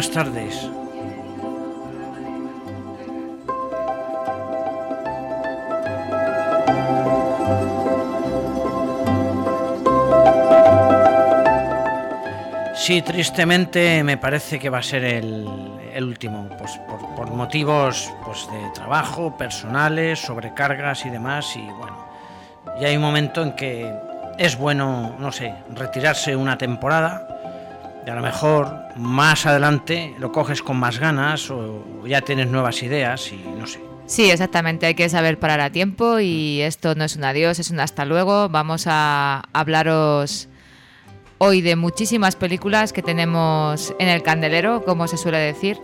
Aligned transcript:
buenas 0.00 0.14
tardes. 0.14 0.70
Sí, 12.74 13.02
tristemente 13.02 14.02
me 14.02 14.16
parece 14.16 14.58
que 14.58 14.70
va 14.70 14.78
a 14.78 14.82
ser 14.82 15.04
el, 15.04 15.46
último, 16.02 16.48
pues 16.56 16.80
por, 17.14 17.30
motivos 17.30 18.10
pues, 18.24 18.48
de 18.50 18.70
trabajo, 18.70 19.36
personales, 19.36 20.18
sobrecargas 20.20 21.04
y 21.04 21.10
demás. 21.10 21.54
Y 21.56 21.66
bueno, 21.78 22.06
ya 22.80 22.88
hay 22.88 22.96
un 22.96 23.02
momento 23.02 23.42
en 23.42 23.52
que 23.52 23.94
es 24.38 24.56
bueno, 24.56 25.14
no 25.18 25.30
sé, 25.30 25.54
retirarse 25.74 26.34
una 26.34 26.56
temporada 26.56 27.28
y 28.06 28.08
a 28.08 28.14
lo 28.14 28.22
mejor 28.22 28.79
más 28.96 29.46
adelante 29.46 30.14
lo 30.18 30.32
coges 30.32 30.62
con 30.62 30.76
más 30.78 30.98
ganas 30.98 31.50
o 31.50 31.84
ya 32.06 32.20
tienes 32.20 32.48
nuevas 32.48 32.82
ideas 32.82 33.32
y 33.32 33.36
no 33.58 33.66
sé. 33.66 33.80
Sí, 34.06 34.28
exactamente, 34.28 34.86
hay 34.86 34.94
que 34.94 35.08
saber 35.08 35.38
parar 35.38 35.60
a 35.60 35.70
tiempo 35.70 36.18
y 36.18 36.60
esto 36.62 36.96
no 36.96 37.04
es 37.04 37.14
un 37.14 37.22
adiós, 37.22 37.60
es 37.60 37.70
un 37.70 37.78
hasta 37.78 38.04
luego. 38.04 38.48
Vamos 38.48 38.86
a 38.88 39.44
hablaros 39.52 40.48
hoy 41.38 41.60
de 41.60 41.76
muchísimas 41.76 42.34
películas 42.34 42.92
que 42.92 43.02
tenemos 43.02 43.94
en 43.98 44.08
el 44.08 44.22
candelero, 44.22 44.84
como 44.84 45.06
se 45.06 45.16
suele 45.16 45.38
decir. 45.38 45.78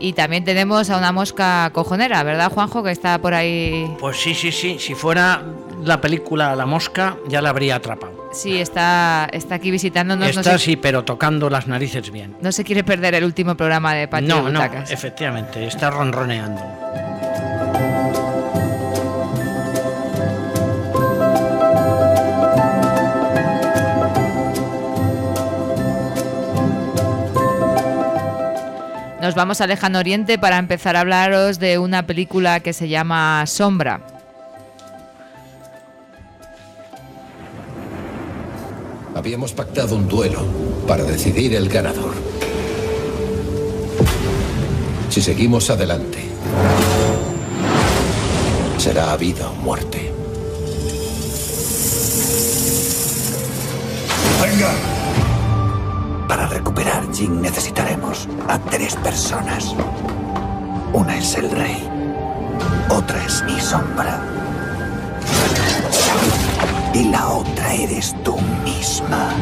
Y 0.00 0.12
también 0.12 0.44
tenemos 0.44 0.88
a 0.90 0.96
una 0.96 1.10
mosca 1.10 1.70
cojonera, 1.74 2.22
¿verdad, 2.22 2.52
Juanjo? 2.52 2.84
Que 2.84 2.92
está 2.92 3.20
por 3.20 3.34
ahí. 3.34 3.92
Pues 3.98 4.16
sí, 4.16 4.34
sí, 4.34 4.52
sí. 4.52 4.78
Si 4.78 4.94
fuera 4.94 5.42
la 5.82 6.00
película 6.00 6.54
La 6.54 6.66
Mosca, 6.66 7.16
ya 7.26 7.42
la 7.42 7.50
habría 7.50 7.76
atrapado. 7.76 8.17
Sí, 8.32 8.60
está, 8.60 9.28
está 9.32 9.54
aquí 9.54 9.70
visitándonos. 9.70 10.28
Está, 10.36 10.58
sí, 10.58 10.76
pero 10.76 11.04
tocando 11.04 11.48
las 11.48 11.66
narices 11.66 12.10
bien. 12.10 12.36
No 12.40 12.52
se 12.52 12.64
quiere 12.64 12.84
perder 12.84 13.14
el 13.14 13.24
último 13.24 13.56
programa 13.56 13.94
de 13.94 14.06
Patio 14.06 14.28
No, 14.28 14.50
no, 14.50 14.62
efectivamente. 14.88 15.66
Está 15.66 15.90
ronroneando. 15.90 16.60
Nos 29.20 29.34
vamos 29.34 29.60
a 29.60 29.66
Lejano 29.66 29.98
Oriente 29.98 30.38
para 30.38 30.58
empezar 30.58 30.96
a 30.96 31.00
hablaros 31.00 31.58
de 31.58 31.78
una 31.78 32.06
película 32.06 32.60
que 32.60 32.72
se 32.72 32.88
llama 32.88 33.44
Sombra. 33.46 34.17
Habíamos 39.18 39.52
pactado 39.52 39.96
un 39.96 40.06
duelo 40.06 40.38
para 40.86 41.02
decidir 41.02 41.52
el 41.56 41.68
ganador. 41.68 42.14
Si 45.10 45.20
seguimos 45.20 45.68
adelante, 45.70 46.20
será 48.76 49.16
vida 49.16 49.50
o 49.50 49.54
muerte. 49.56 50.12
¡Venga! 54.40 54.72
Para 56.28 56.46
recuperar 56.46 57.12
Jin 57.12 57.42
necesitaremos 57.42 58.28
a 58.46 58.56
tres 58.70 58.94
personas. 58.94 59.74
Una 60.92 61.18
es 61.18 61.34
el 61.34 61.50
rey. 61.50 61.88
Otra 62.88 63.26
es 63.26 63.42
mi 63.42 63.60
sombra. 63.60 64.22
Y 66.94 67.04
la 67.10 67.28
otra 67.28 67.74
eres 67.74 68.14
tú 68.22 68.36
misma. 68.78 69.34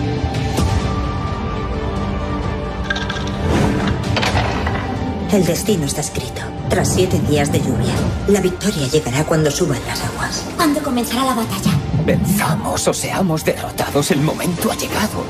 El 5.32 5.44
destino 5.44 5.84
está 5.84 6.00
escrito. 6.00 6.42
Tras 6.70 6.94
siete 6.94 7.20
días 7.28 7.52
de 7.52 7.60
lluvia, 7.60 7.94
la 8.28 8.40
victoria 8.40 8.88
llegará 8.88 9.24
cuando 9.24 9.50
suban 9.50 9.78
las 9.86 10.02
aguas. 10.04 10.44
¿Cuándo 10.56 10.82
comenzará 10.82 11.24
la 11.24 11.34
batalla? 11.34 11.70
Venzamos 12.04 12.88
o 12.88 12.94
seamos 12.94 13.44
derrotados, 13.44 14.10
el 14.10 14.20
momento 14.20 14.70
ha 14.70 14.76
llegado. 14.76 15.24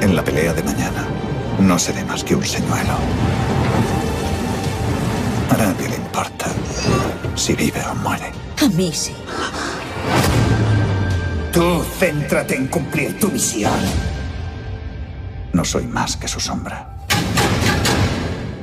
En 0.00 0.14
la 0.14 0.22
pelea 0.22 0.52
de 0.52 0.62
mañana, 0.62 1.06
no 1.58 1.78
seré 1.78 2.04
más 2.04 2.22
que 2.22 2.34
un 2.34 2.44
señuelo. 2.44 2.94
A 5.50 5.56
nadie 5.56 5.88
le 5.88 5.96
importa 5.96 6.46
si 7.34 7.54
vive 7.54 7.82
o 7.90 7.94
muere. 7.96 8.32
A 8.62 8.68
mí 8.68 8.92
sí. 8.92 9.14
Tú 11.52 11.84
céntrate 11.98 12.54
en 12.54 12.68
cumplir 12.68 13.18
tu 13.18 13.28
misión. 13.28 13.72
No 15.52 15.64
soy 15.64 15.84
más 15.86 16.16
que 16.16 16.28
su 16.28 16.38
sombra. 16.38 16.96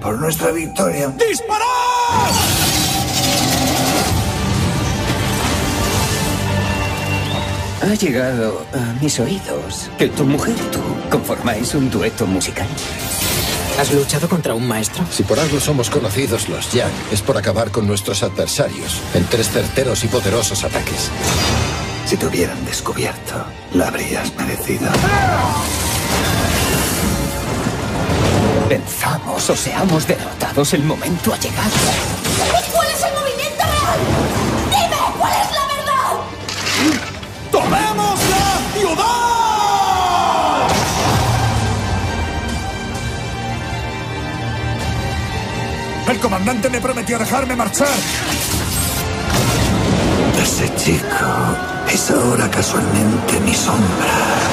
Por 0.02 0.18
nuestra 0.20 0.52
victoria. 0.52 1.09
¡Disparad! 1.09 1.68
Ha 7.81 7.94
llegado 7.96 8.66
a 8.74 9.02
mis 9.02 9.19
oídos 9.19 9.90
que 9.98 10.08
tu 10.08 10.24
mujer 10.24 10.56
y 10.58 10.72
tú 10.72 10.80
conformáis 11.09 11.75
un 11.75 11.90
dueto 11.90 12.25
musical. 12.25 12.68
¿Has 13.80 13.94
luchado 13.94 14.30
contra 14.30 14.56
un 14.56 14.68
maestro? 14.68 15.06
Si 15.12 15.24
por 15.24 15.40
algo 15.40 15.59
somos 15.59 15.90
conocidos 15.90 16.48
los 16.50 16.72
Yang, 16.72 16.92
es 17.12 17.22
por 17.22 17.38
acabar 17.38 17.69
con 17.69 17.86
nuestros 17.86 18.24
adversarios 18.24 19.02
en 19.14 19.25
tres 19.25 19.50
certeros 19.50 20.04
y 20.04 20.08
poderosos 20.08 20.64
ataques. 20.64 21.12
Si 22.07 22.16
te 22.16 22.25
hubieran 22.25 22.63
descubierto, 22.63 23.45
la 23.73 23.90
habrías 23.90 24.34
merecido. 24.35 24.90
Venzamos 28.69 29.50
o 29.50 29.56
seamos 29.57 30.07
derrotados, 30.07 30.73
el 30.73 30.84
momento 30.84 31.34
ha 31.34 31.38
llegado. 31.38 31.69
cuál 32.72 32.88
es 32.88 33.03
el 33.03 33.13
movimiento 33.13 33.62
real? 33.62 34.00
¡Dime 34.69 34.95
cuál 35.19 35.34
es 35.34 35.51
la 35.51 35.68
verdad! 35.75 36.13
¡Tomemos 37.51 38.19
la 38.30 38.62
ciudad! 38.80 39.07
El 46.09 46.19
comandante 46.19 46.69
me 46.69 46.80
prometió 46.80 47.19
dejarme 47.19 47.57
marchar. 47.57 47.98
Ese 50.42 50.74
chico 50.77 51.75
es 51.92 52.12
ahora 52.12 52.50
casualmente 52.50 53.39
mi 53.39 53.54
sombra. 53.54 54.48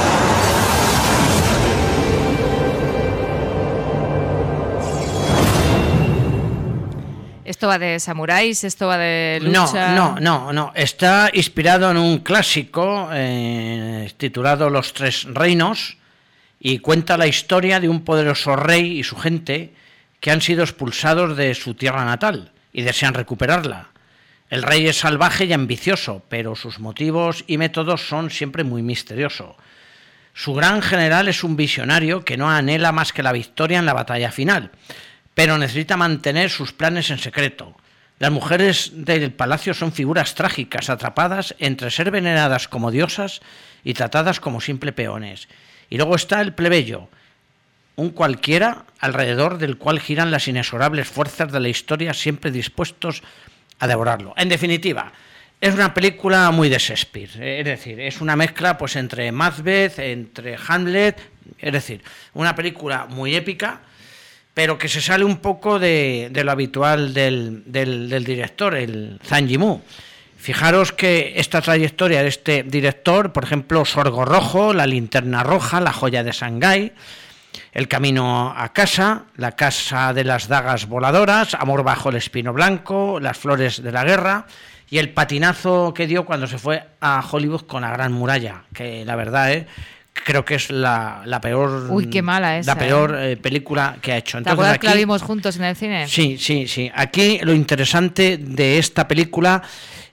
¿Esto 7.45 7.69
va 7.69 7.79
de 7.79 8.01
samuráis? 8.01 8.65
¿Esto 8.65 8.87
va 8.87 8.99
de 8.99 9.39
lucha? 9.43 9.95
No, 9.95 10.17
no, 10.19 10.21
no, 10.21 10.53
no. 10.53 10.73
Está 10.75 11.31
inspirado 11.33 11.91
en 11.91 11.97
un 11.97 12.19
clásico 12.19 13.09
eh, 13.13 14.13
titulado 14.17 14.71
Los 14.71 14.93
Tres 14.93 15.25
Reinos 15.25 15.97
y 16.59 16.79
cuenta 16.79 17.17
la 17.17 17.27
historia 17.27 17.81
de 17.81 17.89
un 17.89 18.05
poderoso 18.05 18.57
rey 18.57 18.99
y 18.99 19.03
su 19.03 19.17
gente 19.17 19.75
que 20.21 20.31
han 20.31 20.41
sido 20.41 20.63
expulsados 20.63 21.37
de 21.37 21.55
su 21.55 21.75
tierra 21.75 22.05
natal 22.05 22.53
y 22.73 22.83
desean 22.83 23.15
recuperarla. 23.15 23.94
El 24.51 24.63
rey 24.63 24.87
es 24.87 24.99
salvaje 24.99 25.47
y 25.47 25.53
ambicioso, 25.53 26.23
pero 26.29 26.55
sus 26.55 26.79
motivos 26.79 27.45
y 27.47 27.59
métodos 27.59 28.09
son 28.09 28.31
siempre 28.31 28.65
muy 28.65 28.83
misteriosos. 28.83 29.57
Su 30.33 30.55
gran 30.55 30.83
general 30.83 31.29
es 31.29 31.45
un 31.45 31.57
visionario 31.57 32.25
que 32.25 32.37
no 32.37 32.51
anhela 32.51 32.93
más 32.93 33.13
que 33.13 33.23
la 33.23 33.33
victoria 33.33 33.79
en 33.79 33.87
la 33.87 33.93
batalla 33.93 34.31
final 34.31 34.71
pero 35.35 35.59
necesita 35.59 35.97
mantener 35.97 36.51
sus 36.51 36.73
planes 36.73 37.11
en 37.11 37.19
secreto. 37.19 37.77
Las 38.21 38.31
mujeres 38.31 38.93
del 38.95 39.33
palacio 39.33 39.75
son 39.75 39.93
figuras 39.93 40.35
trágicas, 40.35 40.89
atrapadas 40.89 41.55
entre 41.59 41.91
ser 41.91 42.11
veneradas 42.13 42.69
como 42.69 42.93
diosas 42.93 43.41
y 43.83 43.95
tratadas 43.95 44.39
como 44.39 44.61
simple 44.61 44.93
peones. 44.93 45.49
Y 45.91 45.97
luego 45.97 46.15
está 46.15 46.41
el 46.41 46.55
plebeyo, 46.55 47.09
un 47.97 48.11
cualquiera 48.11 48.85
alrededor 49.01 49.59
del 49.59 49.77
cual 49.77 50.01
giran 50.01 50.31
las 50.31 50.49
inexorables 50.49 51.09
fuerzas 51.09 51.53
de 51.53 51.61
la 51.61 51.69
historia 51.69 52.15
siempre 52.15 52.51
dispuestos 52.51 53.23
a 53.85 53.89
devorarlo. 53.89 54.35
En 54.37 54.49
definitiva, 54.49 55.13
es 55.61 55.75
una 55.75 55.95
película 55.95 56.51
muy 56.51 56.69
de 56.69 56.79
Shakespeare, 56.79 57.61
es 57.61 57.65
decir, 57.65 58.01
es 58.01 58.21
una 58.21 58.37
mezcla 58.37 58.77
pues 58.77 58.97
entre 58.97 59.31
Macbeth, 59.33 59.99
entre 59.99 60.57
Hamlet, 60.69 61.21
es 61.59 61.73
decir, 61.73 62.03
una 62.35 62.55
película 62.55 63.07
muy 63.07 63.35
épica 63.35 63.81
pero 64.55 64.79
que 64.79 64.89
se 64.89 65.01
sale 65.01 65.25
un 65.25 65.39
poco 65.39 65.81
de, 65.81 66.31
lo 66.33 66.53
habitual 66.53 67.13
del, 67.13 67.65
director, 68.25 68.77
el 68.77 69.19
Zhang 69.27 69.49
Yimou. 69.49 69.83
Fijaros 70.39 70.93
que 70.93 71.35
esta 71.37 71.61
trayectoria 71.61 72.23
de 72.23 72.29
este 72.29 72.63
director, 72.63 73.33
por 73.33 73.45
ejemplo, 73.45 73.85
Sorgo 73.85 74.25
Rojo, 74.25 74.73
La 74.73 74.87
Linterna 74.87 75.43
Roja, 75.43 75.81
La 75.81 75.93
Joya 75.93 76.23
de 76.23 76.31
Shanghái, 76.31 76.93
El 77.73 77.89
Camino 77.89 78.53
a 78.57 78.73
Casa, 78.73 79.25
La 79.37 79.53
Casa 79.53 80.13
de 80.13 80.25
las 80.25 80.49
Dagas 80.49 80.87
Voladoras, 80.87 81.55
Amor 81.55 81.83
bajo 81.83 82.11
el 82.11 82.17
Espino 82.17 82.53
Blanco, 82.53 83.19
Las 83.21 83.39
Flores 83.39 83.83
de 83.83 83.93
la 83.93 84.05
Guerra 84.05 84.47
y 84.91 84.99
el 84.99 85.11
patinazo 85.11 85.93
que 85.95 86.07
dio 86.07 86.25
cuando 86.25 86.47
se 86.47 86.59
fue 86.59 86.83
a 87.01 87.25
Hollywood 87.29 87.63
con 87.63 87.83
la 87.83 87.91
Gran 87.91 88.13
Muralla, 88.13 88.65
que 88.73 89.05
la 89.05 89.17
verdad 89.17 89.53
es 89.53 89.67
creo 90.13 90.45
que 90.45 90.55
es 90.55 90.71
la, 90.71 91.23
la 91.25 91.41
peor. 91.41 91.89
Uy, 91.91 92.07
qué 92.09 92.23
mala 92.23 92.59
esa, 92.59 92.73
La 92.75 92.79
peor 92.79 93.17
eh, 93.19 93.37
película 93.37 93.97
que 94.01 94.13
ha 94.13 94.17
hecho. 94.19 94.41
¿Te 94.41 94.49
Entonces, 94.51 94.79
que 94.79 94.87
la 94.87 94.93
aquí- 94.93 94.99
vimos 95.01 95.23
juntos 95.23 95.57
en 95.57 95.65
el 95.65 95.75
cine? 95.75 96.07
Sí, 96.07 96.39
sí, 96.39 96.69
sí. 96.69 96.89
Aquí 96.95 97.41
lo 97.43 97.53
interesante 97.53 98.37
de 98.39 98.79
esta 98.79 99.09
película 99.09 99.61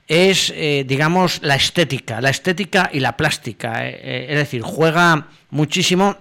es, 0.08 0.52
eh, 0.56 0.84
digamos, 0.88 1.40
la 1.44 1.54
estética, 1.56 2.20
la 2.20 2.32
estética 2.32 2.90
y 2.92 3.00
la 3.00 3.16
plástica. 3.16 3.88
eh, 3.88 4.00
eh, 4.02 4.26
es 4.30 4.38
decir, 4.38 4.62
juega 4.64 5.28
muchísimo 5.52 6.18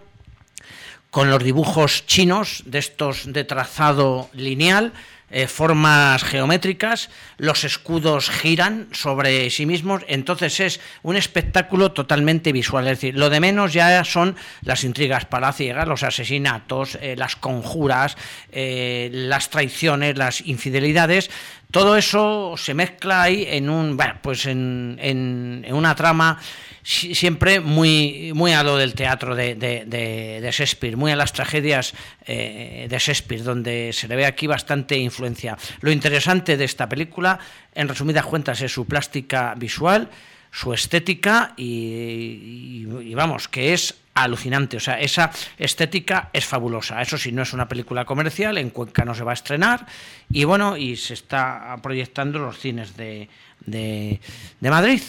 con 1.10 1.30
los 1.30 1.42
dibujos 1.42 2.06
chinos, 2.06 2.62
de 2.66 2.78
estos 2.78 3.32
de 3.32 3.44
trazado 3.44 4.30
lineal, 4.32 4.92
eh, 5.32 5.46
formas 5.46 6.24
geométricas, 6.24 7.08
los 7.38 7.62
escudos 7.62 8.30
giran 8.30 8.88
sobre 8.90 9.48
sí 9.50 9.64
mismos, 9.64 10.02
entonces 10.08 10.58
es 10.58 10.80
un 11.02 11.14
espectáculo 11.16 11.92
totalmente 11.92 12.50
visual, 12.52 12.88
es 12.88 12.98
decir, 12.98 13.16
lo 13.16 13.30
de 13.30 13.38
menos 13.38 13.72
ya 13.72 14.02
son 14.02 14.34
las 14.62 14.82
intrigas 14.82 15.26
palaciegas, 15.26 15.86
los 15.86 16.02
asesinatos, 16.02 16.98
eh, 17.00 17.14
las 17.16 17.36
conjuras, 17.36 18.16
eh, 18.50 19.08
las 19.12 19.50
traiciones, 19.50 20.18
las 20.18 20.40
infidelidades, 20.40 21.30
todo 21.70 21.96
eso 21.96 22.54
se 22.56 22.74
mezcla 22.74 23.22
ahí 23.22 23.46
en 23.48 23.70
un, 23.70 23.96
pues 24.22 24.46
en, 24.46 24.98
en- 25.00 25.64
una 25.70 25.94
trama 25.94 26.40
siempre 26.82 27.60
muy, 27.60 28.32
muy 28.34 28.52
a 28.52 28.62
lo 28.62 28.76
del 28.76 28.94
teatro 28.94 29.34
de, 29.34 29.54
de- 29.54 29.84
de- 29.86 30.40
de 30.40 30.50
Shakespeare, 30.50 30.96
muy 30.96 31.12
a 31.12 31.16
las 31.16 31.32
tragedias 31.32 31.92
eh, 32.26 32.86
de 32.88 32.98
Shakespeare, 32.98 33.42
donde 33.42 33.90
se 33.92 34.08
le 34.08 34.16
ve 34.16 34.26
aquí 34.26 34.46
bastante 34.46 34.96
influencia. 34.96 35.56
Lo 35.80 35.90
interesante 35.92 36.56
de 36.56 36.64
esta 36.64 36.88
película, 36.88 37.38
en 37.74 37.88
resumidas 37.88 38.24
cuentas, 38.24 38.60
es 38.62 38.72
su 38.72 38.86
plástica 38.86 39.54
visual, 39.56 40.08
su 40.52 40.72
estética 40.74 41.54
y, 41.56 42.84
vamos, 43.14 43.46
que 43.46 43.72
es 43.72 43.94
alucinante. 44.14 44.76
O 44.78 44.80
sea, 44.80 44.98
esa 45.00 45.30
estética 45.58 46.30
es 46.32 46.44
fabulosa. 46.44 47.00
Eso 47.00 47.16
sí, 47.16 47.30
no 47.30 47.42
es 47.42 47.52
una 47.52 47.68
película 47.68 48.04
comercial, 48.04 48.58
en 48.58 48.70
Cuenca 48.70 49.04
no 49.04 49.14
se 49.14 49.22
va 49.22 49.30
a 49.30 49.34
estrenar 49.34 49.86
y 50.32 50.42
bueno, 50.44 50.76
y 50.76 50.96
se 50.96 51.14
está 51.14 51.76
proyectando 51.82 52.38
los 52.40 52.58
cines 52.58 52.96
de, 52.96 53.28
de, 53.64 54.20
de 54.58 54.70
Madrid. 54.70 55.00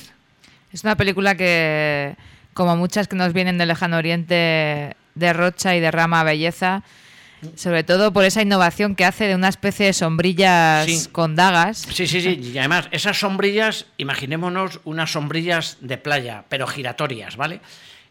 Es 0.74 0.84
una 0.84 0.96
película 0.96 1.36
que, 1.36 2.16
como 2.54 2.76
muchas 2.78 3.08
que 3.08 3.16
nos 3.16 3.34
vienen 3.34 3.58
del 3.58 3.68
lejano 3.68 3.98
oriente, 3.98 4.96
derrocha 5.16 5.76
y 5.76 5.80
derrama 5.80 6.24
belleza, 6.24 6.84
sobre 7.56 7.84
todo 7.84 8.14
por 8.14 8.24
esa 8.24 8.42
innovación 8.42 8.96
que 8.96 9.04
hace 9.04 9.28
de 9.28 9.36
una 9.36 9.50
especie 9.50 9.88
de 9.88 9.94
sombrillas 9.94 10.86
Sí. 10.86 11.10
con 11.12 11.36
dagas. 11.36 11.80
Sí, 11.92 12.08
sí, 12.08 12.22
sí. 12.22 12.40
Y 12.54 12.58
además, 12.58 12.88
esas 12.92 13.20
sombrillas, 13.20 13.88
imaginémonos 13.98 14.80
unas 14.84 15.12
sombrillas 15.12 15.78
de 15.82 15.98
playa, 15.98 16.44
pero 16.50 16.68
giratorias, 16.68 17.36
¿vale? 17.36 17.60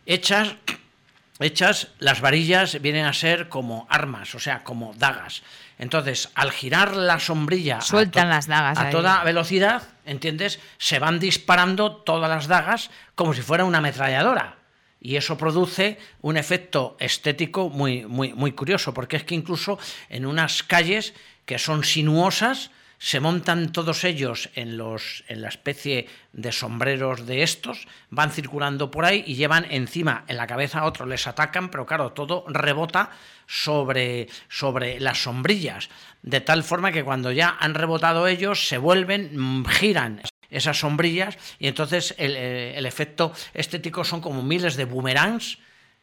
Hechas, 0.06 0.54
hechas, 1.38 1.88
las 1.98 2.20
varillas 2.20 2.80
vienen 2.82 3.06
a 3.06 3.12
ser 3.12 3.48
como 3.48 3.86
armas, 3.88 4.34
o 4.34 4.40
sea, 4.40 4.62
como 4.64 4.92
dagas. 4.94 5.42
Entonces, 5.78 6.28
al 6.34 6.50
girar 6.52 6.94
la 6.94 7.18
sombrilla 7.20 7.80
Sueltan 7.80 8.28
las 8.28 8.46
dagas 8.46 8.76
a 8.76 8.86
ahí. 8.86 8.92
toda 8.92 9.24
velocidad, 9.24 9.82
¿entiendes? 10.10 10.58
Se 10.78 10.98
van 10.98 11.20
disparando 11.20 11.96
todas 11.96 12.28
las 12.28 12.48
dagas 12.48 12.90
como 13.14 13.32
si 13.32 13.42
fuera 13.42 13.64
una 13.64 13.78
ametralladora. 13.78 14.56
Y 15.00 15.16
eso 15.16 15.38
produce 15.38 15.98
un 16.20 16.36
efecto 16.36 16.96
estético 16.98 17.70
muy, 17.70 18.04
muy, 18.04 18.34
muy 18.34 18.52
curioso, 18.52 18.92
porque 18.92 19.16
es 19.16 19.24
que 19.24 19.36
incluso 19.36 19.78
en 20.08 20.26
unas 20.26 20.62
calles 20.62 21.14
que 21.46 21.58
son 21.58 21.84
sinuosas, 21.84 22.70
se 23.00 23.18
montan 23.18 23.72
todos 23.72 24.04
ellos 24.04 24.50
en, 24.54 24.76
los, 24.76 25.24
en 25.26 25.40
la 25.40 25.48
especie 25.48 26.06
de 26.34 26.52
sombreros 26.52 27.26
de 27.26 27.42
estos, 27.42 27.88
van 28.10 28.30
circulando 28.30 28.90
por 28.90 29.06
ahí 29.06 29.24
y 29.26 29.36
llevan 29.36 29.66
encima 29.70 30.24
en 30.28 30.36
la 30.36 30.46
cabeza 30.46 30.80
a 30.80 30.84
otros, 30.84 31.08
les 31.08 31.26
atacan, 31.26 31.70
pero 31.70 31.86
claro, 31.86 32.12
todo 32.12 32.44
rebota 32.46 33.10
sobre, 33.46 34.28
sobre 34.50 35.00
las 35.00 35.22
sombrillas, 35.22 35.88
de 36.20 36.42
tal 36.42 36.62
forma 36.62 36.92
que 36.92 37.02
cuando 37.02 37.32
ya 37.32 37.56
han 37.58 37.72
rebotado 37.72 38.26
ellos, 38.26 38.68
se 38.68 38.76
vuelven, 38.76 39.30
mm, 39.32 39.64
giran 39.64 40.20
esas 40.50 40.78
sombrillas 40.78 41.38
y 41.58 41.68
entonces 41.68 42.14
el, 42.18 42.36
eh, 42.36 42.76
el 42.76 42.84
efecto 42.84 43.32
estético 43.54 44.04
son 44.04 44.20
como 44.20 44.42
miles 44.42 44.76
de 44.76 44.84
boomerangs 44.84 45.58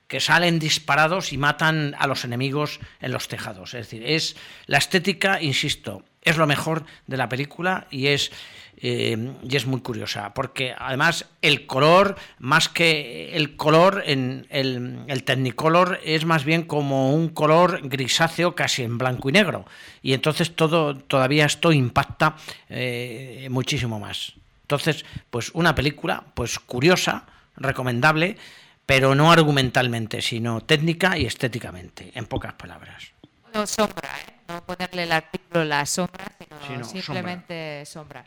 que 0.07 0.19
salen 0.19 0.57
disparados 0.57 1.31
y 1.31 1.37
matan 1.37 1.95
a 1.99 2.07
los 2.07 2.23
enemigos 2.23 2.79
en 3.01 3.11
los 3.11 3.27
tejados. 3.27 3.73
Es 3.73 3.87
decir, 3.87 4.03
es 4.03 4.35
la 4.65 4.77
estética, 4.77 5.41
insisto, 5.41 6.03
es 6.29 6.37
lo 6.37 6.47
mejor 6.47 6.83
de 7.07 7.17
la 7.17 7.29
película 7.29 7.87
y 7.89 8.07
es, 8.07 8.31
eh, 8.77 9.33
y 9.47 9.55
es 9.55 9.65
muy 9.65 9.81
curiosa, 9.81 10.33
porque 10.33 10.73
además 10.77 11.25
el 11.41 11.65
color, 11.65 12.15
más 12.39 12.69
que 12.69 13.35
el 13.35 13.55
color, 13.55 14.03
en 14.05 14.45
el, 14.49 15.03
el 15.07 15.23
Technicolor 15.23 15.99
es 16.03 16.25
más 16.25 16.43
bien 16.43 16.63
como 16.63 17.13
un 17.13 17.29
color 17.29 17.81
grisáceo 17.87 18.55
casi 18.55 18.83
en 18.83 18.97
blanco 18.97 19.29
y 19.29 19.31
negro. 19.31 19.65
Y 20.01 20.13
entonces 20.13 20.55
todo, 20.55 20.95
todavía 20.95 21.45
esto 21.45 21.71
impacta 21.71 22.35
eh, 22.69 23.47
muchísimo 23.49 23.99
más. 23.99 24.33
Entonces, 24.63 25.05
pues 25.29 25.51
una 25.53 25.73
película, 25.73 26.23
pues 26.33 26.59
curiosa, 26.59 27.25
recomendable, 27.55 28.37
pero 28.85 29.15
no 29.15 29.31
argumentalmente, 29.31 30.21
sino 30.21 30.61
técnica 30.61 31.17
y 31.17 31.25
estéticamente, 31.25 32.11
en 32.15 32.25
pocas 32.25 32.53
palabras. 32.53 33.16
No 33.57 33.65
sombra, 33.65 34.09
¿eh? 34.19 34.33
No 34.49 34.63
ponerle 34.63 35.01
el 35.01 35.11
artículo 35.11 35.65
la 35.65 35.83
sombra, 35.87 36.25
sino 36.67 36.83
simplemente 36.83 37.83
sombra. 37.87 38.23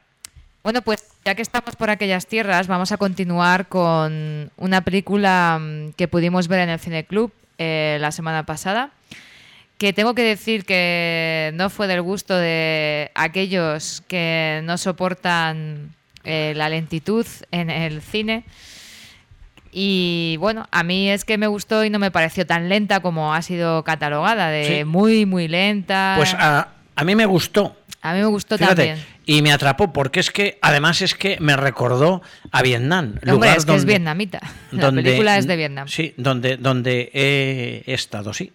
Bueno, 0.64 0.82
pues 0.82 1.04
ya 1.24 1.36
que 1.36 1.42
estamos 1.42 1.76
por 1.76 1.88
aquellas 1.88 2.26
tierras, 2.26 2.66
vamos 2.66 2.90
a 2.90 2.96
continuar 2.96 3.68
con 3.68 4.50
una 4.56 4.80
película 4.80 5.60
mm, 5.60 5.92
que 5.92 6.08
pudimos 6.08 6.48
ver 6.48 6.58
en 6.58 6.70
el 6.70 6.80
Cine 6.80 7.04
Club 7.04 7.32
eh, 7.58 7.98
la 8.00 8.10
semana 8.10 8.44
pasada, 8.44 8.90
que 9.78 9.92
tengo 9.92 10.16
que 10.16 10.24
decir 10.24 10.64
que 10.64 11.52
no 11.54 11.70
fue 11.70 11.86
del 11.86 12.02
gusto 12.02 12.36
de 12.36 13.12
aquellos 13.14 14.02
que 14.08 14.62
no 14.64 14.78
soportan 14.78 15.94
eh, 16.24 16.54
la 16.56 16.68
lentitud 16.68 17.24
en 17.52 17.70
el 17.70 18.02
cine. 18.02 18.42
Y 19.72 20.36
bueno, 20.38 20.66
a 20.70 20.82
mí 20.82 21.10
es 21.10 21.24
que 21.24 21.38
me 21.38 21.46
gustó 21.46 21.84
y 21.84 21.90
no 21.90 21.98
me 21.98 22.10
pareció 22.10 22.44
tan 22.46 22.68
lenta 22.68 23.00
como 23.00 23.34
ha 23.34 23.42
sido 23.42 23.84
catalogada, 23.84 24.48
de 24.48 24.78
Sí. 24.80 24.84
muy, 24.84 25.26
muy 25.26 25.46
lenta. 25.48 26.14
Pues 26.16 26.34
a, 26.34 26.68
a 26.96 27.04
mí 27.04 27.14
me 27.14 27.26
gustó. 27.26 27.76
A 28.02 28.12
mí 28.14 28.18
me 28.20 28.26
gustó 28.26 28.56
Fíjate, 28.56 28.86
también. 28.86 29.06
y 29.26 29.42
me 29.42 29.52
atrapó 29.52 29.92
porque 29.92 30.20
es 30.20 30.30
que 30.30 30.58
además 30.62 31.02
es 31.02 31.14
que 31.14 31.36
me 31.38 31.54
recordó 31.56 32.22
a 32.50 32.62
Vietnam. 32.62 33.10
Hombre, 33.16 33.30
lugar 33.32 33.48
es 33.50 33.54
que 33.56 33.58
es 33.60 33.66
donde- 33.66 33.84
vietnamita. 33.92 34.40
La 34.72 34.82
donde- 34.86 35.02
película 35.02 35.36
es 35.38 35.46
de 35.46 35.56
Vietnam. 35.56 35.86
Sí, 35.86 36.14
donde, 36.16 36.56
donde 36.56 37.10
he 37.12 37.92
estado, 37.92 38.32
sí. 38.32 38.52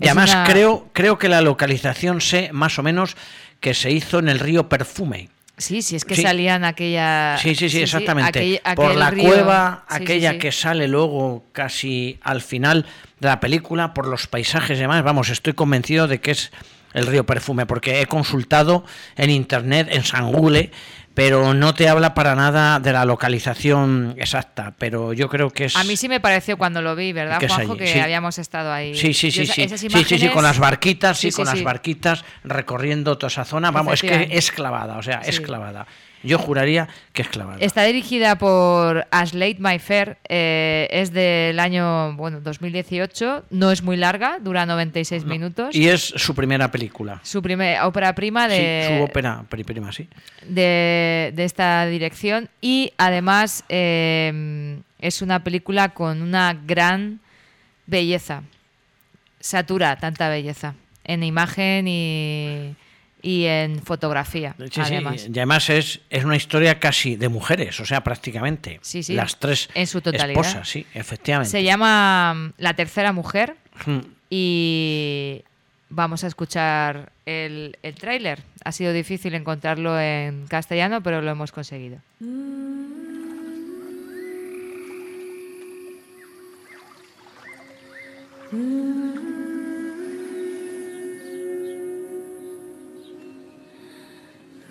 Y 0.00 0.04
Es 0.04 0.10
además 0.12 0.30
una- 0.30 0.44
creo, 0.44 0.88
creo 0.92 1.18
que 1.18 1.28
la 1.28 1.40
localización 1.40 2.20
sé 2.20 2.50
más 2.52 2.78
o 2.78 2.82
menos 2.84 3.16
que 3.60 3.74
se 3.74 3.90
hizo 3.90 4.20
en 4.20 4.28
el 4.28 4.38
río 4.38 4.68
Perfume. 4.68 5.28
Sí, 5.58 5.82
sí, 5.82 5.96
es 5.96 6.04
que 6.04 6.14
Sí. 6.14 6.22
salían 6.22 6.64
aquella... 6.64 7.36
Sí, 7.42 7.54
sí, 7.54 7.68
sí, 7.68 7.82
exactamente. 7.82 8.60
aquel- 8.64 8.74
Por 8.76 8.94
la 8.94 9.10
río. 9.10 9.24
cueva, 9.24 9.84
aquella 9.88 10.38
que 10.38 10.52
sale 10.52 10.88
luego 10.88 11.44
casi 11.52 12.18
al 12.22 12.40
final 12.40 12.86
de 13.20 13.28
la 13.28 13.40
película, 13.40 13.92
por 13.92 14.06
los 14.06 14.26
paisajes 14.28 14.78
y 14.78 14.82
demás. 14.82 15.02
Vamos, 15.02 15.28
estoy 15.30 15.52
convencido 15.54 16.06
de 16.06 16.20
que 16.20 16.30
es 16.30 16.52
el 16.94 17.06
río 17.06 17.26
Perfume, 17.26 17.66
porque 17.66 18.00
he 18.00 18.06
consultado 18.06 18.84
en 19.16 19.30
internet, 19.30 19.88
en 19.90 20.04
Sangule, 20.04 20.70
pero 21.18 21.52
no 21.52 21.74
te 21.74 21.88
habla 21.88 22.14
para 22.14 22.36
nada 22.36 22.78
de 22.78 22.92
la 22.92 23.04
localización 23.04 24.14
exacta. 24.18 24.72
Pero 24.78 25.12
yo 25.12 25.28
creo 25.28 25.50
que 25.50 25.64
es. 25.64 25.74
A 25.74 25.82
mí 25.82 25.96
sí 25.96 26.08
me 26.08 26.20
pareció 26.20 26.56
cuando 26.56 26.80
lo 26.80 26.94
vi, 26.94 27.12
¿verdad, 27.12 27.40
Que 27.40 27.48
Juanjo? 27.48 27.76
Que 27.76 27.88
sí. 27.92 27.98
habíamos 27.98 28.38
estado 28.38 28.72
ahí. 28.72 28.94
Sí, 28.94 29.12
sí, 29.12 29.32
sí, 29.32 29.44
sí. 29.44 29.62
esas 29.62 29.80
Sí, 29.80 29.88
sí, 29.88 29.90
sí, 29.90 29.96
imágenes- 30.14 30.30
con 30.32 30.44
las 30.44 30.60
barquitas, 30.60 31.18
sí, 31.18 31.32
Sí, 31.32 31.36
con 31.36 31.46
las 31.46 31.60
barquitas 31.64 32.24
recorriendo 32.44 33.18
toda 33.18 33.26
esa 33.32 33.44
zona. 33.44 33.72
Vamos, 33.72 33.94
es 33.94 34.02
que 34.02 34.28
es 34.30 34.52
clavada, 34.52 34.96
o 34.96 35.02
sea, 35.02 35.20
es 35.24 35.40
clavada. 35.40 35.88
Yo 36.22 36.38
juraría 36.38 36.88
que 37.12 37.22
es 37.22 37.28
clavada. 37.28 37.58
Está 37.60 37.84
dirigida 37.84 38.36
por 38.38 39.06
As 39.10 39.34
Late 39.34 39.56
My 39.60 39.78
Fair, 39.78 40.18
eh, 40.28 40.88
es 40.90 41.12
del 41.12 41.58
año 41.60 42.14
bueno 42.14 42.40
2018, 42.40 43.44
no 43.50 43.70
es 43.70 43.82
muy 43.82 43.96
larga, 43.96 44.38
dura 44.40 44.66
96 44.66 45.24
minutos. 45.24 45.74
Y 45.74 45.88
es 45.88 46.00
su 46.02 46.34
primera 46.34 46.70
película. 46.70 47.20
Su 47.22 47.40
primera 47.42 47.86
ópera 47.86 48.14
prima 48.14 48.48
Sí, 48.48 48.56
de, 48.56 48.96
su 48.98 49.04
ópera 49.04 49.44
pri- 49.48 49.64
prima, 49.64 49.92
sí. 49.92 50.08
de, 50.46 51.32
de 51.34 51.44
esta 51.44 51.86
dirección 51.86 52.48
y 52.60 52.92
además 52.98 53.64
eh, 53.68 54.78
es 54.98 55.22
una 55.22 55.44
película 55.44 55.90
con 55.90 56.22
una 56.22 56.52
gran 56.66 57.20
belleza. 57.86 58.42
Satura 59.40 59.96
tanta 59.96 60.28
belleza 60.28 60.74
en 61.04 61.22
imagen 61.22 61.86
y, 61.88 62.74
y 63.22 63.44
en 63.46 63.82
fotografía. 63.82 64.54
Sí, 64.58 64.68
sí, 64.72 64.80
además. 64.80 65.26
Y 65.28 65.30
además 65.38 65.70
es, 65.70 66.00
es 66.10 66.24
una 66.24 66.36
historia 66.36 66.78
casi 66.78 67.16
de 67.16 67.28
mujeres, 67.28 67.78
o 67.80 67.84
sea, 67.84 68.02
prácticamente. 68.04 68.78
Sí, 68.82 69.02
sí, 69.02 69.14
Las 69.14 69.38
tres 69.38 69.68
en 69.74 69.86
su 69.86 70.00
totalidad. 70.00 70.30
esposas, 70.30 70.68
sí, 70.68 70.86
efectivamente. 70.94 71.50
Se 71.50 71.62
llama 71.62 72.34
mm, 72.34 72.52
La 72.58 72.74
tercera 72.74 73.12
mujer 73.12 73.56
Mm. 73.86 73.98
y 74.28 75.42
vamos 75.88 76.24
a 76.24 76.26
escuchar 76.26 77.12
el, 77.26 77.76
el 77.84 77.94
tráiler. 77.94 78.40
Ha 78.64 78.72
sido 78.72 78.92
difícil 78.92 79.34
encontrarlo 79.34 79.98
en 80.00 80.46
castellano, 80.48 81.00
pero 81.00 81.22
lo 81.22 81.30
hemos 81.30 81.52
conseguido. 81.52 81.98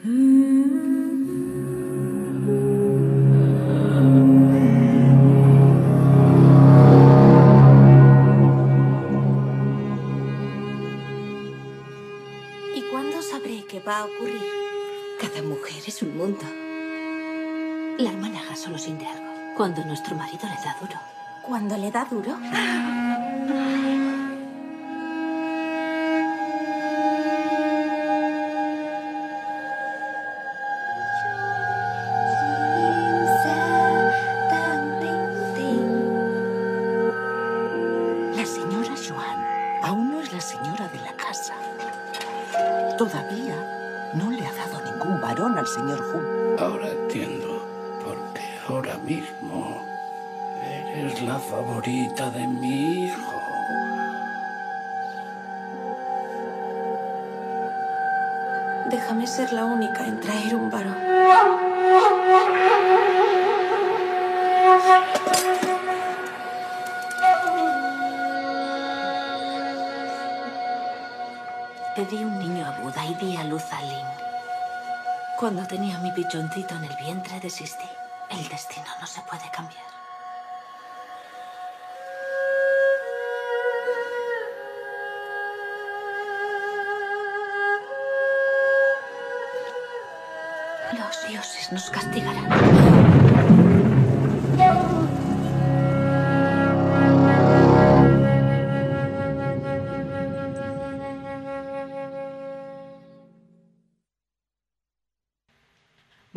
¿Y 0.07 0.09
cuándo 12.89 13.21
sabré 13.21 13.65
qué 13.67 13.81
va 13.81 13.99
a 13.99 14.05
ocurrir? 14.05 14.37
Cada 15.19 15.41
mujer 15.41 15.83
es 15.85 16.01
un 16.01 16.15
mundo. 16.15 16.39
La 17.97 18.11
hermana 18.11 18.39
Has 18.49 18.61
solo 18.61 18.77
siente 18.77 19.05
algo. 19.05 19.25
Cuando 19.57 19.83
nuestro 19.83 20.15
marido 20.15 20.43
le 20.43 20.55
da 20.63 20.77
duro. 20.79 20.97
¿Cuándo 21.41 21.75
le 21.75 21.91
da 21.91 22.05
duro? 22.05 22.37
Cuando 75.47 75.65
tenía 75.65 75.97
mi 75.99 76.11
pichoncito 76.11 76.75
en 76.75 76.83
el 76.83 76.95
vientre 76.97 77.39
desistí. 77.39 77.85
El 78.29 78.49
destino 78.49 78.85
no 78.99 79.07
se 79.07 79.21
puede 79.21 79.49
cambiar. 79.49 79.81
Los 90.99 91.27
dioses 91.29 91.71
nos 91.71 91.89
castigarán. 91.91 93.16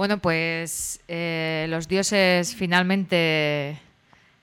Bueno, 0.00 0.16
pues 0.16 0.98
eh, 1.08 1.66
los 1.68 1.86
dioses 1.86 2.54
finalmente 2.54 3.78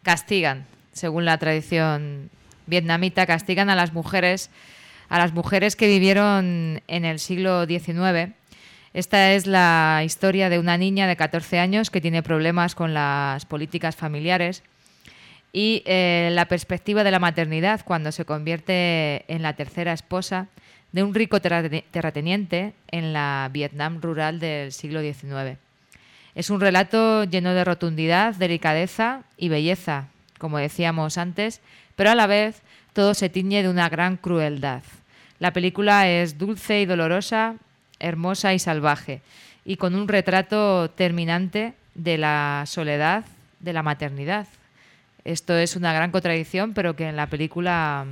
castigan, 0.04 0.68
según 0.94 1.26
la 1.26 1.40
tradición 1.40 2.30
vietnamita, 2.68 3.26
castigan 3.26 3.72
a 3.72 3.76
las 3.76 3.92
mujeres, 3.92 4.52
a 5.10 5.18
las 5.18 5.34
mujeres 5.34 5.76
que 5.76 5.88
vivieron 5.88 6.84
en 6.88 7.06
el 7.06 7.18
siglo 7.18 7.66
XIX. 7.66 8.36
Esta 8.94 9.32
es 9.32 9.48
la 9.48 10.04
historia 10.06 10.50
de 10.50 10.60
una 10.60 10.78
niña 10.78 11.08
de 11.08 11.16
14 11.16 11.58
años 11.58 11.90
que 11.90 12.02
tiene 12.02 12.22
problemas 12.22 12.76
con 12.76 12.94
las 12.94 13.48
políticas 13.48 13.96
familiares 13.96 14.62
y 15.54 15.82
eh, 15.88 16.30
la 16.34 16.46
perspectiva 16.46 17.04
de 17.04 17.10
la 17.10 17.18
maternidad 17.18 17.82
cuando 17.84 18.12
se 18.12 18.26
convierte 18.26 19.26
en 19.28 19.42
la 19.42 19.54
tercera 19.54 19.94
esposa 19.94 20.50
de 20.92 21.04
un 21.04 21.14
rico 21.14 21.40
terrate- 21.42 21.84
terrateniente 21.92 22.74
en 22.92 23.14
la 23.14 23.50
Vietnam 23.52 24.02
rural 24.02 24.40
del 24.40 24.72
siglo 24.72 25.02
XIX. 25.02 25.58
Es 26.36 26.50
un 26.50 26.62
relato 26.62 27.24
lleno 27.24 27.54
de 27.54 27.64
rotundidad, 27.64 28.36
delicadeza 28.36 29.24
y 29.38 29.50
belleza, 29.50 30.08
como 30.38 30.60
decíamos 30.60 31.18
antes, 31.18 31.62
pero 31.96 32.12
a 32.12 32.16
la 32.16 32.28
vez 32.28 32.62
todo 32.94 33.14
se 33.14 33.30
tiñe 33.30 33.64
de 33.64 33.70
una 33.70 33.90
gran 33.90 34.18
crueldad. 34.18 34.84
La 35.40 35.52
película 35.54 36.08
es 36.08 36.38
dulce 36.38 36.82
y 36.82 36.86
dolorosa, 36.86 37.56
hermosa 38.00 38.54
y 38.54 38.60
salvaje, 38.60 39.22
y 39.66 39.78
con 39.78 39.96
un 39.96 40.08
retrato 40.08 40.90
terminante 40.92 41.74
de 41.96 42.18
la 42.18 42.64
soledad 42.68 43.26
de 43.60 43.74
la 43.74 43.84
maternidad. 43.84 44.48
Esto 45.26 45.58
es 45.58 45.76
una 45.76 45.92
gran 45.92 46.12
contradicción, 46.12 46.74
pero 46.74 46.96
que 46.96 47.10
en 47.10 47.16
la 47.16 47.28
película, 47.28 48.06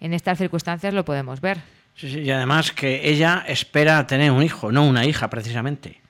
en 0.00 0.12
estas 0.14 0.38
circunstancias, 0.38 0.94
lo 0.94 1.04
podemos 1.04 1.40
ver. 1.40 1.58
Sí, 1.96 2.10
sí, 2.10 2.20
y 2.20 2.30
además 2.30 2.72
que 2.72 3.08
ella 3.08 3.44
espera 3.48 4.06
tener 4.06 4.30
un 4.30 4.42
hijo, 4.42 4.70
no 4.70 4.84
una 4.86 5.04
hija, 5.06 5.30
precisamente. 5.30 6.00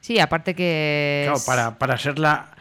Sí, 0.00 0.18
aparte 0.18 0.54
que... 0.54 1.24
Claro, 1.26 1.40
para, 1.44 1.78
para 1.78 1.98
ser 1.98 2.18
la, 2.18 2.54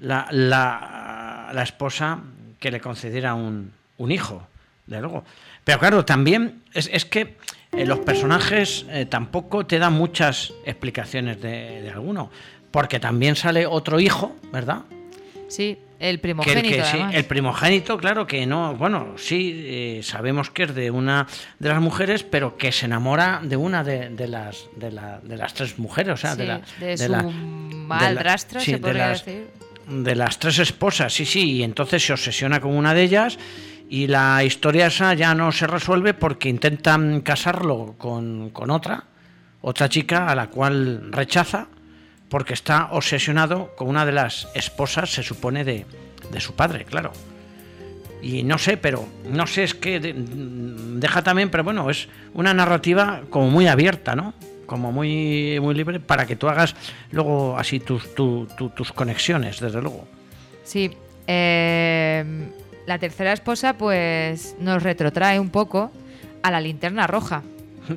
la, 0.00 0.26
la, 0.30 1.50
la 1.52 1.62
esposa 1.62 2.20
que 2.58 2.70
le 2.70 2.80
concediera 2.80 3.34
un, 3.34 3.72
un 3.98 4.12
hijo, 4.12 4.46
de 4.86 5.00
luego. 5.00 5.24
Pero 5.64 5.78
claro, 5.78 6.04
también 6.04 6.62
es, 6.72 6.88
es 6.92 7.04
que 7.04 7.36
eh, 7.72 7.86
los 7.86 8.00
personajes 8.00 8.86
eh, 8.88 9.06
tampoco 9.06 9.66
te 9.66 9.78
dan 9.78 9.92
muchas 9.92 10.52
explicaciones 10.64 11.40
de, 11.40 11.82
de 11.82 11.90
alguno. 11.90 12.30
Porque 12.70 12.98
también 12.98 13.36
sale 13.36 13.66
otro 13.66 14.00
hijo, 14.00 14.34
¿verdad? 14.50 14.82
Sí, 15.48 15.78
el 16.08 16.16
Que 16.16 16.22
primogénito. 16.22 16.68
el, 16.68 16.74
que 16.74 16.82
sí, 16.84 16.90
además. 16.96 17.14
el 17.14 17.24
primogénito, 17.24 17.96
claro 17.98 18.26
que 18.26 18.44
no, 18.46 18.74
bueno, 18.74 19.14
sí, 19.16 19.52
eh, 19.66 20.00
sabemos 20.02 20.50
que 20.50 20.64
es 20.64 20.74
de 20.74 20.90
una 20.90 21.26
de 21.58 21.68
las 21.68 21.80
mujeres, 21.80 22.22
pero 22.24 22.56
que 22.56 22.72
se 22.72 22.86
enamora 22.86 23.40
de 23.42 23.56
una 23.56 23.84
de, 23.84 24.08
de 24.10 24.26
las 24.28 24.66
de, 24.76 24.90
la- 24.90 25.20
de 25.22 25.36
las 25.36 25.54
tres 25.54 25.78
mujeres, 25.78 26.14
o 26.14 26.16
sea, 26.16 26.34
de 26.36 26.46
la 26.46 26.60
de 26.78 27.08
la- 27.08 27.20
su 27.22 27.28
sí, 28.60 28.64
se 28.66 28.72
de 28.72 28.78
podría 28.78 29.08
las- 29.08 29.24
decir. 29.24 29.46
de 29.88 30.14
las 30.14 30.38
tres 30.38 30.58
esposas, 30.58 31.12
sí, 31.12 31.24
sí, 31.24 31.52
y 31.52 31.62
entonces 31.62 32.04
se 32.04 32.12
obsesiona 32.12 32.60
con 32.60 32.74
una 32.76 32.94
de 32.94 33.02
ellas 33.02 33.38
y 33.88 34.06
la 34.06 34.42
historia 34.44 34.86
esa 34.86 35.12
ya 35.14 35.34
no 35.34 35.52
se 35.52 35.66
resuelve 35.66 36.14
porque 36.14 36.48
intentan 36.48 37.20
casarlo 37.20 37.94
con, 37.98 38.50
con 38.50 38.70
otra, 38.70 39.04
otra 39.60 39.88
chica 39.88 40.28
a 40.28 40.34
la 40.34 40.48
cual 40.48 41.12
rechaza 41.12 41.68
porque 42.32 42.54
está 42.54 42.88
obsesionado 42.92 43.76
con 43.76 43.88
una 43.88 44.06
de 44.06 44.12
las 44.12 44.48
esposas, 44.54 45.10
se 45.12 45.22
supone, 45.22 45.64
de, 45.64 45.84
de 46.32 46.40
su 46.40 46.54
padre, 46.54 46.86
claro. 46.86 47.12
Y 48.22 48.42
no 48.42 48.56
sé, 48.56 48.78
pero 48.78 49.06
no 49.28 49.46
sé, 49.46 49.64
es 49.64 49.74
que 49.74 50.00
de- 50.00 50.14
deja 50.16 51.22
también, 51.22 51.50
pero 51.50 51.62
bueno, 51.62 51.90
es 51.90 52.08
una 52.32 52.54
narrativa 52.54 53.20
como 53.28 53.50
muy 53.50 53.66
abierta, 53.66 54.16
¿no? 54.16 54.32
Como 54.64 54.92
muy, 54.92 55.58
muy 55.60 55.74
libre 55.74 56.00
para 56.00 56.24
que 56.24 56.34
tú 56.36 56.48
hagas 56.48 56.74
luego 57.10 57.58
así 57.58 57.80
tus, 57.80 58.14
tu- 58.14 58.48
tu- 58.56 58.70
tus 58.70 58.92
conexiones, 58.92 59.60
desde 59.60 59.82
luego. 59.82 60.08
Sí. 60.64 60.90
eh, 61.26 62.24
la 62.86 62.98
tercera 62.98 63.32
esposa, 63.32 63.74
pues, 63.76 64.56
nos 64.58 64.82
retrotrae 64.82 65.38
un 65.38 65.50
poco 65.50 65.92
a 66.42 66.50
la 66.50 66.60
linterna 66.60 67.06
roja. 67.06 67.42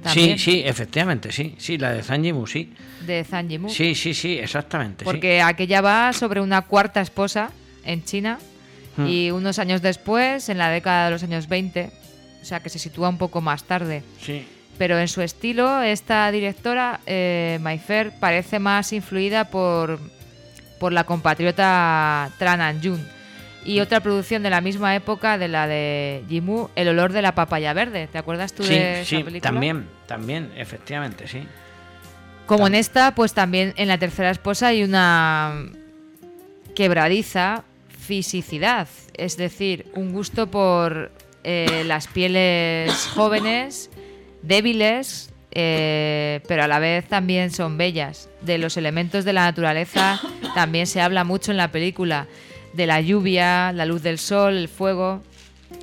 También, 0.04 0.38
Sí, 0.38 0.52
sí, 0.52 0.62
efectivamente, 0.66 1.32
sí, 1.32 1.56
sí, 1.58 1.78
la 1.78 1.92
de 1.92 2.04
Zanjimu, 2.04 2.48
sí. 2.48 2.74
De 3.06 3.24
Zhang 3.24 3.48
Yimou. 3.50 3.70
Sí, 3.70 3.94
sí, 3.96 4.14
sí, 4.14 4.38
exactamente. 4.40 5.04
sí. 5.04 5.06
Porque 5.06 5.42
aquella 5.42 5.82
va 5.82 6.12
sobre 6.14 6.42
una 6.42 6.62
cuarta 6.64 7.02
esposa 7.02 7.52
en 7.84 8.04
China 8.04 8.40
Hmm. 8.98 9.08
y 9.08 9.30
unos 9.32 9.60
años 9.60 9.82
después, 9.82 10.48
en 10.48 10.58
la 10.58 10.70
década 10.70 11.06
de 11.06 11.12
los 11.12 11.22
años 11.24 11.50
20, 11.50 11.92
o 12.42 12.46
sea 12.46 12.62
que 12.62 12.70
se 12.70 12.80
sitúa 12.80 13.10
un 13.10 13.18
poco 13.18 13.42
más 13.42 13.66
tarde. 13.66 14.04
Sí. 14.22 14.48
Pero 14.78 14.98
en 14.98 15.08
su 15.10 15.22
estilo, 15.22 15.82
esta 15.82 16.32
directora, 16.32 17.02
eh, 17.06 17.60
Mayfair, 17.62 18.14
parece 18.22 18.58
más 18.60 18.94
influida 18.94 19.50
por, 19.50 20.00
por 20.80 20.94
la 20.94 21.04
compatriota 21.04 22.32
Tran 22.40 22.62
An-jun. 22.62 23.06
Y 23.66 23.80
otra 23.80 24.00
producción 24.00 24.44
de 24.44 24.50
la 24.52 24.62
misma 24.62 24.96
época, 24.96 25.38
de 25.40 25.48
la 25.48 25.68
de 25.68 26.24
Jimu, 26.30 26.70
El 26.76 26.88
olor 26.90 27.12
de 27.14 27.22
la 27.24 27.34
papaya 27.34 27.74
verde. 27.74 28.08
¿Te 28.12 28.18
acuerdas 28.20 28.54
tú 28.54 28.64
Sí, 28.64 28.70
de 28.76 29.02
esa 29.02 29.10
sí, 29.10 29.24
película? 29.24 29.42
también, 29.52 29.88
también, 30.08 30.52
efectivamente, 30.56 31.28
sí. 31.28 31.44
Como 32.46 32.68
en 32.68 32.76
esta, 32.76 33.16
pues 33.16 33.34
también 33.34 33.74
en 33.76 33.88
la 33.88 33.98
tercera 33.98 34.30
esposa 34.30 34.68
hay 34.68 34.84
una 34.84 35.66
quebradiza 36.76 37.64
fisicidad, 38.00 38.88
es 39.16 39.36
decir, 39.38 39.88
un 39.96 40.14
gusto 40.14 40.48
por 40.52 41.12
eh, 41.44 41.84
las 41.86 42.08
pieles 42.08 42.92
jóvenes, 43.16 43.90
débiles, 44.44 45.32
eh, 45.52 46.42
pero 46.48 46.64
a 46.64 46.68
la 46.68 46.78
vez 46.80 47.08
también 47.08 47.50
son 47.50 47.78
bellas. 47.78 48.30
De 48.42 48.58
los 48.60 48.78
elementos 48.78 49.26
de 49.26 49.34
la 49.34 49.46
naturaleza 49.46 50.20
también 50.54 50.86
se 50.86 51.02
habla 51.02 51.24
mucho 51.24 51.50
en 51.52 51.58
la 51.58 51.72
película, 51.72 52.28
de 52.76 52.86
la 52.86 53.02
lluvia, 53.02 53.72
la 53.72 53.86
luz 53.86 54.02
del 54.04 54.18
sol, 54.20 54.56
el 54.58 54.68
fuego. 54.68 55.22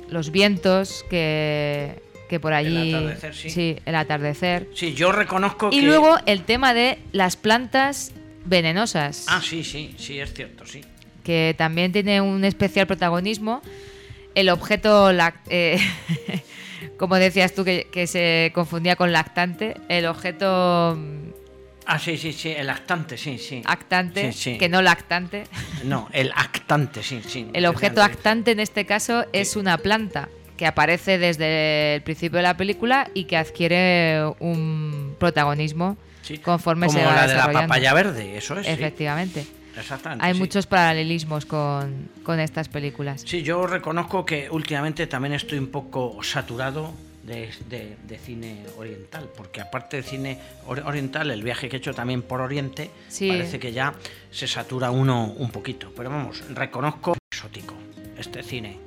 los 0.09 0.31
vientos 0.31 1.03
que, 1.09 2.01
que 2.29 2.39
por 2.39 2.53
allí... 2.53 2.93
El 2.93 2.95
atardecer, 3.07 3.35
sí. 3.51 3.77
el 3.85 3.95
atardecer. 3.95 4.67
Sí, 4.75 4.93
yo 4.93 5.11
reconozco 5.11 5.69
y 5.71 5.79
que... 5.79 5.85
luego 5.85 6.17
el 6.25 6.43
tema 6.43 6.73
de 6.73 6.99
las 7.11 7.35
plantas 7.35 8.11
venenosas. 8.45 9.25
Ah, 9.27 9.41
sí, 9.43 9.63
sí, 9.63 9.95
sí, 9.97 10.19
es 10.19 10.33
cierto, 10.33 10.65
sí. 10.65 10.81
Que 11.23 11.55
también 11.57 11.91
tiene 11.91 12.21
un 12.21 12.43
especial 12.43 12.85
protagonismo. 12.87 13.61
El 14.35 14.49
objeto, 14.49 15.11
lac- 15.11 15.35
eh, 15.49 15.79
como 16.97 17.15
decías 17.15 17.53
tú, 17.53 17.63
que, 17.63 17.87
que 17.91 18.07
se 18.07 18.51
confundía 18.53 18.95
con 18.95 19.11
lactante, 19.11 19.75
el 19.89 20.05
objeto 20.05 20.97
mm, 20.97 21.29
Ah, 21.85 21.99
sí, 21.99 22.17
sí, 22.17 22.33
sí, 22.33 22.49
el 22.51 22.69
actante, 22.69 23.17
sí, 23.17 23.37
sí. 23.37 23.61
actante, 23.65 24.31
Sí, 24.31 24.51
sí. 24.53 24.57
que 24.57 24.69
no 24.69 24.81
lactante. 24.81 25.43
No, 25.83 26.07
el 26.13 26.31
actante, 26.35 27.03
sí, 27.03 27.21
sí. 27.27 27.49
El 27.53 27.65
objeto 27.65 28.01
actante 28.01 28.51
en 28.51 28.59
este 28.59 28.85
caso 28.85 29.25
es 29.33 29.55
una 29.55 29.77
planta 29.77 30.29
que 30.57 30.65
aparece 30.65 31.17
desde 31.17 31.95
el 31.95 32.01
principio 32.03 32.37
de 32.37 32.43
la 32.43 32.55
película 32.55 33.09
y 33.13 33.25
que 33.25 33.37
adquiere 33.37 34.23
un 34.39 35.15
protagonismo 35.19 35.97
conforme 36.41 36.87
Como 36.87 36.99
se 36.99 37.05
va 37.05 37.15
la 37.15 37.27
de 37.27 37.35
la 37.35 37.51
papaya 37.51 37.93
verde, 37.93 38.37
eso 38.37 38.57
es. 38.57 38.67
Efectivamente. 38.67 39.45
Exactamente. 39.77 40.25
Hay 40.25 40.33
sí. 40.33 40.39
muchos 40.39 40.67
paralelismos 40.67 41.45
con, 41.45 42.09
con 42.23 42.39
estas 42.39 42.69
películas. 42.69 43.23
Sí, 43.25 43.41
yo 43.41 43.65
reconozco 43.65 44.25
que 44.25 44.47
últimamente 44.49 45.07
también 45.07 45.33
estoy 45.33 45.57
un 45.57 45.67
poco 45.67 46.21
saturado 46.21 46.93
de, 47.23 47.49
de- 47.69 47.97
de 48.05 48.17
cine 48.19 48.65
oriental, 48.77 49.29
porque 49.35 49.61
aparte 49.61 49.97
de 49.97 50.03
cine 50.03 50.39
or- 50.67 50.83
oriental, 50.85 51.31
el 51.31 51.41
viaje 51.43 51.69
que 51.69 51.77
he 51.77 51.79
hecho 51.79 51.93
también 51.93 52.21
por 52.21 52.41
Oriente, 52.41 52.91
Sí. 53.07 53.29
parece 53.29 53.59
que 53.59 53.71
ya 53.71 53.93
se 54.31 54.47
satura 54.47 54.91
uno 54.91 55.25
un 55.37 55.49
poquito. 55.51 55.91
Pero 55.95 56.09
vamos, 56.09 56.43
reconozco 56.53 57.15
exótico 57.31 57.75
este 58.17 58.43
cine. 58.43 58.77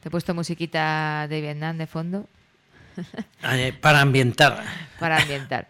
Te 0.00 0.08
he 0.08 0.10
puesto 0.10 0.34
musiquita 0.34 1.26
de 1.28 1.40
Vietnam 1.40 1.78
de 1.78 1.86
fondo 1.86 2.26
Eh, 3.42 3.72
para 3.80 4.00
ambientar. 4.00 4.62
para 5.00 5.16
ambientar. 5.18 5.68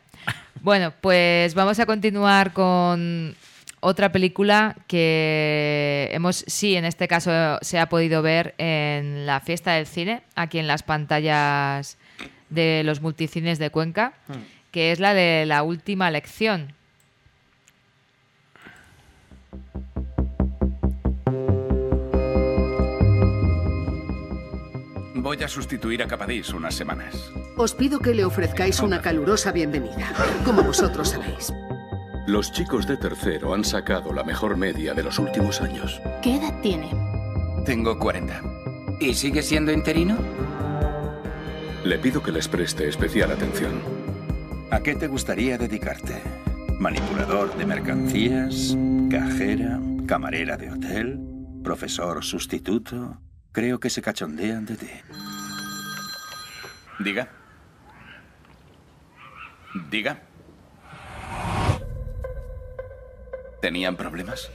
Bueno, 0.61 0.93
pues 1.01 1.55
vamos 1.55 1.79
a 1.79 1.87
continuar 1.87 2.53
con 2.53 3.35
otra 3.85 4.13
película 4.13 4.77
que 4.87 6.09
hemos, 6.13 6.43
sí, 6.47 6.75
en 6.75 6.87
este 6.87 7.07
caso 7.07 7.31
se 7.61 7.79
ha 7.79 7.89
podido 7.91 8.23
ver 8.23 8.55
en 8.57 9.27
la 9.27 9.41
fiesta 9.41 9.75
del 9.75 9.87
cine, 9.87 10.23
aquí 10.35 10.59
en 10.59 10.67
las 10.67 10.83
pantallas 10.83 11.99
de 12.49 12.83
los 12.83 13.03
multicines 13.03 13.59
de 13.59 13.69
Cuenca, 13.69 14.15
que 14.71 14.91
es 14.91 15.01
la 15.01 15.13
de 15.13 15.45
la 15.45 15.63
última 15.63 16.11
lección. 16.11 16.73
Voy 25.15 25.43
a 25.43 25.49
sustituir 25.49 26.03
a 26.03 26.07
Capadís 26.07 26.51
unas 26.55 26.75
semanas. 26.75 27.31
Os 27.59 27.75
pido 27.75 27.99
que 27.99 28.15
le 28.15 28.25
ofrezcáis 28.25 28.81
una 28.81 29.03
calurosa 29.03 29.53
bienvenida, 29.53 30.13
como 30.45 30.63
vosotros 30.63 31.11
sabéis. 31.11 31.53
Los 32.27 32.53
chicos 32.53 32.87
de 32.87 32.97
tercero 32.97 33.53
han 33.53 33.65
sacado 33.65 34.11
la 34.15 34.25
mejor 34.25 34.57
media 34.57 34.95
de 34.95 35.03
los 35.03 35.19
últimos 35.19 35.61
años. 35.61 36.01
¿Qué 36.23 36.37
edad 36.37 36.59
tiene? 36.63 36.89
Tengo 37.67 37.99
40. 37.99 38.41
¿Y 38.99 39.13
sigue 39.13 39.43
siendo 39.43 39.71
interino? 39.71 40.17
Le 41.85 41.99
pido 41.99 42.23
que 42.23 42.33
les 42.33 42.49
preste 42.49 42.89
especial 42.89 43.31
atención. 43.31 43.83
¿A 44.71 44.81
qué 44.81 44.95
te 44.95 45.07
gustaría 45.07 45.59
dedicarte? 45.59 46.23
¿Manipulador 46.79 47.55
de 47.59 47.67
mercancías? 47.67 48.75
¿Cajera? 49.11 49.79
¿Camarera 50.07 50.57
de 50.57 50.71
hotel? 50.71 51.21
¿Profesor 51.63 52.25
sustituto? 52.25 53.21
Creo 53.53 53.79
que 53.79 53.91
se 53.91 54.01
cachondean 54.01 54.65
de 54.65 54.77
ti. 54.77 54.91
Diga. 57.01 57.29
Diga. 59.91 60.23
¿Tenían 63.65 63.97
problemas? 63.97 64.51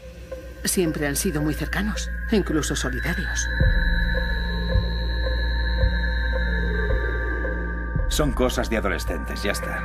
Siempre 0.64 1.08
han 1.08 1.16
sido 1.16 1.42
muy 1.42 1.56
cercanos, 1.56 2.12
incluso 2.32 2.76
solidarios. 2.76 3.50
Son 8.08 8.32
cosas 8.34 8.70
de 8.70 8.78
adolescentes, 8.78 9.42
ya 9.42 9.54
está. 9.54 9.84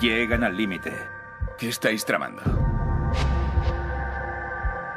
Llegan 0.00 0.42
al 0.42 0.56
límite. 0.56 0.96
¿Qué 1.58 1.68
estáis 1.68 2.06
tramando? 2.06 2.40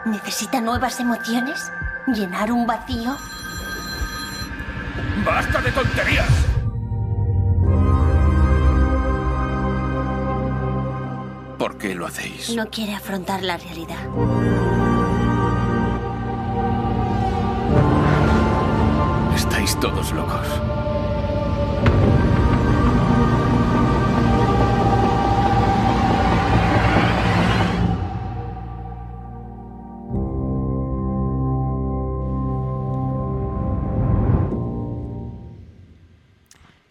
¿Necesita 0.06 0.62
nuevas 0.62 0.98
emociones? 1.02 1.70
¿Llenar 2.08 2.50
un 2.50 2.66
vacío? 2.66 3.18
¡Basta 5.26 5.62
de 5.62 5.72
tonterías! 5.74 6.55
Qué 11.86 11.94
lo 11.94 12.08
hacéis? 12.08 12.50
No 12.56 12.68
quiere 12.72 12.96
afrontar 12.96 13.44
la 13.44 13.58
realidad. 13.58 14.00
Estáis 19.36 19.80
todos 19.80 20.12
locos. 20.14 20.48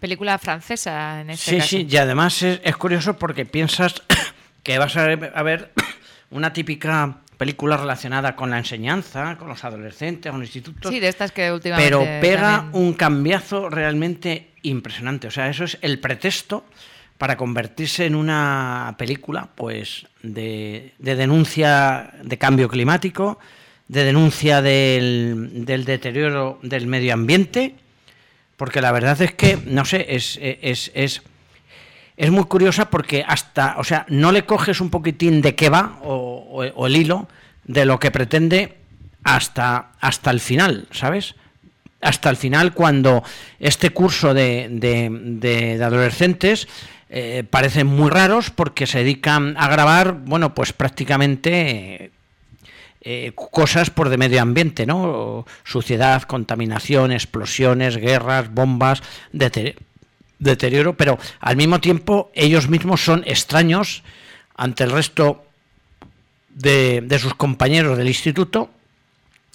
Película 0.01 0.39
francesa 0.39 1.23
en 1.23 1.31
este 1.31 1.51
Sí, 1.53 1.57
caso. 1.57 1.69
sí, 1.69 1.87
y 1.91 1.97
además 1.97 2.43
es, 2.43 2.61
es 2.63 2.77
curioso 2.77 3.17
porque 3.19 3.47
piensas 3.47 4.03
que 4.65 4.79
vas 4.79 4.97
a 4.97 5.07
ver, 5.07 5.33
a 5.35 5.43
ver 5.45 5.73
una 6.31 6.53
típica 6.53 7.19
película 7.39 7.77
relacionada 7.77 8.35
con 8.35 8.51
la 8.51 8.59
enseñanza, 8.59 9.37
con 9.39 9.49
los 9.49 9.63
adolescentes, 9.65 10.31
con 10.31 10.41
los 10.41 10.49
institutos. 10.49 10.91
Sí, 10.93 10.99
de 11.01 11.09
estas 11.09 11.31
que 11.33 11.53
últimamente 11.53 11.89
Pero 11.91 12.21
pega 12.21 12.57
también- 12.63 12.83
un 12.85 12.95
cambiazo 12.95 13.69
realmente 13.71 14.51
impresionante. 14.63 15.29
O 15.29 15.31
sea, 15.31 15.49
eso 15.49 15.65
es 15.65 15.79
el 15.83 15.99
pretexto 16.01 16.65
para 17.19 17.37
convertirse 17.37 18.07
en 18.07 18.15
una 18.17 18.95
película 18.99 19.49
pues 19.55 20.07
de, 20.23 20.95
de 20.99 21.15
denuncia 21.17 22.11
de 22.23 22.39
cambio 22.39 22.69
climático, 22.69 23.39
de 23.89 24.05
denuncia 24.05 24.63
del, 24.63 25.65
del 25.65 25.85
deterioro 25.85 26.59
del 26.63 26.87
medio 26.87 27.15
ambiente, 27.15 27.75
porque 28.57 28.81
la 28.81 28.93
verdad 28.93 29.21
es 29.21 29.33
que, 29.35 29.59
no 29.67 29.85
sé, 29.85 30.07
es, 30.09 30.39
es, 30.41 30.91
es, 30.95 31.23
es 32.17 32.31
muy 32.31 32.45
curiosa 32.45 32.91
porque 32.91 33.25
hasta, 33.27 33.77
o 33.79 33.85
sea, 33.85 34.07
no 34.09 34.31
le 34.33 34.45
coges 34.45 34.81
un 34.81 34.91
poquitín 34.91 35.43
de 35.43 35.55
qué 35.55 35.69
va 35.69 35.99
o, 36.03 36.63
el 36.87 36.97
hilo 36.97 37.29
de 37.65 37.85
lo 37.85 37.99
que 37.99 38.11
pretende 38.11 38.77
hasta, 39.25 39.91
hasta 40.01 40.31
el 40.31 40.41
final, 40.41 40.87
¿sabes? 40.93 41.35
Hasta 42.01 42.29
el 42.31 42.37
final 42.37 42.75
cuando 42.75 43.23
este 43.59 43.91
curso 43.91 44.35
de, 44.35 44.69
de- 44.71 45.09
de- 45.11 45.83
adolescentes 45.83 46.69
eh, 47.09 47.45
parecen 47.49 47.87
muy 47.87 48.11
raros 48.11 48.51
porque 48.51 48.87
se 48.87 48.99
dedican 48.99 49.55
a 49.59 49.69
grabar, 49.69 50.13
bueno, 50.13 50.55
pues 50.55 50.73
prácticamente 50.73 52.11
eh, 53.01 53.33
cosas 53.35 53.91
por 53.91 54.09
de 54.09 54.19
medio 54.19 54.41
ambiente, 54.43 54.87
¿no? 54.87 55.47
Suciedad, 55.65 56.23
contaminación, 56.23 57.13
explosiones, 57.13 57.97
guerras, 57.97 58.53
bombas, 58.53 59.03
deter- 59.33 59.77
deterioro, 60.45 60.97
pero 60.97 61.19
al 61.41 61.57
mismo 61.57 61.81
tiempo 61.81 62.31
ellos 62.35 62.69
mismos 62.69 63.05
son 63.05 63.23
extraños 63.27 64.03
ante 64.57 64.85
el 64.85 64.91
resto 64.91 65.45
de, 66.51 67.01
de 67.01 67.19
sus 67.19 67.35
compañeros 67.35 67.99
del 67.99 68.09
instituto 68.09 68.71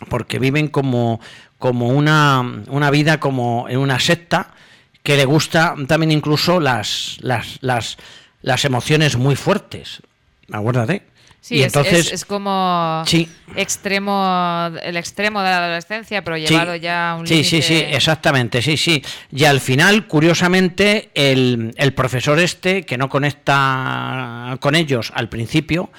porque 0.08 0.40
viven 0.40 0.68
como, 0.68 1.20
como 1.58 1.88
una, 1.88 2.42
una 2.68 2.92
vida 2.92 3.20
como 3.20 3.68
en 3.70 3.78
una 3.78 4.00
secta 4.00 4.54
que 5.04 5.18
le 5.18 5.26
gusta 5.26 5.76
también 5.88 6.12
incluso 6.12 6.60
las, 6.60 7.18
las, 7.22 7.58
las, 7.62 7.98
las 8.42 8.66
emociones 8.66 9.18
muy 9.18 9.36
fuertes. 9.36 10.02
Acuérdate. 10.52 11.09
Sí, 11.42 11.56
y 11.56 11.60
es, 11.62 11.68
entonces, 11.68 12.08
es- 12.08 12.14
es 12.14 12.26
como 12.26 13.02
Sí. 13.08 13.30
extremo, 13.56 14.70
el 14.84 14.98
extremo 14.98 15.42
de 15.42 15.50
la 15.50 15.66
adolescencia, 15.66 16.22
pero 16.24 16.38
llevado 16.38 16.76
ya 16.76 17.12
a 17.12 17.16
un 17.16 17.26
sí, 17.26 17.44
sí, 17.44 17.62
sí, 17.62 17.74
límite- 17.76 17.96
exactamente, 17.96 18.62
sí, 18.62 18.76
sí. 18.78 19.02
Y 19.32 19.46
al 19.46 19.62
final, 19.62 20.06
curiosamente, 20.08 21.10
el, 21.14 21.74
el 21.78 21.94
profesor 21.94 22.40
este, 22.40 22.84
que 22.86 22.98
no 22.98 23.08
conecta 23.10 24.58
con 24.60 24.76
ellos 24.76 25.12
al 25.16 25.30
principio, 25.30 25.90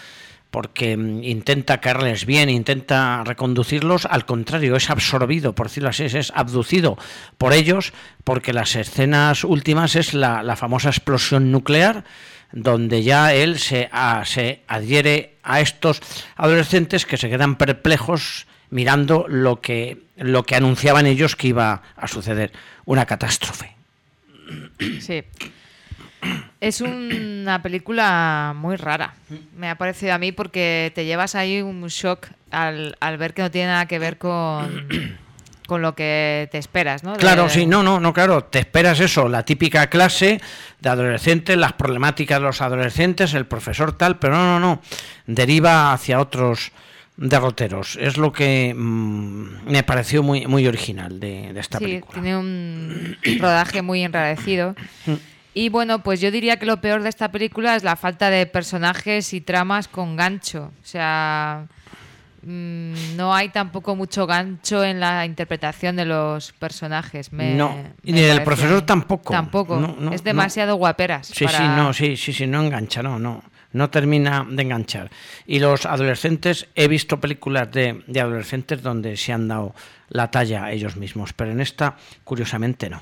porque 0.50 0.96
mm, 0.96 1.22
intenta 1.24 1.80
caerles 1.80 2.26
bien, 2.26 2.50
intenta 2.50 3.22
reconducirlos, 3.24 4.06
al 4.06 4.26
contrario, 4.26 4.76
es 4.76 4.90
absorbido, 4.90 5.54
por 5.54 5.68
decirlo 5.68 5.88
así, 5.90 6.04
es 6.04 6.32
abducido 6.34 6.98
por 7.38 7.52
ellos, 7.52 7.92
porque 8.24 8.52
las 8.52 8.74
escenas 8.76 9.44
últimas 9.44 9.96
es 9.96 10.12
la, 10.14 10.42
la 10.42 10.56
famosa 10.56 10.88
explosión 10.90 11.50
nuclear, 11.52 12.04
donde 12.52 13.02
ya 13.02 13.32
él 13.32 13.58
se, 13.58 13.90
se 14.24 14.60
adhiere 14.66 15.34
a 15.42 15.60
estos 15.60 16.00
adolescentes 16.36 17.06
que 17.06 17.16
se 17.16 17.28
quedan 17.28 17.56
perplejos 17.56 18.46
mirando 18.70 19.26
lo 19.28 19.60
que, 19.60 19.98
lo 20.16 20.44
que 20.44 20.56
anunciaban 20.56 21.06
ellos 21.06 21.36
que 21.36 21.48
iba 21.48 21.82
a 21.96 22.08
suceder, 22.08 22.52
una 22.84 23.06
catástrofe. 23.06 23.74
Sí. 25.00 25.22
Es 26.60 26.82
una 26.82 27.62
película 27.62 28.52
muy 28.54 28.76
rara, 28.76 29.14
me 29.56 29.70
ha 29.70 29.76
parecido 29.76 30.12
a 30.12 30.18
mí, 30.18 30.32
porque 30.32 30.92
te 30.94 31.06
llevas 31.06 31.34
ahí 31.34 31.62
un 31.62 31.86
shock 31.86 32.28
al, 32.50 32.96
al 33.00 33.16
ver 33.16 33.32
que 33.32 33.42
no 33.42 33.50
tiene 33.50 33.68
nada 33.68 33.86
que 33.86 33.98
ver 33.98 34.18
con, 34.18 34.86
con 35.70 35.82
lo 35.82 35.94
que 35.94 36.48
te 36.50 36.58
esperas, 36.58 37.04
¿no? 37.04 37.14
Claro, 37.14 37.48
sí, 37.48 37.64
no, 37.64 37.84
no, 37.84 38.00
no, 38.00 38.12
claro, 38.12 38.42
te 38.42 38.58
esperas 38.58 38.98
eso, 38.98 39.28
la 39.28 39.44
típica 39.44 39.86
clase 39.88 40.40
de 40.80 40.88
adolescentes, 40.88 41.56
las 41.56 41.74
problemáticas 41.74 42.40
de 42.40 42.44
los 42.46 42.60
adolescentes, 42.60 43.34
el 43.34 43.46
profesor 43.46 43.96
tal, 43.96 44.18
pero 44.18 44.34
no, 44.34 44.58
no, 44.58 44.58
no, 44.58 44.82
deriva 45.28 45.92
hacia 45.92 46.18
otros 46.18 46.72
derroteros. 47.16 47.96
Es 48.00 48.16
lo 48.16 48.32
que 48.32 48.74
mm, 48.76 49.70
me 49.70 49.84
pareció 49.84 50.24
muy, 50.24 50.44
muy 50.48 50.66
original 50.66 51.20
de, 51.20 51.56
esta 51.56 51.78
sí, 51.78 51.84
película. 51.84 52.14
Tiene 52.14 52.36
un 52.36 53.16
rodaje 53.38 53.80
muy 53.80 54.02
enrarecido. 54.02 54.74
Y 55.54 55.68
bueno, 55.68 56.02
pues 56.02 56.20
yo 56.20 56.32
diría 56.32 56.58
que 56.58 56.66
lo 56.66 56.80
peor 56.80 57.04
de 57.04 57.10
esta 57.10 57.30
película 57.30 57.76
es 57.76 57.84
la 57.84 57.94
falta 57.94 58.28
de 58.28 58.44
personajes 58.46 59.32
y 59.34 59.40
tramas 59.40 59.86
con 59.86 60.16
gancho. 60.16 60.72
O 60.82 60.84
sea, 60.84 61.68
mm, 62.42 63.16
no 63.16 63.34
hay 63.34 63.48
tampoco 63.50 63.96
mucho 63.96 64.26
gancho 64.26 64.84
en 64.84 65.00
la 65.00 65.24
interpretación 65.26 65.96
de 65.96 66.04
los 66.04 66.52
personajes. 66.52 67.32
Me, 67.32 67.54
no, 67.54 67.76
y 68.02 68.12
ni 68.12 68.20
del 68.20 68.42
profesor 68.42 68.82
tampoco. 68.82 69.32
Tampoco. 69.32 69.76
No, 69.78 69.96
no, 69.98 70.12
es 70.12 70.20
no. 70.22 70.24
demasiado 70.24 70.76
guaperas. 70.76 71.28
Sí, 71.28 71.44
para- 71.44 71.58
sí, 71.58 71.64
no, 71.64 71.92
sí, 71.92 72.16
sí, 72.16 72.32
sí, 72.32 72.46
no 72.46 72.62
engancha, 72.62 73.02
no, 73.02 73.18
no. 73.18 73.42
No 73.72 73.88
termina 73.88 74.44
de 74.50 74.62
enganchar. 74.62 75.10
Y 75.46 75.60
los 75.60 75.86
adolescentes, 75.86 76.66
he 76.74 76.88
visto 76.88 77.20
películas 77.20 77.70
de, 77.70 78.02
de 78.08 78.20
adolescentes 78.20 78.82
donde 78.82 79.16
se 79.16 79.32
han 79.32 79.46
dado 79.46 79.76
la 80.08 80.28
talla 80.28 80.72
ellos 80.72 80.96
mismos, 80.96 81.32
pero 81.32 81.52
en 81.52 81.60
esta, 81.60 81.96
curiosamente, 82.24 82.90
no. 82.90 83.00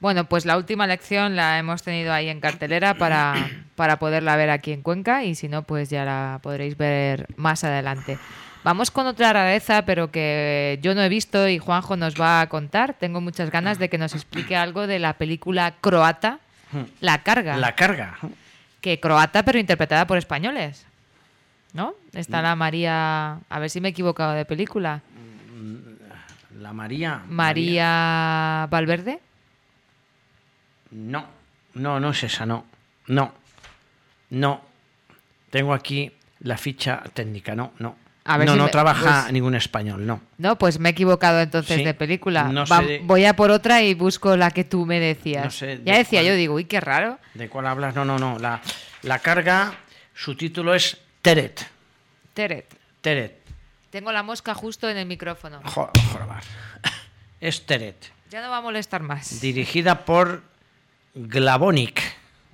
Bueno, 0.00 0.24
pues 0.28 0.44
la 0.44 0.56
última 0.56 0.86
lección 0.86 1.36
la 1.36 1.58
hemos 1.58 1.82
tenido 1.82 2.12
ahí 2.12 2.28
en 2.28 2.40
cartelera 2.40 2.94
para, 2.94 3.48
para 3.76 3.98
poderla 4.00 4.34
ver 4.36 4.50
aquí 4.50 4.72
en 4.72 4.82
Cuenca 4.82 5.22
y 5.24 5.36
si 5.36 5.48
no, 5.48 5.62
pues 5.62 5.90
ya 5.90 6.04
la 6.04 6.40
podréis 6.42 6.76
ver 6.76 7.28
más 7.36 7.62
adelante. 7.64 8.18
Vamos 8.64 8.92
con 8.92 9.06
otra 9.06 9.32
rareza, 9.32 9.84
pero 9.84 10.10
que 10.12 10.78
yo 10.82 10.94
no 10.94 11.02
he 11.02 11.08
visto 11.08 11.48
y 11.48 11.58
Juanjo 11.58 11.96
nos 11.96 12.20
va 12.20 12.40
a 12.40 12.48
contar. 12.48 12.94
Tengo 12.94 13.20
muchas 13.20 13.50
ganas 13.50 13.78
de 13.78 13.88
que 13.88 13.98
nos 13.98 14.14
explique 14.14 14.54
algo 14.54 14.86
de 14.86 15.00
la 15.00 15.14
película 15.14 15.74
croata, 15.80 16.38
La 17.00 17.22
Carga. 17.22 17.56
La 17.56 17.74
carga. 17.74 18.16
Que 18.80 19.00
croata, 19.00 19.44
pero 19.44 19.58
interpretada 19.58 20.06
por 20.06 20.16
españoles. 20.16 20.86
¿No? 21.72 21.94
Está 22.12 22.42
la 22.42 22.54
María. 22.54 23.38
A 23.48 23.58
ver 23.58 23.70
si 23.70 23.80
me 23.80 23.88
he 23.88 23.90
equivocado 23.90 24.32
de 24.32 24.44
película. 24.44 25.00
La 26.60 26.72
María. 26.72 27.22
María 27.28 28.68
Valverde. 28.70 29.20
No, 30.90 31.26
no, 31.74 31.98
no 31.98 32.10
es 32.10 32.22
esa, 32.22 32.46
no. 32.46 32.66
No, 33.06 33.32
no. 34.30 34.60
Tengo 35.50 35.74
aquí 35.74 36.12
la 36.40 36.56
ficha 36.58 37.02
técnica, 37.14 37.54
no, 37.54 37.72
no. 37.78 37.96
A 38.24 38.38
ver 38.38 38.46
no, 38.46 38.52
si 38.52 38.58
no 38.58 38.64
me- 38.66 38.70
trabaja 38.70 39.22
pues- 39.22 39.32
ningún 39.32 39.54
español, 39.56 40.06
no. 40.06 40.20
No, 40.38 40.56
pues 40.56 40.78
me 40.78 40.90
he 40.90 40.92
equivocado 40.92 41.40
entonces 41.40 41.76
Sí, 41.78 41.84
de 41.84 41.92
película. 41.94 42.44
no 42.44 42.64
Va- 42.66 42.78
sé 42.80 42.84
de- 42.86 42.98
Voy 43.00 43.24
a 43.24 43.34
por 43.34 43.50
otra 43.50 43.82
y 43.82 43.94
busco 43.94 44.36
la 44.36 44.50
que 44.52 44.62
tú 44.64 44.86
me 44.86 45.00
decías. 45.00 45.44
No 45.44 45.50
sé 45.50 45.78
de 45.78 45.84
ya 45.84 45.96
decía 45.98 46.20
cuál. 46.20 46.26
yo, 46.26 46.34
digo, 46.36 46.54
uy, 46.54 46.64
qué 46.66 46.80
raro. 46.80 47.18
¿De 47.34 47.48
cuál 47.48 47.66
hablas? 47.66 47.94
No, 47.96 48.04
no, 48.04 48.18
no. 48.18 48.38
La, 48.38 48.60
la 49.02 49.18
carga, 49.18 49.74
su 50.14 50.36
título 50.36 50.72
es 50.74 50.98
Teret. 51.20 51.66
Teret. 52.34 52.66
Teret. 53.00 53.40
Tengo 53.90 54.12
la 54.12 54.22
mosca 54.22 54.54
justo 54.54 54.88
en 54.88 54.96
el 54.98 55.06
micrófono. 55.06 55.60
Jo- 55.64 55.90
joder. 56.12 56.28
Es 57.40 57.66
Teret. 57.66 58.12
Ya 58.30 58.40
no 58.40 58.50
va 58.50 58.58
a 58.58 58.60
molestar 58.60 59.02
más. 59.02 59.40
Dirigida 59.40 60.04
por 60.04 60.42
Glavonic. 61.16 62.00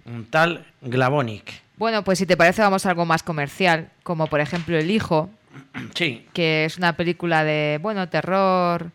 Un 0.07 0.25
tal 0.25 0.67
Glavonic. 0.81 1.53
Bueno, 1.77 2.03
pues 2.03 2.19
si 2.19 2.27
te 2.27 2.37
parece, 2.37 2.63
vamos 2.63 2.87
a 2.87 2.91
algo 2.91 3.05
más 3.05 3.23
comercial, 3.23 3.91
como 4.03 4.27
por 4.27 4.41
ejemplo 4.41 4.77
El 4.79 4.91
Hijo, 4.91 5.31
Sí. 5.95 6.27
que 6.33 6.65
es 6.65 6.77
una 6.79 6.97
película 6.97 7.45
de, 7.45 7.79
bueno, 7.83 8.09
terror, 8.09 8.91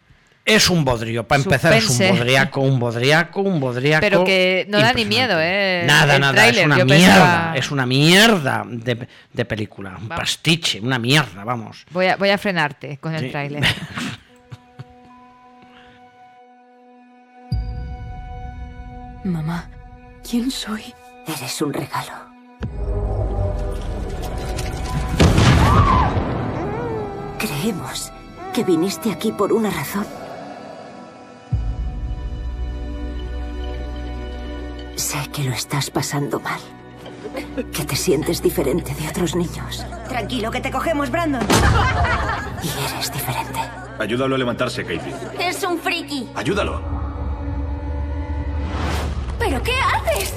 Es 0.45 0.69
un 0.69 0.83
bodrio. 0.83 1.25
Para 1.25 1.41
empezar, 1.41 1.71
es 1.73 1.89
un 1.89 2.09
bodriaco, 2.09 2.59
un 2.61 2.77
bodriaco, 2.79 3.41
un 3.41 3.59
bodriaco. 3.61 4.01
pero 4.01 4.23
que 4.25 4.65
no 4.69 4.79
da 4.79 4.91
ni 4.93 5.05
miedo, 5.05 5.37
¿eh? 5.39 5.83
Nada, 5.87 6.15
El 6.15 6.21
nada, 6.21 6.47
es 6.49 6.57
una 6.65 6.75
mierda, 6.75 6.95
pensaba- 6.95 7.53
es 7.55 7.71
una 7.71 7.85
mierda 7.85 8.63
de, 8.67 9.07
de 9.31 9.45
película, 9.45 9.95
un 9.99 10.09
pastiche, 10.09 10.81
una 10.81 10.99
mierda, 10.99 11.43
vamos. 11.45 11.85
Voy 11.91 12.07
a, 12.07 12.17
voy 12.17 12.29
a 12.29 12.37
frenarte 12.37 12.97
con 12.97 13.15
el 13.15 13.21
Sí. 13.21 13.29
tráiler. 13.29 13.63
Mamá, 19.23 19.69
¿quién 20.29 20.51
soy? 20.51 20.93
Eres 21.27 21.61
un 21.61 21.73
regalo. 21.73 22.13
Creemos 27.43 28.09
que 28.53 28.63
viniste 28.63 29.11
aquí 29.11 29.33
por 29.33 29.51
una 29.51 29.69
razón. 29.69 30.05
Sé 34.95 35.17
que 35.33 35.43
lo 35.43 35.51
estás 35.51 35.89
pasando 35.89 36.39
mal. 36.39 36.61
Que 37.73 37.83
te 37.83 37.97
sientes 37.97 38.41
diferente 38.41 38.95
de 38.95 39.09
otros 39.09 39.35
niños. 39.35 39.85
Tranquilo, 40.07 40.51
que 40.51 40.61
te 40.61 40.71
cogemos, 40.71 41.09
Brandon. 41.09 41.45
Y 42.63 42.69
eres 42.85 43.11
diferente. 43.11 43.59
Ayúdalo 43.99 44.35
a 44.35 44.37
levantarse, 44.37 44.85
Caitlin. 44.85 45.13
Es 45.37 45.61
un 45.63 45.77
friki. 45.77 46.29
Ayúdalo. 46.35 46.81
¿Pero 49.37 49.61
qué 49.61 49.73
haces? 49.81 50.33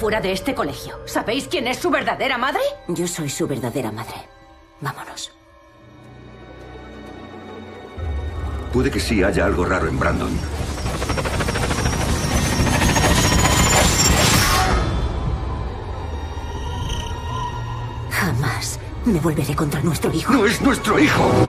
Fuera 0.00 0.18
de 0.18 0.32
este 0.32 0.54
colegio. 0.54 0.98
¿Sabéis 1.04 1.46
quién 1.46 1.66
es 1.66 1.76
su 1.76 1.90
verdadera 1.90 2.38
madre? 2.38 2.62
Yo 2.88 3.06
soy 3.06 3.28
su 3.28 3.46
verdadera 3.46 3.92
madre. 3.92 4.14
Vámonos. 4.80 5.30
Puede 8.72 8.90
que 8.90 8.98
sí 8.98 9.22
haya 9.22 9.44
algo 9.44 9.66
raro 9.66 9.88
en 9.88 9.98
Brandon. 9.98 10.40
Jamás 18.10 18.80
me 19.04 19.20
volveré 19.20 19.54
contra 19.54 19.82
nuestro 19.82 20.10
hijo. 20.14 20.32
¡No 20.32 20.46
es 20.46 20.62
nuestro 20.62 20.98
hijo! 20.98 21.46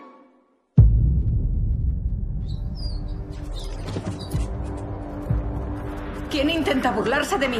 ¿Quién 6.29 6.49
intenta 6.49 6.91
burlarse 6.91 7.37
de 7.37 7.47
mí? 7.47 7.59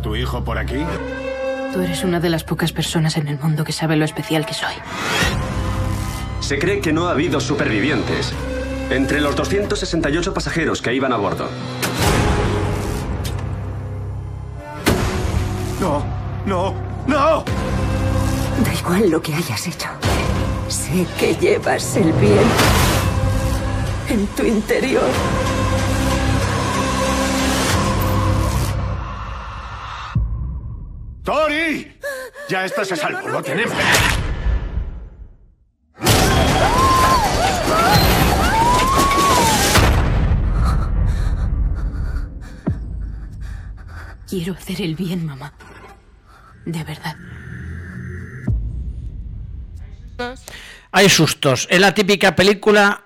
¿Está 0.00 0.08
tu 0.08 0.16
hijo 0.16 0.42
por 0.42 0.56
aquí? 0.56 0.78
Tú 1.74 1.80
eres 1.82 2.04
una 2.04 2.20
de 2.20 2.30
las 2.30 2.42
pocas 2.42 2.72
personas 2.72 3.18
en 3.18 3.28
el 3.28 3.38
mundo 3.38 3.64
que 3.64 3.72
sabe 3.72 3.96
lo 3.96 4.06
especial 4.06 4.46
que 4.46 4.54
soy. 4.54 4.72
Se 6.40 6.58
cree 6.58 6.80
que 6.80 6.90
no 6.90 7.08
ha 7.08 7.10
habido 7.10 7.38
supervivientes 7.38 8.32
entre 8.88 9.20
los 9.20 9.36
268 9.36 10.32
pasajeros 10.32 10.80
que 10.80 10.94
iban 10.94 11.12
a 11.12 11.18
bordo. 11.18 11.50
No, 15.82 16.02
no, 16.46 16.74
no. 17.06 17.44
Da 18.64 18.72
igual 18.72 19.10
lo 19.10 19.20
que 19.20 19.34
hayas 19.34 19.66
hecho. 19.66 19.88
Sé 20.68 21.06
que 21.18 21.34
llevas 21.34 21.94
el 21.96 22.10
bien 22.14 22.48
en 24.08 24.26
tu 24.28 24.44
interior. 24.44 25.10
Ya 32.48 32.64
estás 32.64 32.90
a 32.92 32.96
salvo, 32.96 33.28
lo 33.28 33.42
tenemos. 33.42 33.74
Quiero 44.28 44.52
hacer 44.54 44.80
el 44.82 44.94
bien, 44.94 45.26
mamá. 45.26 45.52
De 46.64 46.84
verdad. 46.84 47.16
Hay 50.92 51.08
sustos. 51.08 51.66
Es 51.70 51.80
la 51.80 51.94
típica 51.94 52.36
película 52.36 53.04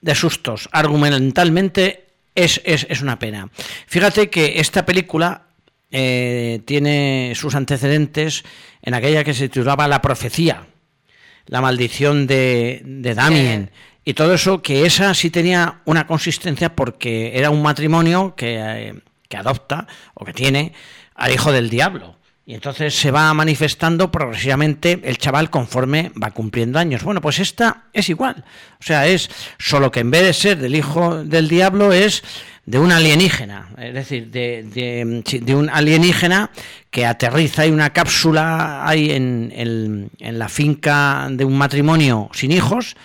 de 0.00 0.14
sustos. 0.14 0.68
Argumentalmente 0.72 2.06
es, 2.34 2.60
es, 2.64 3.02
una 3.02 3.18
pena. 3.18 3.50
Fíjate 3.86 4.30
que 4.30 4.60
esta 4.60 4.86
película 4.86 5.46
eh, 5.92 6.60
tiene 6.64 7.34
sus 7.36 7.54
antecedentes 7.54 8.44
en 8.82 8.94
aquella 8.94 9.24
que 9.24 9.34
se 9.34 9.48
titulaba 9.48 9.86
La 9.86 10.02
profecía, 10.02 10.66
la 11.46 11.60
maldición 11.60 12.26
de, 12.26 12.82
de 12.84 13.14
Damien. 13.14 13.70
Y 14.04 14.14
todo 14.14 14.34
eso, 14.34 14.62
que 14.62 14.84
esa 14.84 15.14
sí 15.14 15.30
tenía 15.30 15.82
una 15.84 16.06
consistencia 16.06 16.74
porque 16.74 17.38
era 17.38 17.50
un 17.50 17.62
matrimonio 17.62 18.34
que, 18.34 18.56
eh, 18.58 18.94
que 19.28 19.36
adopta 19.36 19.86
o 20.14 20.24
que 20.24 20.32
tiene 20.32 20.72
al 21.14 21.32
hijo 21.32 21.52
del 21.52 21.70
diablo. 21.70 22.16
Y 22.44 22.54
entonces 22.54 22.94
se 22.94 23.12
va 23.12 23.32
manifestando 23.34 24.10
progresivamente 24.10 25.00
el 25.04 25.18
chaval 25.18 25.48
conforme 25.48 26.10
va 26.20 26.32
cumpliendo 26.32 26.78
años. 26.78 27.04
Bueno, 27.04 27.20
pues 27.20 27.38
esta 27.38 27.84
es 27.92 28.08
igual. 28.08 28.44
O 28.80 28.82
sea, 28.82 29.06
es 29.06 29.30
solo 29.58 29.92
que 29.92 30.00
en 30.00 30.10
vez 30.10 30.24
de 30.24 30.32
ser 30.32 30.58
del 30.58 30.74
hijo 30.74 31.22
del 31.22 31.48
diablo 31.48 31.92
es 31.92 32.24
de 32.64 32.78
un 32.78 32.92
alienígena. 32.92 33.68
Es 33.78 33.94
decir, 33.94 34.30
de, 34.30 34.62
de, 34.62 35.54
un 35.54 35.68
alienígena 35.68 36.50
que 36.90 37.06
aterriza 37.06 37.66
y 37.66 37.70
una 37.70 37.92
cápsula 37.92 38.86
hay 38.86 39.10
en, 39.10 40.10
en, 40.18 40.38
la 40.38 40.48
finca 40.48 41.28
de 41.30 41.44
un 41.44 41.56
matrimonio 41.56 42.30
sin 42.32 42.52
hijos 42.52 42.96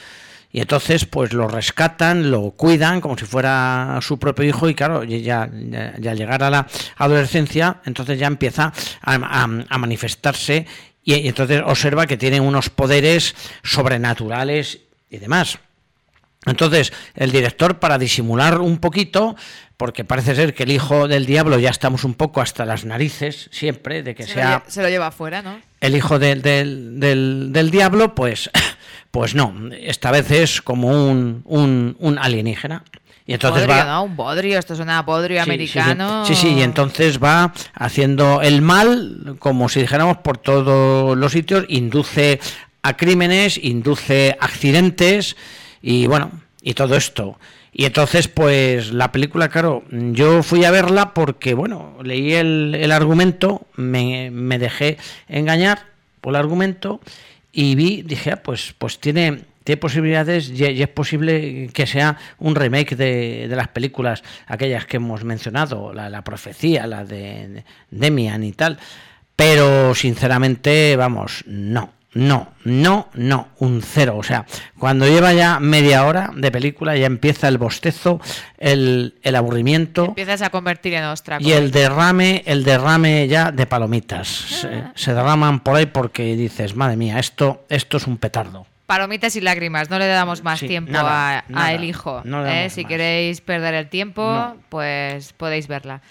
y 0.52 0.62
entonces 0.62 1.06
pues 1.06 1.34
lo 1.34 1.48
rescatan, 1.48 2.30
lo 2.32 2.52
cuidan 2.52 3.02
como 3.02 3.18
si 3.18 3.26
fuera 3.26 4.00
su 4.02 4.18
propio 4.18 4.46
hijo 4.46 4.70
y 4.70 4.76
claro, 4.76 5.04
ya, 5.04 5.50
ya, 5.52 6.14
llegar 6.14 6.44
a 6.44 6.50
la 6.50 6.68
adolescencia, 6.98 7.82
entonces 7.86 8.20
ya 8.20 8.28
empieza 8.28 8.72
a 9.02 9.78
manifestarse 9.78 10.66
y, 11.04 11.16
y, 11.16 11.28
entonces 11.28 11.62
observa 11.66 12.06
que 12.06 12.18
tiene 12.18 12.40
unos 12.40 12.70
poderes 12.70 13.36
sobrenaturales 13.64 14.80
y 15.10 15.18
demás. 15.18 15.60
Entonces, 16.46 16.94
el 17.16 17.32
director, 17.32 17.80
para 17.80 17.98
disimular 17.98 18.62
un 18.62 18.78
poquito, 18.78 19.36
porque 19.76 20.06
parece 20.06 20.36
ser 20.36 20.54
que 20.54 20.64
el 20.64 20.72
hijo 20.72 21.08
del 21.08 21.26
diablo 21.26 21.60
ya 21.60 21.70
estamos 21.70 22.04
un 22.04 22.14
poco 22.14 22.42
hasta 22.42 22.66
las 22.66 22.86
narices, 22.86 23.50
siempre, 23.52 24.02
de 24.02 24.16
que 24.16 24.24
se 24.24 24.36
sea... 24.36 24.64
Lo 24.66 24.72
se 24.72 24.82
lo 24.82 24.90
lleva 24.90 25.08
afuera, 25.08 25.42
¿no? 25.42 25.60
El 25.82 25.96
hijo 25.96 26.20
del, 26.20 26.42
del, 26.42 27.00
del, 27.00 27.50
del 27.52 27.72
diablo, 27.72 28.16
pues, 28.16 28.50
pues 29.12 29.36
no, 29.36 29.54
esta 29.80 30.12
vez 30.12 30.32
es 30.32 30.62
como 30.62 31.10
un, 31.10 31.42
un, 31.46 31.98
un 32.00 32.18
alienígena. 32.18 32.84
Y 33.26 33.34
entonces 33.34 33.64
podrio, 33.64 33.84
va... 33.84 33.92
¿no? 33.92 34.04
Un 34.04 34.16
bodrio, 34.16 34.58
esto 34.58 34.74
suena 34.74 35.00
a 35.00 35.02
bodrio 35.02 35.44
Sí, 35.44 35.50
americano. 35.50 36.26
Sí, 36.26 36.34
sí, 36.34 36.42
sí, 36.48 36.54
y 36.54 36.62
entonces 36.62 37.22
va 37.22 37.54
haciendo 37.74 38.42
el 38.42 38.62
mal, 38.62 39.36
como 39.40 39.68
si 39.68 39.82
dijéramos, 39.82 40.20
por 40.20 40.38
todos 40.38 41.18
los 41.18 41.34
sitios, 41.34 41.66
induce 41.68 42.40
a 42.84 42.96
crímenes, 42.96 43.60
induce 43.62 44.38
accidentes 44.40 45.36
y 45.88 46.06
bueno, 46.06 46.32
y 46.62 46.74
todo 46.74 46.98
esto. 46.98 47.40
Y 47.72 47.86
entonces, 47.86 48.28
pues 48.28 48.92
la 48.92 49.14
película, 49.14 49.48
claro, 49.48 49.86
yo 49.90 50.44
fui 50.44 50.66
a 50.66 50.72
verla 50.72 51.14
porque, 51.14 51.54
bueno, 51.54 51.96
leí 52.04 52.34
el, 52.34 52.76
el 52.76 52.92
argumento, 52.92 53.68
me, 53.78 54.30
me, 54.30 54.60
dejé 54.60 54.98
engañar 55.30 55.86
por 56.20 56.32
el 56.34 56.42
argumento 56.42 57.00
y 57.54 57.76
vi, 57.76 58.02
dije, 58.02 58.34
ah, 58.34 58.44
pues, 58.44 58.76
pues 58.78 59.00
tiene, 59.00 59.44
tiene 59.64 59.78
posibilidades 59.78 60.50
y, 60.50 60.66
es 60.66 60.90
posible 60.90 61.70
que 61.74 61.88
sea 61.88 62.18
un 62.40 62.56
remake 62.56 62.98
de, 62.98 63.48
de, 63.48 63.56
las 63.56 63.70
películas, 63.70 64.24
aquellas 64.46 64.86
que 64.86 64.98
hemos 64.98 65.24
mencionado, 65.24 65.94
la, 65.94 66.10
la 66.10 66.22
profecía, 66.22 66.86
la 66.86 67.06
de, 67.06 67.48
de 67.48 67.66
Demian 67.92 68.44
y 68.44 68.52
tal. 68.52 68.78
Pero 69.38 69.96
sinceramente, 69.96 70.98
vamos, 70.98 71.46
no. 71.48 71.97
No, 72.18 72.48
no, 72.64 73.10
no, 73.14 73.50
un 73.60 73.84
cero. 73.84 74.18
O 74.18 74.24
sea, 74.24 74.48
cuando 74.80 75.06
lleva 75.06 75.34
ya 75.34 75.60
media 75.60 76.04
hora 76.04 76.32
de 76.36 76.52
película 76.52 76.98
ya 76.98 77.06
empieza 77.06 77.48
el 77.48 77.60
bostezo, 77.60 78.20
el, 78.58 79.14
el 79.22 79.36
aburrimiento. 79.36 80.06
Empiezas 80.06 80.42
a 80.42 80.50
convertir 80.50 80.96
en 80.96 81.04
ostra. 81.04 81.38
Y 81.40 81.52
el 81.52 81.70
derrame, 81.70 82.42
el 82.48 82.64
derrame 82.64 83.28
ya 83.28 83.52
de 83.52 83.68
palomitas. 83.68 84.28
Se, 84.28 84.84
se, 84.96 85.14
derraman 85.14 85.60
por 85.60 85.76
ahí 85.76 85.86
porque 85.86 86.36
dices, 86.36 86.76
madre 86.76 86.98
mía, 86.98 87.20
esto, 87.20 87.66
esto 87.70 87.98
es 87.98 88.08
un 88.08 88.18
petardo. 88.18 88.66
Palomitas 88.88 89.36
y 89.36 89.42
lágrimas, 89.42 89.92
no 89.92 90.00
le 90.00 90.08
damos 90.08 90.44
más 90.44 90.60
sí, 90.60 90.68
tiempo 90.68 90.94
nada, 90.94 91.40
a, 91.40 91.44
nada, 91.50 91.66
a, 91.68 91.74
El 91.74 91.84
Hijo. 91.84 92.24
No 92.26 92.48
¿eh? 92.48 92.72
Si 92.72 92.82
más. 92.82 92.90
queréis 92.90 93.42
perder 93.42 93.76
el 93.76 93.90
tiempo, 93.90 94.24
no. 94.24 94.58
pues 94.70 95.34
podéis 95.34 95.68
verla. 95.68 96.02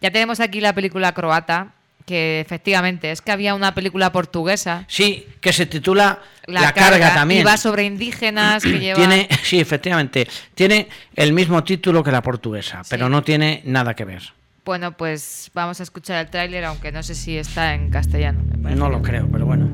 Ya 0.00 0.12
tenemos 0.12 0.38
aquí 0.38 0.60
la 0.60 0.74
película 0.74 1.12
croata, 1.12 1.72
que 2.06 2.40
efectivamente 2.40 3.10
es 3.10 3.20
que 3.20 3.32
había 3.32 3.54
una 3.54 3.74
película 3.74 4.12
portuguesa. 4.12 4.84
Sí, 4.88 5.26
que 5.40 5.52
se 5.52 5.66
titula 5.66 6.20
La, 6.46 6.60
la 6.60 6.72
carga, 6.72 6.90
carga, 6.90 7.14
también. 7.14 7.40
Y 7.40 7.44
va 7.44 7.56
sobre 7.56 7.84
indígenas 7.84 8.62
que 8.62 8.78
llevan... 8.80 9.08
Tiene, 9.08 9.28
sí, 9.42 9.58
efectivamente. 9.58 10.26
Tiene 10.54 10.88
el 11.16 11.32
mismo 11.32 11.62
título 11.64 12.04
que 12.04 12.12
la 12.12 12.22
portuguesa, 12.22 12.84
sí. 12.84 12.88
pero 12.90 13.08
no 13.08 13.22
tiene 13.22 13.60
nada 13.64 13.94
que 13.94 14.04
ver. 14.04 14.22
Bueno, 14.64 14.96
pues 14.96 15.50
vamos 15.52 15.80
a 15.80 15.82
escuchar 15.82 16.24
el 16.24 16.30
tráiler, 16.30 16.64
aunque 16.64 16.90
no 16.92 17.02
sé 17.02 17.14
si 17.14 17.36
está 17.36 17.74
en 17.74 17.90
castellano. 17.90 18.40
No 18.56 18.88
lo 18.88 19.02
creo, 19.02 19.28
pero 19.30 19.44
bueno. 19.46 19.68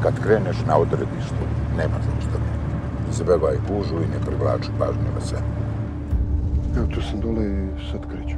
Kad 0.00 0.16
kreneš 0.24 0.56
na 0.66 0.78
odredištu, 0.80 1.44
nema 1.76 1.98
zaustavljanja. 2.00 2.49
Izbevaj 3.10 3.56
gužu 3.68 3.96
i 3.96 4.08
ne 4.08 4.20
privlači 4.26 4.68
pažnju 4.78 5.10
na 5.14 5.20
sebe. 5.20 5.42
Evo 6.76 6.86
tu 6.86 7.02
sam 7.02 7.20
dole 7.20 7.44
i 7.46 7.90
sad 7.90 8.00
kreću. 8.10 8.36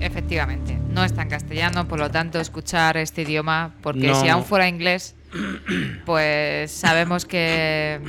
Efectivamente, 0.00 0.78
no 0.94 1.04
está 1.04 1.22
en 1.22 1.30
castellano, 1.30 1.88
por 1.88 1.98
lo 1.98 2.10
tanto 2.10 2.38
escuchar 2.38 2.96
este 2.96 3.22
idioma, 3.22 3.74
porque 3.82 4.08
no. 4.08 4.20
si 4.20 4.28
aún 4.28 4.44
fuera 4.44 4.68
inglés, 4.68 5.14
pues 6.06 6.70
sabemos 6.70 7.24
que 7.24 8.00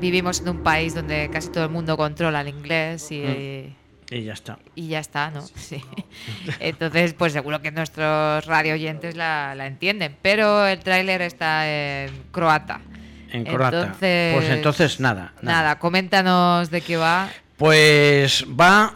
vivimos 0.00 0.40
en 0.40 0.48
un 0.48 0.62
país 0.62 0.94
donde 0.94 1.30
casi 1.30 1.50
todo 1.50 1.64
el 1.64 1.70
mundo 1.70 1.96
controla 1.96 2.40
el 2.40 2.48
inglés 2.48 3.10
y... 3.12 3.20
Mm. 3.20 3.85
Y 4.10 4.22
ya 4.22 4.34
está. 4.34 4.58
Y 4.74 4.88
ya 4.88 5.00
está, 5.00 5.30
¿no? 5.30 5.42
Sí. 5.42 5.82
Entonces, 6.60 7.12
pues 7.14 7.32
seguro 7.32 7.60
que 7.60 7.72
nuestros 7.72 8.46
radio 8.46 8.74
oyentes 8.74 9.16
la, 9.16 9.54
la 9.56 9.66
entienden. 9.66 10.16
Pero 10.22 10.66
el 10.66 10.78
tráiler 10.80 11.22
está 11.22 11.68
en 11.68 12.10
croata. 12.30 12.80
En 13.32 13.44
croata. 13.44 13.80
Entonces, 13.80 14.34
pues 14.34 14.48
entonces 14.50 15.00
nada, 15.00 15.32
nada. 15.42 15.58
Nada, 15.58 15.78
coméntanos 15.78 16.70
de 16.70 16.80
qué 16.80 16.96
va. 16.96 17.28
Pues 17.56 18.46
va 18.48 18.94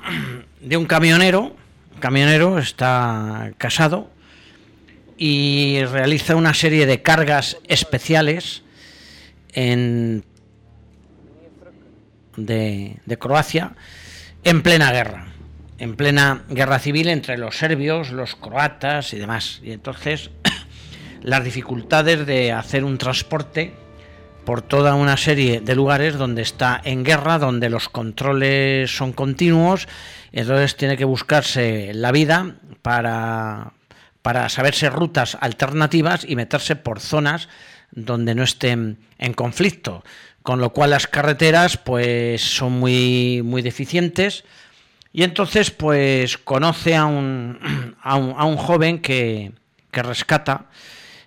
de 0.60 0.76
un 0.76 0.86
camionero. 0.86 1.56
Camionero 1.98 2.58
está 2.58 3.50
casado 3.58 4.10
y 5.18 5.82
realiza 5.84 6.36
una 6.36 6.54
serie 6.54 6.86
de 6.86 7.02
cargas 7.02 7.58
especiales 7.68 8.62
en 9.52 10.24
de, 12.36 12.96
de 13.04 13.18
Croacia 13.18 13.72
en 14.44 14.62
plena 14.62 14.90
guerra, 14.92 15.26
en 15.78 15.96
plena 15.96 16.44
guerra 16.48 16.78
civil 16.78 17.08
entre 17.08 17.36
los 17.36 17.56
serbios, 17.56 18.10
los 18.10 18.36
croatas 18.36 19.12
y 19.12 19.18
demás. 19.18 19.60
Y 19.62 19.72
entonces 19.72 20.30
las 21.22 21.44
dificultades 21.44 22.26
de 22.26 22.52
hacer 22.52 22.84
un 22.84 22.98
transporte 22.98 23.74
por 24.44 24.62
toda 24.62 24.94
una 24.94 25.16
serie 25.16 25.60
de 25.60 25.74
lugares 25.74 26.16
donde 26.16 26.42
está 26.42 26.80
en 26.82 27.04
guerra, 27.04 27.38
donde 27.38 27.68
los 27.68 27.88
controles 27.88 28.90
son 28.96 29.12
continuos, 29.12 29.86
entonces 30.32 30.76
tiene 30.76 30.96
que 30.96 31.04
buscarse 31.04 31.92
la 31.92 32.10
vida 32.10 32.56
para, 32.80 33.74
para 34.22 34.48
saberse 34.48 34.88
rutas 34.88 35.36
alternativas 35.40 36.24
y 36.26 36.36
meterse 36.36 36.74
por 36.76 37.00
zonas 37.00 37.48
donde 37.92 38.34
no 38.34 38.42
estén 38.42 38.98
en 39.18 39.34
conflicto 39.34 40.02
con 40.42 40.60
lo 40.60 40.70
cual 40.70 40.90
las 40.90 41.06
carreteras 41.06 41.76
pues 41.76 42.42
son 42.42 42.72
muy 42.78 43.42
muy 43.44 43.62
deficientes. 43.62 44.44
Y 45.12 45.24
entonces 45.24 45.70
pues 45.70 46.38
conoce 46.38 46.96
a 46.96 47.04
un, 47.06 47.96
a 48.02 48.16
un, 48.16 48.34
a 48.36 48.44
un 48.44 48.56
joven 48.56 49.00
que, 49.00 49.52
que, 49.90 50.02
rescata 50.02 50.66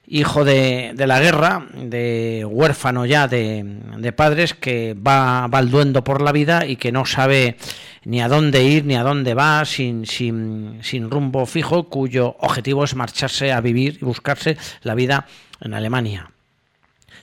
hijo 0.07 0.43
de, 0.43 0.91
de, 0.95 1.07
la 1.07 1.19
guerra 1.19 1.65
de 1.73 2.45
huérfano 2.49 3.05
ya 3.05 3.27
de, 3.27 3.63
de 3.97 4.11
padres 4.11 4.53
que 4.53 4.95
va 4.95 5.47
balduendo 5.47 6.03
por 6.03 6.21
la 6.21 6.31
vida 6.31 6.65
y 6.65 6.75
que 6.75 6.91
no 6.91 7.05
sabe 7.05 7.57
ni 8.05 8.21
a 8.21 8.27
dónde 8.27 8.63
ir 8.63 8.85
ni 8.85 8.95
a 8.95 9.03
dónde 9.03 9.33
va 9.33 9.63
sin, 9.65 10.05
sin, 10.05 10.79
sin 10.81 11.09
rumbo 11.09 11.45
fijo 11.45 11.89
cuyo 11.89 12.35
objetivo 12.39 12.83
es 12.83 12.95
marcharse 12.95 13.51
a 13.51 13.61
vivir 13.61 13.97
y 14.01 14.05
buscarse 14.05 14.57
la 14.81 14.93
vida 14.95 15.25
en 15.61 15.73
Alemania. 15.73 16.31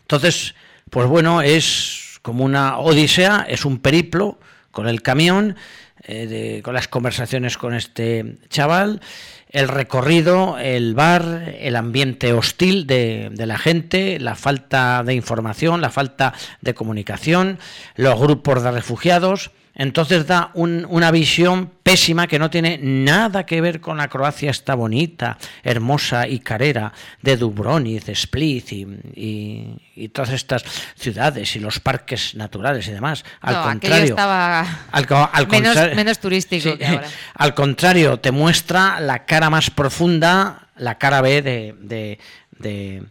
Entonces 0.01 0.55
pues 0.91 1.09
bueno, 1.09 1.43
es 1.43 2.19
como 2.23 2.45
una 2.45 2.79
odisea, 2.79 3.47
es 3.49 3.65
un 3.65 3.79
periplo 3.79 4.39
con 4.71 4.89
el 4.89 5.03
camión 5.03 5.57
eh, 6.05 6.63
con 6.65 6.73
las 6.73 6.89
conversaciones 6.89 7.59
con 7.59 7.75
este 7.75 8.39
chaval, 8.49 9.03
el 9.51 9.69
recorrido, 9.69 10.57
el 10.59 10.95
bar, 10.95 11.55
el 11.59 11.77
ambiente 11.77 12.33
hostil 12.33 12.87
de 12.87 13.31
la 13.37 13.59
gente, 13.59 14.19
la 14.19 14.35
falta 14.35 15.03
de 15.05 15.15
información, 15.15 15.83
la 15.83 15.91
falta 15.91 16.33
de 16.63 16.73
comunicación, 16.73 17.59
los 17.97 18.19
grupos 18.19 18.63
de 18.63 18.71
refugiados. 18.71 19.51
Entonces 19.75 20.27
da 20.27 20.51
un- 20.55 20.85
una 20.91 21.11
visión 21.11 21.71
pésima 21.83 22.27
que 22.27 22.39
no 22.39 22.51
tiene 22.51 22.79
nada 22.83 23.47
que 23.47 23.61
ver 23.61 23.81
con 23.81 23.97
la 23.97 24.09
Croacia 24.09 24.51
esta 24.51 24.75
bonita, 24.75 25.39
hermosa 25.63 26.27
y 26.29 26.41
carera 26.41 26.93
de 27.23 27.37
Dubrovnik, 27.37 28.05
de 28.05 28.13
Split 28.13 28.73
y, 28.73 28.87
y- 29.15 29.77
y 29.97 30.09
todas 30.09 30.31
estas 30.31 30.65
ciudades 30.97 31.55
y 31.57 31.61
los 31.61 31.79
parques 31.81 32.35
naturales 32.35 32.87
y 32.89 32.91
demás. 32.91 33.25
Al 33.41 33.55
No, 33.55 33.63
contrario, 33.63 34.05
estaba 34.05 34.61
al, 34.91 35.07
menos, 35.49 35.69
contrario- 35.75 35.97
menos 35.97 36.19
turístico 36.19 36.73
Sí, 36.73 36.77
que 36.79 36.87
ahora. 36.87 37.07
al 37.35 37.55
contrario, 37.55 38.19
te 38.19 38.33
muestra 38.33 39.01
la 39.01 39.25
cara 39.25 39.51
más 39.51 39.71
profunda, 39.71 40.69
la 40.77 40.99
cara 40.99 41.21
B 41.21 41.43
de, 41.43 41.75
de, 41.81 42.19
de- 42.59 43.03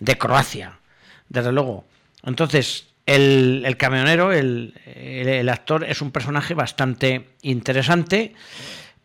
de 0.00 0.18
Croacia, 0.18 0.78
desde 1.28 1.50
luego. 1.50 1.86
Entonces, 2.24 2.88
el, 3.06 3.76
camionero, 3.78 4.32
el, 4.32 4.74
el- 4.86 5.48
actor, 5.48 5.84
es 5.84 6.00
un 6.02 6.10
personaje 6.10 6.54
bastante 6.54 7.28
interesante, 7.42 8.34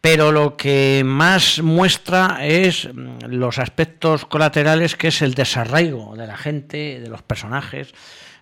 pero 0.02 0.32
lo 0.32 0.56
que 0.56 1.04
más 1.06 1.62
muestra 1.62 2.46
es 2.46 2.88
mm, 2.94 3.26
los 3.28 3.60
aspectos 3.60 4.26
colaterales, 4.26 4.96
que 4.96 5.10
es 5.10 5.22
el 5.22 5.34
desarraigo 5.34 6.16
de 6.16 6.28
la 6.28 6.38
gente, 6.38 7.00
de 7.02 7.10
los 7.10 7.22
personajes, 7.22 7.94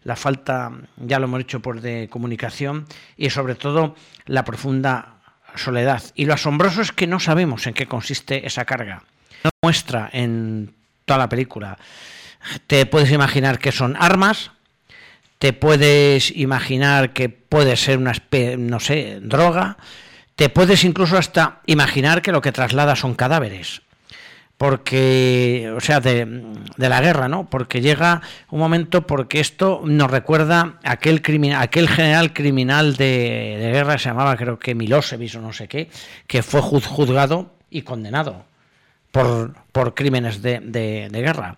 la 0.03 0.15
falta, 0.15 0.71
ya 0.97 1.19
lo 1.19 1.25
hemos 1.25 1.39
dicho, 1.39 1.59
por 1.59 1.81
de 1.81 2.07
comunicación 2.09 2.85
y 3.17 3.29
sobre 3.31 3.55
todo 3.55 3.95
la 4.25 4.45
profunda 4.45 5.15
soledad. 5.55 6.03
Y 6.15 6.25
lo 6.25 6.35
asombroso 6.35 6.81
es 6.81 6.91
que 6.91 7.07
no 7.07 7.19
sabemos 7.19 7.65
en 7.67 7.73
qué 7.73 7.87
consiste 7.87 8.45
esa 8.45 8.63
carga. 8.65 9.03
No 9.43 9.49
muestra 9.63 10.09
en 10.13 10.73
toda 11.05 11.17
la 11.17 11.29
película. 11.29 11.77
Te 12.67 12.85
puedes 12.85 13.11
imaginar 13.11 13.59
que 13.59 13.71
son 13.71 13.95
armas, 13.99 14.51
te 15.39 15.53
puedes 15.53 16.35
imaginar 16.35 17.13
que 17.13 17.29
puede 17.29 17.75
ser 17.75 17.97
una 17.97 18.13
no 18.57 18.79
sé, 18.79 19.19
droga, 19.21 19.77
te 20.35 20.49
puedes 20.49 20.83
incluso 20.83 21.17
hasta 21.17 21.61
imaginar 21.65 22.21
que 22.21 22.31
lo 22.31 22.41
que 22.41 22.51
traslada 22.51 22.95
son 22.95 23.15
cadáveres. 23.15 23.81
Porque, 24.57 25.71
o 25.77 25.79
sea, 25.79 25.99
de, 25.99 26.25
la 26.77 26.99
guerra, 26.99 27.27
¿no? 27.27 27.47
Porque 27.47 27.79
llega 27.79 28.21
un 28.49 28.57
momento, 28.59 29.05
porque 29.05 29.39
esto 29.39 29.81
nos 29.85 30.09
recuerda 30.09 30.79
a 30.83 30.93
aquel, 30.93 31.21
aquel 31.55 31.87
general 31.87 32.33
criminal 32.33 32.95
de, 32.95 33.57
guerra, 33.71 33.99
se 33.99 34.09
llamaba 34.09 34.35
creo 34.35 34.57
que 34.57 34.73
Milosevic 34.73 35.35
o 35.35 35.41
no 35.41 35.53
sé 35.53 35.67
qué, 35.67 35.89
que 36.25 36.41
fue 36.41 36.61
juz- 36.61 36.87
juzgado 36.87 37.53
y 37.69 37.83
condenado 37.83 38.45
por, 39.11 39.53
por 39.71 39.93
crímenes 39.93 40.41
de- 40.59 40.59
de 41.11 41.21
guerra. 41.21 41.55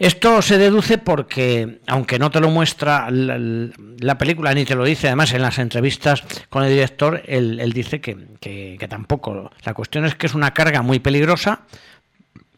Esto 0.00 0.40
se 0.40 0.56
deduce 0.56 0.96
porque, 0.96 1.80
aunque 1.86 2.18
no 2.18 2.30
te 2.30 2.40
lo 2.40 2.48
muestra 2.48 3.10
la, 3.10 3.38
la 3.98 4.16
película, 4.16 4.54
ni 4.54 4.64
te 4.64 4.74
lo 4.74 4.82
dice, 4.82 5.08
además 5.08 5.34
en 5.34 5.42
las 5.42 5.58
entrevistas 5.58 6.24
con 6.48 6.64
el 6.64 6.70
director, 6.70 7.22
él, 7.26 7.70
dice 7.74 8.00
que, 8.00 8.86
tampoco. 8.88 9.50
La 9.62 9.74
cuestión 9.74 10.06
es 10.06 10.14
que 10.14 10.26
es 10.26 10.32
una 10.32 10.54
carga 10.54 10.80
muy 10.80 11.00
peligrosa, 11.00 11.66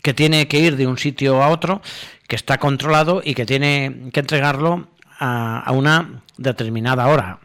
que 0.02 0.14
tiene 0.14 0.46
que 0.46 0.60
ir 0.60 0.76
de 0.76 0.86
un 0.86 0.98
sitio 0.98 1.42
a 1.42 1.48
otro, 1.48 1.82
que 2.28 2.36
está 2.36 2.58
controlado 2.58 3.22
y 3.24 3.34
que 3.34 3.44
tiene 3.44 4.10
que 4.12 4.20
entregarlo 4.20 4.90
a, 5.18 5.62
a 5.62 5.72
una 5.72 6.22
determinada 6.36 7.08
hora. 7.08 7.40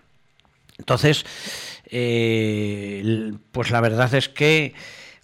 Entonces, 0.77 1.25
eh, 1.89 3.33
pues 3.51 3.71
la 3.71 3.81
verdad 3.81 4.13
es 4.13 4.29
que 4.29 4.75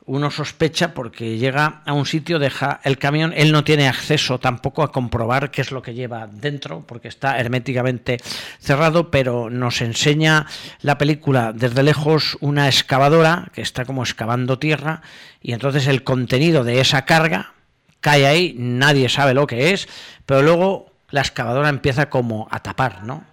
uno 0.06 0.32
sospecha 0.32 0.94
porque 0.94 1.38
llega 1.38 1.82
a 1.86 1.94
un 1.94 2.06
sitio, 2.06 2.40
deja 2.40 2.80
el 2.84 2.98
camión, 2.98 3.34
él 3.36 3.52
no 3.52 3.64
tiene 3.64 3.88
acceso 3.88 4.40
tampoco 4.40 4.84
a 4.84 4.92
comprobar 4.92 5.52
qué 5.52 5.62
es 5.62 5.72
lo 5.72 5.82
que 5.82 5.94
lleva 5.94 6.28
dentro, 6.28 6.84
porque 6.86 7.08
está 7.08 7.40
herméticamente 7.40 8.18
cerrado, 8.60 9.12
pero 9.12 9.50
nos 9.50 9.82
enseña 9.82 10.46
la 10.82 10.98
película 10.98 11.54
desde 11.54 11.84
lejos 11.84 12.38
una 12.42 12.68
excavadora 12.68 13.50
que 13.54 13.62
está 13.62 13.86
como 13.86 14.04
excavando 14.04 14.60
tierra 14.60 15.02
y 15.42 15.54
entonces 15.54 15.88
el 15.88 16.04
contenido 16.04 16.64
de 16.64 16.82
esa 16.82 17.06
carga 17.06 17.54
cae 18.02 18.28
ahí, 18.28 18.56
nadie 18.58 19.08
sabe 19.08 19.34
lo 19.34 19.48
que 19.48 19.72
es, 19.72 19.88
pero 20.26 20.42
luego 20.42 20.92
la 21.10 21.22
excavadora 21.22 21.70
empieza 21.70 22.10
como 22.10 22.48
a 22.52 22.60
tapar, 22.60 23.04
¿no? 23.04 23.33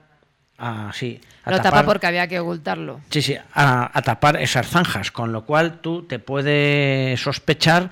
A, 0.60 0.92
sí, 0.92 1.18
a 1.44 1.50
Lo 1.52 1.56
tapa 1.62 1.84
porque 1.84 2.06
había 2.06 2.28
que 2.28 2.38
ocultarlo. 2.38 3.00
Sí, 3.10 3.22
sí, 3.22 3.34
a, 3.54 3.90
a 3.98 4.02
tapar 4.02 4.36
esas 4.36 4.66
zanjas, 4.68 5.10
con 5.10 5.32
lo 5.32 5.44
cual 5.46 5.80
tú 5.80 6.02
te 6.02 6.18
puedes 6.18 7.18
sospechar 7.20 7.88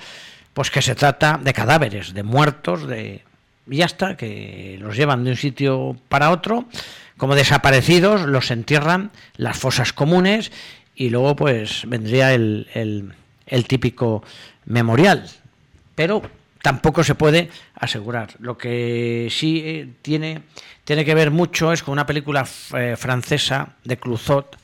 pues 0.53 0.71
que 0.71 0.83
se 0.83 0.95
trata 0.95 1.39
de 1.43 1.53
cadáveres, 1.55 2.13
de 2.15 2.23
muertos, 2.23 2.87
de 2.87 3.23
y 3.71 3.77
ya 3.77 3.87
está, 3.87 4.17
que 4.17 4.77
los 4.81 4.97
llevan 4.97 5.25
de 5.25 5.31
un 5.31 5.37
sitio 5.37 5.97
para 6.09 6.31
otro, 6.31 6.65
como 7.17 7.35
desaparecidos, 7.35 8.23
los 8.23 8.51
entierran, 8.51 9.11
las 9.37 9.59
fosas 9.59 9.93
comunes, 9.93 10.51
y 10.95 11.11
luego 11.11 11.37
pues 11.37 11.83
vendría 11.87 12.33
el, 12.35 12.67
el- 12.75 13.13
el 13.47 13.67
típico 13.67 14.23
memorial. 14.67 15.27
Pero 15.95 16.23
tampoco 16.62 17.05
se 17.05 17.14
puede 17.14 17.51
asegurar. 17.75 18.31
Lo 18.40 18.57
que 18.59 19.29
sí 19.31 19.62
eh, 19.64 19.88
tiene, 20.03 20.42
tiene 20.85 21.05
que 21.05 21.14
ver 21.14 21.31
mucho 21.31 21.73
es 21.73 21.83
con 21.83 21.92
una 21.92 22.07
película 22.07 22.47
eh, 22.77 22.97
francesa 22.99 23.77
de 23.85 23.97
Clouzot, 23.99 24.57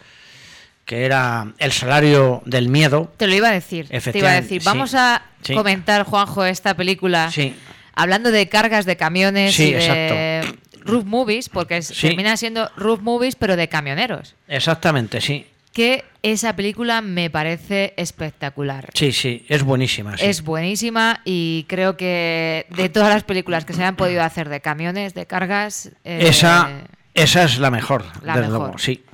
que 0.85 1.05
era 1.05 1.53
El 1.59 1.73
salario 1.73 2.43
del 2.45 2.69
miedo. 2.69 3.13
Te 3.17 3.27
lo 3.27 3.35
iba 3.35 3.49
a 3.49 3.53
decir. 3.53 3.89
Te 3.89 4.19
iba 4.19 4.31
a 4.33 4.41
decir. 4.41 4.61
sí. 4.61 4.67
Vamos 4.67 4.95
a 4.95 5.23
Sí. 5.43 5.55
comentar, 5.55 6.05
Juanjo, 6.05 6.45
esta 6.45 6.75
película. 6.75 7.31
Sí. 7.31 7.55
Hablando 7.95 8.31
de 8.31 8.49
cargas 8.49 8.87
de 8.87 8.97
camiones 8.97 9.59
y 9.61 9.73
de 9.73 10.43
roof 10.85 11.05
movies, 11.05 11.49
porque 11.49 11.81
termina 11.81 12.37
siendo 12.37 12.71
roof 12.77 13.01
movies, 13.01 13.37
pero 13.37 13.57
de 13.57 13.69
camioneros. 13.69 14.35
Exactamente, 14.49 15.21
sí. 15.21 15.47
Que 15.75 16.05
esa 16.23 16.57
película 16.57 17.03
me 17.03 17.29
parece 17.29 17.93
espectacular. 17.97 18.89
Sí, 18.95 19.13
sí, 19.13 19.45
es 19.49 19.63
buenísima. 19.63 20.17
sí. 20.17 20.25
Es 20.25 20.43
buenísima 20.43 21.21
y 21.25 21.67
creo 21.69 21.97
que 21.97 22.67
de 22.71 22.89
todas 22.89 23.11
las 23.11 23.25
películas 23.25 23.65
que 23.65 23.75
se 23.75 23.85
han 23.85 23.97
podido 23.97 24.23
hacer 24.23 24.49
de 24.49 24.61
camiones, 24.61 25.15
de 25.15 25.27
cargas, 25.27 25.91
eh, 26.05 26.29
esa, 26.29 26.87
esa 27.13 27.43
es 27.43 27.59
la 27.59 27.71
mejor, 27.71 28.05
la 28.23 28.37
desde 28.37 28.49
mejor. 28.49 28.61
luego, 28.61 28.79
sí. 28.79 29.05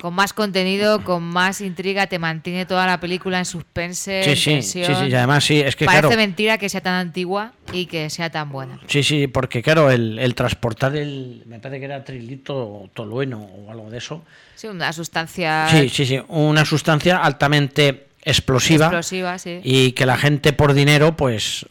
Con 0.00 0.14
más 0.14 0.32
contenido, 0.32 1.02
con 1.04 1.22
más 1.22 1.60
intriga, 1.60 2.06
te 2.06 2.18
mantiene 2.18 2.66
toda 2.66 2.86
la 2.86 3.00
película 3.00 3.38
en 3.38 3.44
suspense, 3.44 4.22
Sí, 4.24 4.36
sí, 4.36 4.62
sí, 4.62 4.84
sí, 4.84 4.92
y 5.08 5.14
además 5.14 5.44
sí, 5.44 5.60
es 5.60 5.76
que 5.76 5.84
Parece 5.86 6.02
claro. 6.08 6.16
mentira 6.16 6.58
que 6.58 6.68
sea 6.68 6.80
tan 6.80 6.94
antigua 6.94 7.52
y 7.72 7.86
que 7.86 8.08
sea 8.10 8.30
tan 8.30 8.50
buena. 8.50 8.78
Sí, 8.86 9.02
sí, 9.02 9.26
porque 9.26 9.62
claro, 9.62 9.90
el, 9.90 10.18
el 10.18 10.34
transportar 10.34 10.94
el, 10.96 11.42
me 11.46 11.58
parece 11.58 11.80
que 11.80 11.84
era 11.86 12.04
trilito 12.04 12.90
tolueno 12.94 13.38
o 13.40 13.70
algo 13.70 13.90
de 13.90 13.98
eso. 13.98 14.22
Sí, 14.54 14.66
una 14.68 14.92
sustancia 14.92 15.66
Sí, 15.70 15.88
sí, 15.88 16.06
sí, 16.06 16.20
una 16.28 16.64
sustancia 16.64 17.18
altamente 17.18 18.08
explosiva, 18.22 18.86
explosiva, 18.86 19.38
sí. 19.38 19.60
y 19.62 19.92
que 19.92 20.04
la 20.06 20.16
gente 20.16 20.52
por 20.52 20.74
dinero 20.74 21.16
pues 21.16 21.66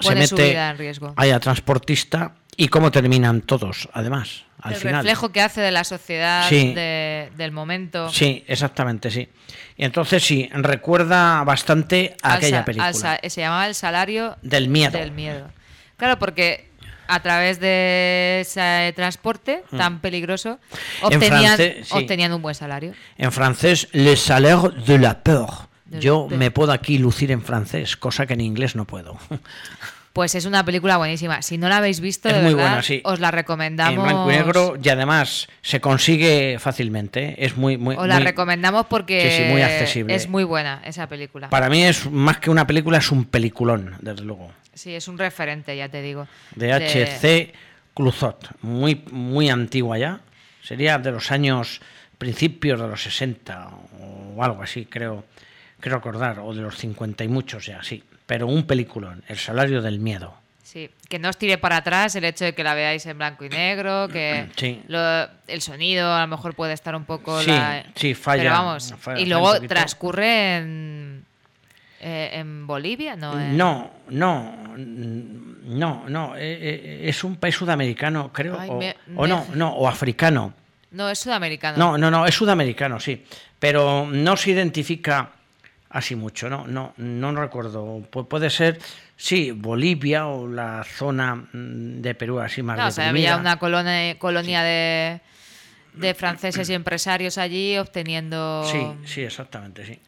Pone 0.00 0.22
se 0.22 0.26
su 0.28 0.36
mete 0.36 0.50
vida 0.50 0.70
en 0.70 0.78
riesgo. 0.78 1.12
haya 1.16 1.38
transportista 1.40 2.34
y 2.56 2.68
cómo 2.68 2.90
terminan 2.90 3.40
todos, 3.40 3.88
además, 3.92 4.44
al 4.62 4.72
el 4.74 4.78
final. 4.78 4.94
reflejo 4.96 5.30
que 5.32 5.40
hace 5.42 5.60
de 5.60 5.70
la 5.72 5.84
sociedad 5.84 6.48
Sí. 6.48 6.72
de- 6.74 7.30
del 7.36 7.52
momento. 7.52 8.08
Sí, 8.10 8.44
exactamente, 8.46 9.10
sí. 9.10 9.28
Y 9.76 9.84
entonces 9.84 10.22
sí, 10.24 10.48
recuerda 10.52 11.42
bastante 11.44 12.16
a 12.22 12.32
Al 12.32 12.38
aquella 12.38 12.64
película. 12.64 12.86
al 12.88 13.30
se 13.30 13.40
llamaba 13.40 13.66
El 13.66 13.74
salario 13.74 14.36
Del 14.42 14.68
miedo. 14.68 14.98
del 14.98 15.12
miedo. 15.12 15.50
Claro, 15.96 16.18
porque 16.18 16.70
a 17.08 17.20
través 17.20 17.60
de 17.60 18.38
ese 18.40 18.92
transporte 18.96 19.64
Mm. 19.70 19.76
tan 19.76 20.00
peligroso 20.00 20.58
En 21.00 21.06
obtenían, 21.14 21.56
francés, 21.56 21.88
sí. 21.88 21.94
obtenían 21.94 22.32
un 22.32 22.40
buen 22.42 22.54
salario. 22.54 22.94
En 23.18 23.32
francés, 23.32 23.88
le 23.92 24.16
salaire 24.16 24.70
de 24.86 24.98
la 24.98 25.22
peur. 25.22 25.48
Yo 26.00 26.26
me 26.30 26.50
puedo 26.50 26.72
aquí 26.72 26.96
lucir 26.96 27.30
en 27.32 27.42
francés, 27.42 27.98
cosa 27.98 28.24
que 28.26 28.32
en 28.32 28.40
inglés 28.40 28.76
no 28.76 28.86
puedo. 28.86 29.18
Pues 30.12 30.34
es 30.34 30.44
una 30.44 30.62
película 30.64 30.98
buenísima. 30.98 31.40
Si 31.40 31.56
no 31.56 31.68
la 31.70 31.78
habéis 31.78 32.00
visto, 32.00 32.28
Es 32.28 32.34
de 32.36 32.42
muy 32.42 32.52
verdad, 32.54 32.68
buena, 32.68 32.82
sí. 32.82 33.00
os 33.04 33.18
la 33.18 33.28
En 33.28 33.32
recomendamos. 33.32 34.04
blanco 34.04 34.30
y 34.30 34.34
negro 34.34 34.76
y 34.82 34.88
además 34.90 35.48
se 35.62 35.80
consigue 35.80 36.58
fácilmente. 36.58 37.30
¿eh? 37.30 37.34
Es 37.38 37.56
muy, 37.56 37.78
muy, 37.78 37.96
os 37.96 38.06
la 38.06 38.16
muy- 38.16 38.24
recomendamos 38.24 38.86
porque 38.86 39.30
Sí, 39.30 39.44
sí, 39.44 39.50
muy 39.50 39.62
accesible. 39.62 40.14
es 40.14 40.28
muy 40.28 40.44
buena 40.44 40.82
esa 40.84 41.06
película. 41.08 41.48
Para 41.48 41.70
mí 41.70 41.82
es 41.84 42.10
más 42.10 42.36
que 42.38 42.50
una 42.50 42.66
película, 42.66 42.98
es 42.98 43.10
un 43.10 43.24
peliculón, 43.24 43.96
desde 44.00 44.22
luego. 44.24 44.52
Sí, 44.74 44.94
es 44.94 45.08
un 45.08 45.16
referente, 45.18 45.74
ya 45.76 45.88
te 45.88 46.02
digo. 46.02 46.26
De 46.56 46.72
H.C. 46.72 47.52
Clouzot, 47.94 48.50
muy, 48.62 49.02
muy 49.10 49.48
antigua 49.48 49.96
ya. 49.98 50.20
Sería 50.62 50.98
de 50.98 51.10
los 51.10 51.30
años 51.30 51.80
principios 52.18 52.80
de 52.80 52.86
los 52.86 53.02
60 53.02 53.68
o 54.36 54.42
algo 54.44 54.62
así, 54.62 54.84
creo, 54.86 55.24
creo 55.82 55.96
recordar, 55.96 56.38
o 56.38 56.54
de 56.54 56.62
los 56.62 56.76
50 56.78 57.24
y 57.24 57.28
muchos 57.28 57.66
ya, 57.66 57.82
sí. 57.82 58.02
Pero 58.24 58.46
un 58.46 58.66
peliculón, 58.66 59.22
El 59.28 59.36
salario 59.36 59.82
del 59.82 59.98
miedo. 59.98 60.32
Sí, 60.62 60.88
que 61.10 61.18
no 61.18 61.28
os 61.28 61.36
tire 61.36 61.58
para 61.58 61.76
atrás 61.78 62.14
el 62.16 62.24
hecho 62.24 62.46
de 62.46 62.54
que 62.54 62.64
la 62.64 62.72
veáis 62.72 63.04
en 63.04 63.18
blanco 63.18 63.44
y 63.44 63.50
negro, 63.50 64.08
que 64.08 64.46
Sí. 64.56 64.80
lo- 64.88 65.28
el 65.48 65.60
sonido 65.60 66.14
a 66.14 66.20
lo 66.22 66.28
mejor 66.28 66.54
puede 66.54 66.72
estar 66.72 66.94
un 66.96 67.04
poco... 67.04 67.42
Sí, 67.42 67.50
la- 67.50 67.84
sí, 67.94 68.14
falla, 68.14 68.42
Pero 68.44 68.54
vamos, 68.54 68.94
falla- 68.98 69.20
y 69.20 69.26
luego 69.26 69.60
transcurre 69.60 70.56
en, 70.58 71.24
eh, 72.00 72.30
en 72.34 72.66
Bolivia, 72.66 73.16
¿no? 73.16 73.38
En- 73.38 73.56
No, 73.56 73.90
no, 74.08 74.56
no, 74.76 76.04
no. 76.08 76.36
eh, 76.36 76.40
eh, 76.40 77.00
es 77.08 77.22
un 77.24 77.36
país 77.36 77.54
sudamericano, 77.56 78.32
creo. 78.32 78.58
Ay, 78.58 78.70
o, 78.70 78.78
me- 78.78 78.96
o 79.16 79.22
me- 79.22 79.28
no, 79.28 79.46
no, 79.54 79.68
o 79.74 79.88
africano. 79.88 80.54
No, 80.92 81.10
es 81.10 81.18
sudamericano. 81.18 81.76
No, 81.78 81.98
no, 81.98 82.10
no, 82.10 82.24
es 82.26 82.34
sudamericano, 82.34 83.00
sí. 83.00 83.24
Pero 83.58 84.06
no 84.10 84.36
se 84.36 84.50
identifica 84.52 85.30
así 85.92 86.16
mucho, 86.16 86.48
no, 86.50 86.66
no, 86.66 86.94
no 86.96 87.34
recuerdo. 87.34 87.98
Pu- 88.10 88.26
puede 88.26 88.50
ser, 88.50 88.78
sí, 89.16 89.50
Bolivia 89.52 90.26
o 90.26 90.48
la 90.48 90.84
zona 90.84 91.34
mm, 91.36 92.00
de 92.02 92.14
Perú 92.14 92.40
así 92.40 92.62
más 92.62 92.78
No, 92.78 92.88
o 92.88 92.90
sea, 92.90 93.04
deprimida. 93.06 93.34
había 93.34 93.40
una 93.40 93.58
colonia, 93.58 94.18
colonia 94.18 94.62
de, 94.62 95.20
de 95.94 96.14
franceses 96.14 96.68
y 96.70 96.74
empresarios 96.74 97.38
allí 97.38 97.76
obteniendo 97.78 98.64
Sí, 98.64 98.86
sí, 99.04 99.20
exactamente, 99.22 99.84
sí. 99.86 99.98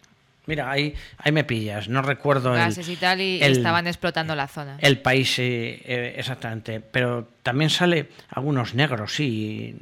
Mira, 0.47 0.71
ahí, 0.71 0.95
ahí 1.17 1.33
me 1.33 1.43
pillas. 1.45 1.89
No 1.89 2.03
recuerdo 2.03 2.53
el, 2.55 2.61
gases 2.61 2.87
y 2.91 2.97
tal 2.97 3.21
y, 3.23 3.43
el- 3.43 3.53
estaban 3.53 3.87
explotando 3.87 4.35
la 4.37 4.47
zona. 4.47 4.77
el 4.81 4.99
país 5.01 5.39
eh, 5.39 5.81
eh, 5.85 6.15
exactamente. 6.19 6.81
Pero 6.81 7.29
también 7.43 7.71
sale 7.71 8.09
algunos 8.29 8.75
negros, 8.75 9.15
sí. 9.15 9.75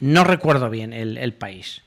No 0.00 0.24
recuerdo 0.24 0.68
bien 0.68 0.92
el, 0.92 1.16
el 1.16 1.32
país. 1.32 1.82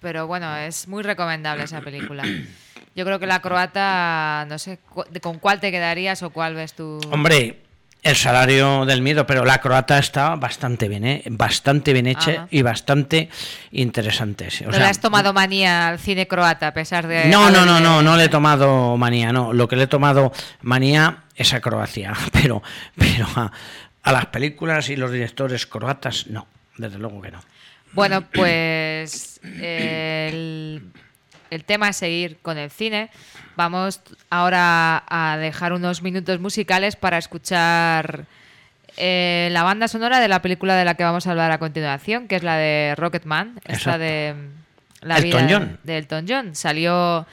Pero 0.00 0.26
bueno, 0.26 0.56
es 0.56 0.88
muy 0.88 1.02
recomendable 1.02 1.64
esa 1.64 1.80
película. 1.80 2.22
Yo 2.96 3.04
creo 3.04 3.18
que 3.18 3.26
la 3.26 3.40
croata, 3.40 4.46
no 4.48 4.58
sé, 4.58 4.78
cu- 4.78 5.04
¿con 5.22 5.38
cuál 5.38 5.60
te 5.60 5.70
quedarías 5.70 6.22
o 6.22 6.30
cuál 6.30 6.54
ves 6.54 6.72
tú? 6.74 6.98
Hombre, 7.12 7.60
el 8.02 8.16
salario 8.16 8.84
del 8.86 9.00
miedo, 9.02 9.26
pero 9.26 9.44
la 9.44 9.58
croata 9.60 9.98
está 9.98 10.34
bastante 10.34 10.88
bien, 10.88 11.04
¿eh? 11.04 11.22
Bastante 11.26 11.92
bien 11.92 12.06
hecha 12.08 12.30
Ajá. 12.32 12.48
y 12.50 12.62
bastante 12.62 13.28
interesante. 13.70 14.48
O 14.62 14.66
¿No 14.66 14.72
sea, 14.72 14.80
le 14.80 14.86
has 14.86 15.00
tomado 15.00 15.32
manía 15.32 15.88
al 15.88 15.98
cine 15.98 16.26
croata 16.26 16.68
a 16.68 16.74
pesar 16.74 17.06
de... 17.06 17.26
no, 17.28 17.50
no, 17.50 17.64
no, 17.64 17.78
no, 17.78 18.02
no 18.02 18.16
le 18.16 18.24
he 18.24 18.28
tomado 18.28 18.96
manía, 18.96 19.32
no. 19.32 19.52
Lo 19.52 19.68
que 19.68 19.76
le 19.76 19.84
he 19.84 19.86
tomado 19.86 20.32
manía 20.62 21.24
es 21.36 21.52
a 21.54 21.60
Croacia, 21.60 22.12
pero, 22.32 22.62
pero 22.96 23.26
a, 23.36 23.52
a 24.02 24.12
las 24.12 24.26
películas 24.26 24.88
y 24.88 24.96
los 24.96 25.12
directores 25.12 25.66
croatas, 25.66 26.26
no, 26.26 26.46
desde 26.76 26.98
luego 26.98 27.20
que 27.22 27.30
no. 27.30 27.40
Bueno, 27.92 28.22
pues 28.32 29.40
el, 29.60 30.82
el 31.50 31.64
tema 31.64 31.88
es 31.88 31.96
seguir 31.96 32.38
con 32.42 32.58
el 32.58 32.70
cine. 32.70 33.10
Vamos 33.56 34.00
ahora 34.30 35.02
a 35.08 35.36
dejar 35.38 35.72
unos 35.72 36.02
minutos 36.02 36.40
musicales 36.40 36.96
para 36.96 37.18
escuchar 37.18 38.24
eh, 38.96 39.48
la 39.52 39.62
banda 39.62 39.88
sonora 39.88 40.20
de 40.20 40.28
la 40.28 40.40
película 40.42 40.76
de 40.76 40.84
la 40.84 40.94
que 40.94 41.04
vamos 41.04 41.26
a 41.26 41.30
hablar 41.32 41.50
a 41.50 41.58
continuación, 41.58 42.28
que 42.28 42.36
es 42.36 42.42
la 42.42 42.56
de 42.56 42.94
Rocketman, 42.96 43.54
esta 43.64 43.72
Exacto. 43.74 43.98
de 43.98 44.34
mm, 44.34 45.06
la 45.06 45.16
Elton 45.18 45.46
vida 45.46 45.48
John. 45.58 45.78
de 45.82 45.98
Elton 45.98 46.26
John. 46.28 46.54
Salió 46.54 47.26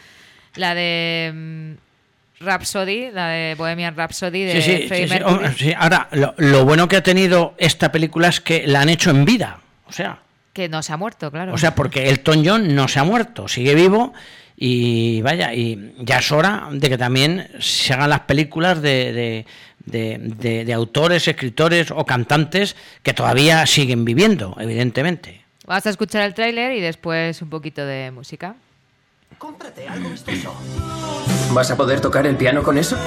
la 0.56 0.74
de 0.76 1.32
mm, 1.34 2.44
Rhapsody, 2.44 3.12
la 3.12 3.28
de 3.30 3.56
Bohemian 3.56 3.96
Rhapsody 3.96 4.44
de 4.44 4.62
Sí, 4.62 4.78
sí, 4.82 4.88
Freddie 4.88 5.08
sí, 5.08 5.14
Mercury. 5.14 5.74
oh. 5.74 5.78
Ahora, 5.80 6.08
lo, 6.12 6.34
lo 6.38 6.66
bueno 6.66 6.88
que 6.88 6.98
ha 6.98 7.04
tenido 7.04 7.54
esta 7.58 7.92
película 7.92 8.28
es 8.28 8.42
que 8.42 8.66
la 8.68 8.82
han 8.82 8.90
hecho 8.90 9.12
en 9.12 9.24
vida. 9.24 9.60
O 9.86 9.92
sea, 9.92 10.20
Que 10.58 10.68
no 10.68 10.82
se 10.82 10.92
ha 10.92 10.98
muerto, 10.98 11.30
claro. 11.30 11.54
O 11.54 11.58
sea, 11.60 11.76
porque 11.76 12.10
Elton 12.10 12.42
John 12.44 12.74
no 12.74 12.88
se 12.88 12.98
ha 13.00 13.04
muerto, 13.04 13.48
sigue 13.48 13.76
vivo 13.76 14.12
y 14.58 15.22
vaya, 15.22 15.54
y 15.54 15.94
ya 16.00 16.18
es 16.18 16.32
hora 16.32 16.70
de 16.72 16.90
que 16.90 16.98
también 16.98 17.48
se 17.60 17.94
hagan 17.94 18.10
las 18.10 18.22
películas 18.22 18.82
de, 18.82 19.14
de- 19.14 19.46
de- 19.86 20.18
de- 20.20 20.66
de 20.66 20.74
autores, 20.74 21.28
escritores 21.28 21.92
o 21.92 22.04
cantantes 22.08 22.76
que 23.04 23.14
todavía 23.14 23.68
siguen 23.68 24.04
viviendo, 24.04 24.58
evidentemente. 24.60 25.42
Vamos 25.68 25.86
a 25.86 25.92
escuchar 25.92 26.24
el 26.24 26.34
tráiler 26.34 26.72
y 26.72 26.82
después 26.82 27.40
un 27.44 27.52
poquito 27.52 27.86
de 27.86 28.10
música. 28.10 28.56
Cómprate 29.38 29.88
algo 29.88 30.10
vistoso. 30.10 30.60
¿Vas 31.52 31.70
a 31.70 31.78
poder 31.78 32.02
tocar 32.02 32.26
el 32.26 32.36
piano 32.36 32.64
con 32.64 32.80
eso? 32.80 32.98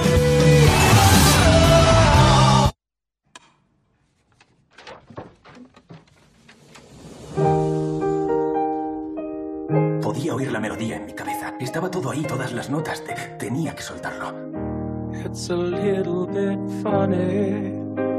Podía 10.30 10.44
oír 10.46 10.52
la 10.52 10.60
melodía 10.60 10.94
en 10.94 11.06
mi 11.06 11.12
cabeza. 11.12 11.54
Estaba 11.58 11.90
todo 11.90 12.12
ahí, 12.12 12.22
todas 12.22 12.52
las 12.52 12.70
notas. 12.70 13.02
Te- 13.02 13.14
tenía 13.36 13.74
que 13.74 13.82
soltarlo. 13.82 14.32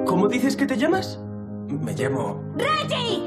¿Cómo 0.05 0.27
dices 0.27 0.57
que 0.57 0.65
te 0.65 0.75
llamas? 0.77 1.19
Me 1.69 1.93
llamo 1.93 2.43
¡Reggie! 2.57 3.23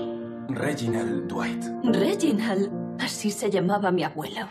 Reginald 0.49 1.28
Dwight. 1.28 1.64
Reginald. 1.82 2.70
Así 3.01 3.30
se 3.30 3.51
llamaba 3.51 3.91
mi 3.91 4.05
abuelo. 4.05 4.47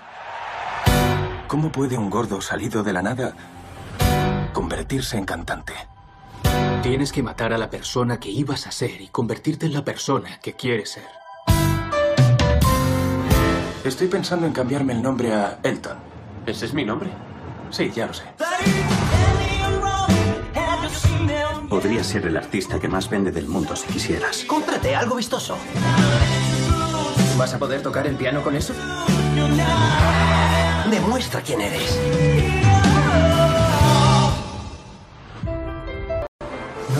¿Cómo 1.48 1.72
puede 1.72 1.96
un 2.00 2.10
gordo 2.10 2.42
salido 2.42 2.82
de 2.82 2.92
la 2.94 3.04
nada 3.04 3.36
convertirse 4.52 5.16
en 5.20 5.26
cantante? 5.26 5.74
Tienes 6.82 7.12
que 7.12 7.22
matar 7.22 7.54
a 7.54 7.60
la 7.60 7.70
persona 7.70 8.20
que 8.20 8.30
ibas 8.32 8.66
a 8.66 8.72
ser 8.72 9.00
y 9.00 9.10
convertirte 9.10 9.68
en 9.68 9.74
la 9.74 9.86
persona 9.86 10.40
que 10.42 10.54
quieres 10.54 10.90
ser. 10.90 11.23
Estoy 13.84 14.08
pensando 14.08 14.46
en 14.46 14.54
cambiarme 14.54 14.94
el 14.94 15.02
nombre 15.02 15.34
a 15.34 15.60
Elton. 15.62 15.98
¿Ese 16.46 16.66
es 16.68 16.74
mi 16.74 16.86
nombre? 16.86 17.10
Sí, 17.70 17.92
ya 17.94 18.08
lo 18.08 18.14
sé. 18.14 18.24
Podría 21.70 22.02
ser 22.02 22.26
el 22.28 22.38
artista 22.38 22.80
que 22.80 22.88
más 22.88 23.10
vende 23.10 23.32
del 23.32 23.48
mundo 23.48 23.76
si 23.76 23.88
quisieras. 23.88 24.46
Cómprate 24.48 24.96
algo 24.96 25.16
vistoso. 25.16 25.58
¿Vas 27.38 27.54
a 27.54 27.60
poder 27.60 27.82
tocar 27.82 28.08
el 28.08 28.16
piano 28.16 28.42
con 28.42 28.56
eso? 28.56 28.74
Demuestra 30.90 31.42
quién 31.42 31.60
eres. 31.60 32.63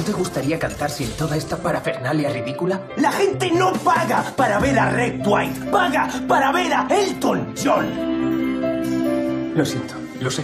Te 0.04 0.12
gustaría 0.12 0.60
cantar 0.60 0.90
sin 0.90 1.10
toda 1.12 1.38
esta 1.38 1.58
parafernalia 1.58 2.30
ridícula? 2.30 2.82
La 2.98 3.12
gente 3.12 3.50
no 3.52 3.74
paga 3.74 4.24
para 4.36 4.60
ver 4.60 4.78
a 4.78 4.90
Red 4.90 5.22
White, 5.26 5.72
paga 5.72 6.10
para 6.28 6.52
ver 6.52 6.74
a 6.74 6.88
Elton 6.90 7.54
John. 7.64 9.54
Lo 9.56 9.66
siento, 9.66 9.94
lo 10.20 10.30
sé. 10.30 10.44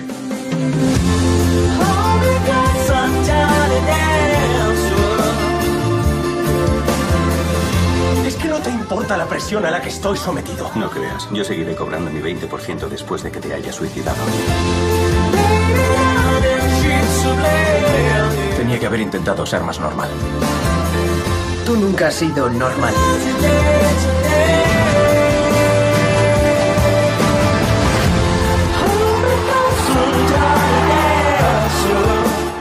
Es 8.25 8.35
que 8.35 8.47
no 8.47 8.59
te 8.59 8.69
importa 8.69 9.17
la 9.17 9.25
presión 9.25 9.65
a 9.65 9.71
la 9.71 9.81
que 9.81 9.89
estoy 9.89 10.17
sometido. 10.17 10.71
No 10.75 10.89
creas, 10.89 11.27
yo 11.33 11.43
seguiré 11.43 11.75
cobrando 11.75 12.09
mi 12.11 12.21
20% 12.21 12.87
después 12.87 13.23
de 13.23 13.31
que 13.31 13.39
te 13.39 13.53
hayas 13.53 13.75
suicidado. 13.75 14.17
Tenía 18.59 18.77
que 18.77 18.87
haber 18.87 18.99
intentado 18.99 19.45
ser 19.45 19.61
más 19.61 19.79
normal. 19.79 20.09
Tú 21.65 21.77
nunca 21.77 22.09
has 22.09 22.15
sido 22.15 22.49
normal. 22.49 22.93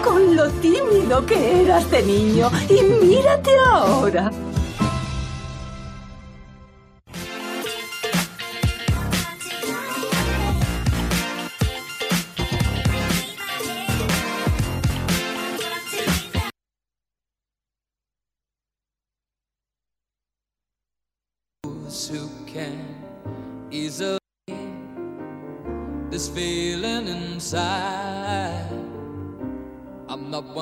Con 0.04 0.36
lo 0.36 0.48
tímido 0.62 1.26
que 1.26 1.62
eras 1.62 1.90
de 1.90 2.02
niño. 2.04 2.48
Y 2.68 2.80
mírate 3.04 3.50
ahora. 3.68 4.30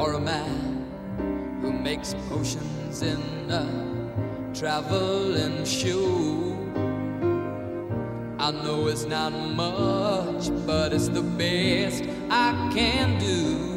Or 0.00 0.14
a 0.14 0.20
man 0.20 0.86
who 1.60 1.70
makes 1.70 2.14
potions 2.30 3.02
in 3.02 3.20
a 3.50 3.66
traveling 4.54 5.62
shoe. 5.66 6.56
I 8.38 8.50
know 8.50 8.86
it's 8.86 9.04
not 9.04 9.30
much, 9.30 10.48
but 10.66 10.94
it's 10.94 11.08
the 11.08 11.20
best 11.20 12.04
I 12.30 12.70
can 12.72 13.18
do. 13.18 13.68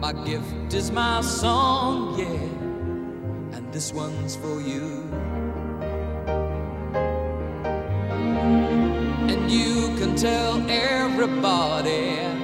My 0.00 0.14
gift 0.24 0.72
is 0.72 0.90
my 0.90 1.20
song, 1.20 2.18
yeah, 2.18 3.56
and 3.56 3.70
this 3.72 3.92
one's 3.92 4.36
for 4.36 4.58
you. 4.62 5.06
And 9.28 9.50
you 9.50 9.94
can 9.98 10.16
tell 10.16 10.64
everybody 10.70 12.43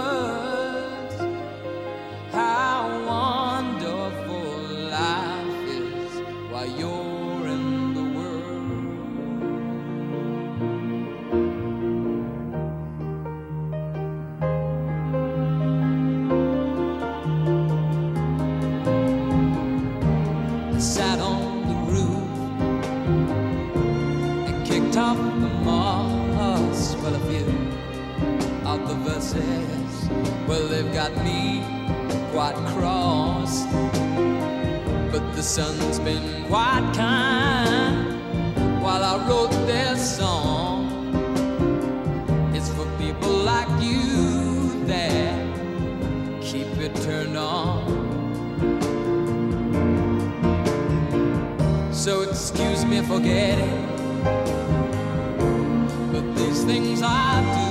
well, 29.33 30.67
they've 30.67 30.93
got 30.93 31.15
me 31.23 31.63
quite 32.31 32.55
cross. 32.73 33.65
But 35.11 35.35
the 35.35 35.43
sun's 35.43 35.99
been 35.99 36.45
quite 36.47 36.91
kind 36.95 38.81
while 38.81 39.03
I 39.03 39.27
wrote 39.27 39.51
this 39.67 40.17
song. 40.17 40.87
It's 42.53 42.69
for 42.69 42.85
people 42.97 43.31
like 43.31 43.69
you 43.81 44.83
that 44.85 45.35
keep 46.41 46.67
it 46.77 46.95
turned 47.03 47.37
on. 47.37 47.99
So 51.93 52.21
excuse 52.21 52.83
me 52.85 53.01
for 53.01 53.19
getting, 53.19 53.87
but 56.11 56.35
these 56.35 56.63
things 56.63 57.01
I 57.03 57.65
do. 57.65 57.70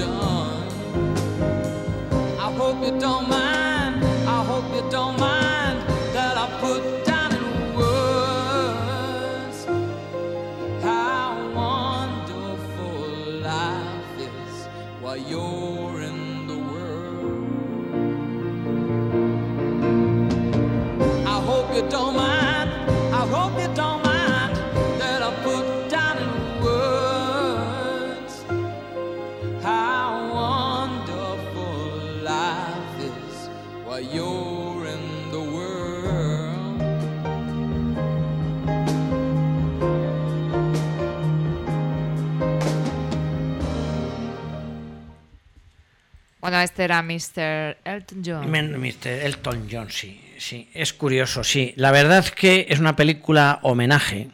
dawn. 0.00 0.29
Bueno, 46.60 46.68
este 46.72 46.84
era 46.84 47.02
Mr. 47.02 47.78
Elton 47.84 48.22
John. 48.22 48.50
Mr. 48.50 49.08
Elton 49.08 49.66
John, 49.70 49.90
sí, 49.90 50.20
sí. 50.36 50.68
Es 50.74 50.92
curioso, 50.92 51.42
sí. 51.42 51.72
La 51.76 51.90
verdad 51.90 52.18
es 52.18 52.32
que 52.32 52.66
es 52.68 52.78
una 52.78 52.96
película 52.96 53.60
homenaje 53.62 54.28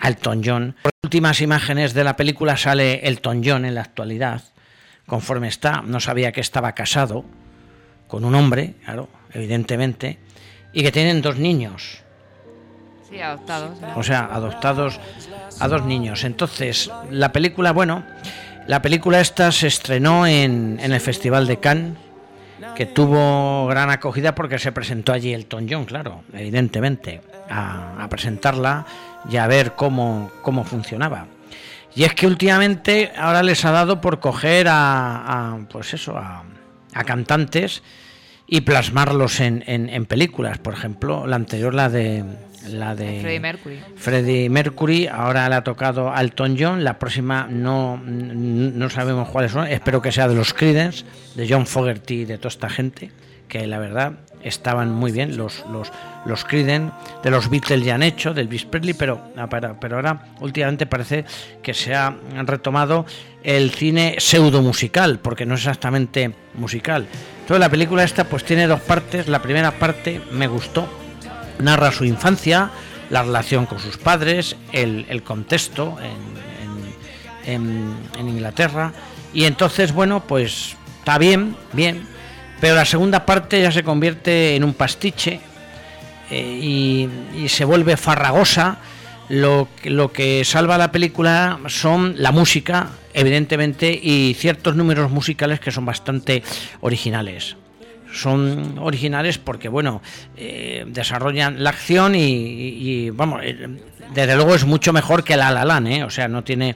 a 0.00 0.08
Elton 0.08 0.40
John. 0.42 0.76
Por 0.82 0.92
las 0.94 1.04
últimas 1.04 1.42
imágenes 1.42 1.92
de 1.92 2.04
la 2.04 2.16
película 2.16 2.56
sale 2.56 3.06
Elton 3.06 3.42
John 3.44 3.66
en 3.66 3.74
la 3.74 3.82
actualidad, 3.82 4.42
conforme 5.06 5.48
está. 5.48 5.82
No 5.82 6.00
sabía 6.00 6.32
que 6.32 6.40
estaba 6.40 6.72
casado 6.72 7.26
con 8.06 8.24
un 8.24 8.34
hombre, 8.34 8.76
claro, 8.86 9.10
evidentemente, 9.34 10.18
y 10.72 10.82
que 10.82 10.90
tienen 10.90 11.20
dos 11.20 11.36
niños. 11.36 11.98
Sí, 13.10 13.20
adoptados. 13.20 13.78
¿no? 13.78 13.94
O 13.94 14.02
sea, 14.02 14.24
adoptados 14.24 14.98
a 15.60 15.68
dos 15.68 15.84
niños. 15.84 16.24
Entonces, 16.24 16.90
la 17.10 17.30
película, 17.30 17.72
bueno, 17.72 18.04
la 18.68 18.80
película 18.82 19.20
esta 19.20 19.50
se 19.50 19.66
estrenó 19.66 20.26
en, 20.26 20.78
en 20.80 20.92
el 20.92 21.00
Festival 21.00 21.46
de 21.46 21.58
Cannes, 21.58 21.94
que 22.76 22.86
tuvo 22.86 23.66
gran 23.66 23.90
acogida 23.90 24.34
porque 24.34 24.58
se 24.58 24.72
presentó 24.72 25.12
allí 25.12 25.32
Elton 25.32 25.66
John, 25.68 25.84
claro, 25.84 26.22
evidentemente, 26.32 27.20
a, 27.50 28.06
presentarla 28.10 28.84
y 29.30 29.36
a 29.36 29.46
ver 29.46 29.72
cómo, 29.72 30.30
cómo 30.42 30.64
funcionaba. 30.64 31.26
Y 31.94 32.04
es 32.04 32.14
que 32.14 32.26
últimamente 32.26 33.12
ahora 33.16 33.42
les 33.42 33.64
ha 33.64 33.70
dado 33.72 34.00
por 34.00 34.20
coger 34.20 34.68
a, 34.68 35.54
a, 35.54 35.58
pues 35.68 35.94
eso, 35.94 36.16
a, 36.16 36.44
a 36.94 37.04
cantantes 37.04 37.82
y 38.46 38.60
plasmarlos 38.60 39.40
en, 39.40 39.64
en- 39.66 39.88
en 39.88 40.04
películas. 40.06 40.58
Por 40.58 40.74
ejemplo, 40.74 41.26
la 41.26 41.36
anterior, 41.36 41.74
la 41.74 41.88
de 41.88 42.24
la 42.72 42.94
de 42.94 43.20
Freddie 43.20 43.40
Mercury. 43.40 43.80
Freddie 43.96 44.50
Mercury, 44.50 45.06
ahora 45.06 45.48
le 45.48 45.56
ha 45.56 45.64
tocado 45.64 46.12
a 46.12 46.20
Elton 46.20 46.56
John, 46.58 46.84
la 46.84 46.98
próxima 46.98 47.46
no, 47.48 47.96
no 47.98 48.90
sabemos 48.90 49.28
cuáles 49.28 49.52
son, 49.52 49.66
espero 49.66 50.02
que 50.02 50.12
sea 50.12 50.28
de 50.28 50.34
los 50.34 50.54
Creedence, 50.54 51.04
de 51.34 51.46
John 51.48 51.66
Fogerty 51.66 52.22
y 52.22 52.24
de 52.24 52.38
toda 52.38 52.48
esta 52.48 52.68
gente, 52.68 53.10
que 53.48 53.66
la 53.66 53.78
verdad 53.78 54.12
estaban 54.42 54.92
muy 54.92 55.10
bien, 55.12 55.36
los, 55.36 55.64
los, 55.70 55.90
los 56.24 56.44
Creedence, 56.44 56.92
de 57.22 57.30
los 57.30 57.50
Beatles 57.50 57.84
ya 57.84 57.94
han 57.94 58.02
hecho, 58.02 58.34
del 58.34 58.46
Elvis 58.46 58.64
Presley, 58.64 58.94
pero, 58.94 59.20
ah, 59.36 59.48
pero, 59.48 59.76
pero 59.80 59.96
ahora 59.96 60.26
últimamente 60.40 60.86
parece 60.86 61.24
que 61.62 61.74
se 61.74 61.94
ha 61.94 62.14
retomado 62.44 63.04
el 63.42 63.70
cine 63.70 64.16
pseudo 64.18 64.62
musical, 64.62 65.18
porque 65.20 65.46
no 65.46 65.54
es 65.54 65.60
exactamente 65.60 66.32
musical. 66.54 67.06
Entonces 67.40 67.60
la 67.60 67.70
película 67.70 68.04
esta 68.04 68.24
pues 68.24 68.44
tiene 68.44 68.66
dos 68.66 68.80
partes, 68.80 69.28
la 69.28 69.40
primera 69.40 69.72
parte 69.72 70.20
me 70.32 70.46
gustó, 70.46 70.88
narra 71.58 71.92
su 71.92 72.04
infancia, 72.04 72.70
la 73.10 73.22
relación 73.22 73.66
con 73.66 73.78
sus 73.78 73.96
padres, 73.96 74.56
el, 74.72 75.22
contexto 75.22 75.96
en, 77.44 77.96
Inglaterra. 78.18 78.92
Y 79.32 79.44
entonces, 79.44 79.92
bueno, 79.92 80.24
pues 80.26 80.76
está 80.98 81.18
bien, 81.18 81.56
bien. 81.72 82.06
Pero 82.60 82.74
la 82.74 82.84
segunda 82.84 83.24
parte 83.24 83.62
ya 83.62 83.70
se 83.70 83.84
convierte 83.84 84.56
en 84.56 84.64
un 84.64 84.74
pastiche 84.74 85.40
eh, 86.30 87.08
y, 87.34 87.48
se 87.48 87.64
vuelve 87.64 87.96
farragosa. 87.96 88.78
Lo, 89.28 89.68
lo 89.84 90.10
que 90.10 90.44
salva 90.44 90.78
la 90.78 90.90
película 90.90 91.58
son 91.66 92.14
la 92.16 92.32
música, 92.32 92.88
evidentemente, 93.12 93.98
y 94.02 94.34
ciertos 94.38 94.74
números 94.74 95.10
musicales 95.10 95.60
que 95.60 95.70
son 95.70 95.84
bastante 95.84 96.42
originales. 96.80 97.56
Son 98.12 98.78
originales 98.78 99.38
porque, 99.38 99.68
bueno, 99.68 100.02
eh, 100.36 100.84
desarrollan 100.88 101.62
la 101.62 101.70
acción 101.70 102.14
y, 102.14 102.20
y- 102.24 103.10
vamos, 103.10 103.40
eh, 103.44 103.68
desde 104.14 104.34
luego 104.36 104.54
es 104.54 104.64
mucho 104.64 104.92
mejor 104.92 105.24
que 105.24 105.36
La 105.36 105.50
La 105.50 105.64
Land, 105.64 105.88
¿eh? 105.88 106.02
o 106.04 106.10
sea, 106.10 106.28
no 106.28 106.42
tiene 106.44 106.74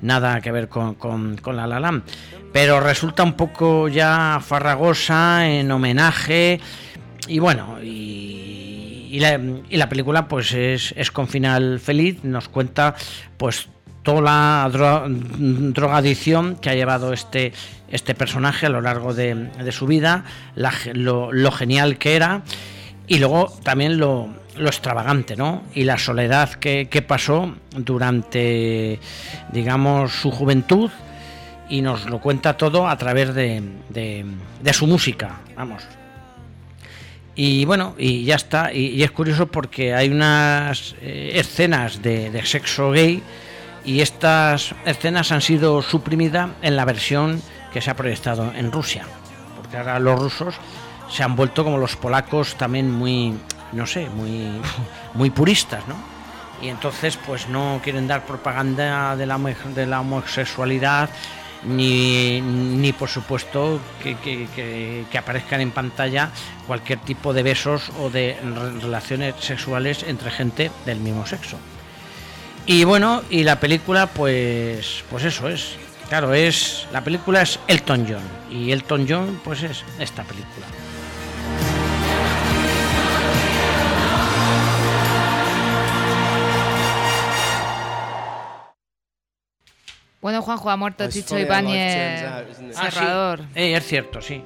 nada 0.00 0.40
que 0.40 0.50
ver 0.50 0.68
con, 0.68 0.94
con, 0.94 1.36
La 1.54 1.66
La 1.66 1.78
Land, 1.78 2.02
pero 2.52 2.80
resulta 2.80 3.22
un 3.22 3.34
poco 3.34 3.88
ya 3.88 4.40
farragosa 4.44 5.48
en 5.48 5.70
homenaje 5.70 6.60
y 7.28 7.38
bueno, 7.38 7.78
y, 7.82 9.08
y 9.12 9.20
la, 9.20 9.40
la 9.70 9.88
película 9.88 10.26
pues 10.26 10.52
es, 10.52 10.92
es 10.96 11.10
con 11.12 11.28
final 11.28 11.78
feliz, 11.78 12.24
nos 12.24 12.48
cuenta 12.48 12.94
pues 13.36 13.68
toda 14.02 14.20
la 14.20 14.68
dro- 14.72 15.72
drogadicción 15.72 16.56
que 16.56 16.70
ha 16.70 16.74
llevado 16.74 17.12
este, 17.12 17.52
este 17.92 18.14
personaje 18.14 18.66
a 18.66 18.68
lo 18.68 18.80
largo 18.80 19.14
de, 19.14 19.34
de 19.34 19.72
su 19.72 19.86
vida, 19.86 20.24
lo, 20.54 21.52
genial 21.52 21.98
que 21.98 22.16
era 22.16 22.42
y 23.06 23.18
luego 23.18 23.52
también 23.62 23.98
lo, 23.98 24.30
extravagante, 24.56 25.36
¿no? 25.36 25.62
Y 25.74 25.84
la 25.84 25.98
soledad 25.98 26.52
que, 26.54 27.04
pasó 27.06 27.54
durante, 27.76 28.98
digamos, 29.52 30.12
su 30.12 30.30
juventud 30.30 30.90
y 31.68 31.80
nos 31.80 32.06
lo 32.06 32.20
cuenta 32.20 32.56
todo 32.56 32.88
a 32.88 32.96
través 32.96 33.34
de, 33.34 33.62
su 34.72 34.86
música, 34.86 35.40
vamos. 35.56 35.82
Y 37.34 37.64
bueno, 37.64 37.94
y 37.96 38.24
ya 38.24 38.36
está. 38.36 38.74
Y, 38.74 39.02
es 39.02 39.10
curioso 39.10 39.46
porque 39.46 39.94
hay 39.94 40.10
unas 40.10 40.94
eh, 41.00 41.32
escenas 41.34 42.02
de 42.02 42.42
sexo 42.44 42.90
gay 42.90 43.22
y 43.84 44.00
estas 44.00 44.74
escenas 44.84 45.32
han 45.32 45.40
sido 45.42 45.82
suprimidas 45.82 46.50
en 46.62 46.76
la 46.76 46.84
versión 46.84 47.42
que 47.72 47.80
se 47.80 47.90
ha 47.90 47.96
proyectado 47.96 48.52
en 48.54 48.70
Rusia. 48.72 49.04
Porque 49.56 49.76
ahora 49.76 49.98
los 49.98 50.18
rusos 50.18 50.54
se 51.10 51.22
han 51.22 51.36
vuelto 51.36 51.64
como 51.64 51.78
los 51.78 51.96
polacos 51.96 52.54
también 52.56 52.90
muy, 52.90 53.34
no 53.72 53.86
sé, 53.86 54.08
muy, 54.10 54.50
muy 55.14 55.30
puristas, 55.30 55.86
¿no? 55.88 55.94
Y 56.62 56.68
entonces 56.68 57.18
pues 57.26 57.48
no 57.48 57.80
quieren 57.82 58.06
dar 58.06 58.24
propaganda 58.24 59.16
de 59.16 59.26
la, 59.26 59.36
de 59.38 59.86
la 59.86 60.00
homosexualidad 60.00 61.10
ni, 61.64 62.40
ni 62.40 62.92
por 62.92 63.08
supuesto 63.08 63.80
que, 64.02 64.16
que- 64.16 64.46
que- 64.54 65.04
que 65.10 65.18
aparezcan 65.18 65.60
en 65.60 65.70
pantalla 65.70 66.30
cualquier 66.66 66.98
tipo 67.00 67.32
de 67.32 67.42
besos 67.42 67.90
o 68.00 68.10
de 68.10 68.36
re- 68.42 68.80
relaciones 68.80 69.34
sexuales 69.40 70.04
entre 70.06 70.30
gente 70.30 70.70
del 70.86 70.98
mismo 71.00 71.24
sexo. 71.26 71.56
Y 72.66 72.84
bueno, 72.84 73.22
y 73.28 73.42
la 73.42 73.58
película, 73.58 74.06
pues, 74.06 75.02
pues 75.10 75.24
eso 75.24 75.48
es. 75.48 75.76
Claro, 76.08 76.34
es 76.34 76.86
la 76.92 77.02
película 77.02 77.42
es 77.42 77.58
Elton 77.66 78.06
John 78.08 78.22
y 78.50 78.70
Elton 78.70 79.06
John, 79.08 79.40
pues 79.42 79.62
es 79.62 79.82
esta 79.98 80.22
película. 80.24 80.66
Bueno, 90.20 90.40
Juanjo 90.40 90.70
ha 90.70 90.76
muerto 90.76 91.08
Chicho 91.08 91.36
Ibáñez? 91.36 92.24
Ah, 92.24 92.42
sí. 92.56 92.64
cerrador. 92.72 93.40
Eh, 93.56 93.74
es 93.74 93.84
cierto, 93.84 94.20
sí. 94.20 94.40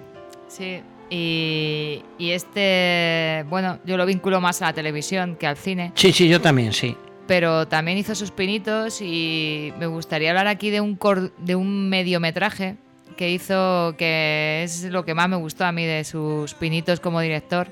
Sí, 0.49 0.81
y, 1.11 2.03
y 2.17 2.31
este, 2.31 3.45
bueno, 3.49 3.79
yo 3.85 3.99
lo 3.99 4.07
vinculo 4.07 4.41
más 4.41 4.63
a 4.63 4.67
la 4.67 4.73
televisión 4.73 5.37
que 5.37 5.47
al 5.47 5.57
cine, 5.59 5.93
Sí, 5.95 6.13
sí, 6.13 6.29
yo 6.29 6.41
también, 6.41 6.73
sí. 6.73 6.97
Pero 7.27 7.67
también 7.69 7.99
hizo 7.99 8.15
sus 8.15 8.31
pinitos 8.31 9.01
y 9.01 9.73
me 9.79 9.87
gustaría 9.87 10.31
hablar 10.31 10.47
aquí 10.47 10.71
de 10.71 10.81
un, 10.81 10.97
cor- 10.97 11.33
de 11.39 11.57
un 11.57 11.89
mediometraje 11.89 12.77
que 13.17 13.31
hizo, 13.31 13.95
que 13.97 14.63
es 14.65 14.85
lo 14.85 15.05
que 15.05 15.15
más 15.15 15.29
me 15.29 15.37
gustó 15.37 15.65
a 15.65 15.73
mí 15.73 15.85
de 15.85 16.05
sus 16.05 16.55
pinitos 16.55 17.01
como 17.01 17.21
director, 17.21 17.69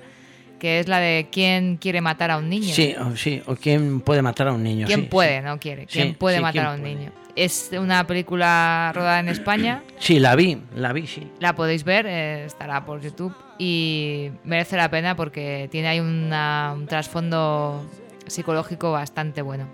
que 0.59 0.80
es 0.80 0.88
la 0.88 0.98
de 1.00 1.28
¿Quién 1.30 1.76
quiere 1.76 2.00
matar 2.00 2.30
a 2.30 2.38
un 2.38 2.48
niño? 2.48 2.74
Sí, 2.74 2.94
o, 2.98 3.14
sí, 3.16 3.42
o 3.46 3.55
quién 3.55 4.00
puede 4.00 4.22
matar 4.22 4.48
a 4.48 4.52
un 4.52 4.62
niño. 4.62 4.86
¿Quién 4.86 5.02
sí, 5.02 5.07
puede? 5.11 5.38
sí. 5.40 5.44
No 5.44 5.59
quiere. 5.61 5.82
Sí, 5.82 5.88
¿Quién 5.98 6.14
puede 6.14 6.40
matar 6.40 6.52
¿quién 6.52 6.64
a 6.66 6.72
un 6.74 6.80
puede? 6.80 6.94
niño? 6.94 7.12
Es 7.36 7.70
una 7.78 8.07
película 8.07 8.92
rodada 8.94 9.20
en 9.20 9.28
España. 9.28 9.82
Sí, 9.98 10.18
la 10.20 10.34
vi, 10.36 10.59
la 10.76 10.92
vi, 10.92 11.07
sí. 11.07 11.26
La 11.40 11.55
podéis 11.55 11.84
ver, 11.84 12.07
eh, 12.07 12.44
estará 12.46 12.84
por 12.86 13.00
YouTube 13.02 13.34
y 13.59 14.30
merece 14.44 14.76
la 14.76 14.90
pena 14.90 15.14
porque 15.16 15.68
tiene 15.70 15.88
ahí 15.88 16.00
una- 16.00 16.72
un 16.74 16.86
trasfondo 16.86 17.84
psicológico 18.27 18.93
bastante 18.93 19.43
bueno. 19.43 19.66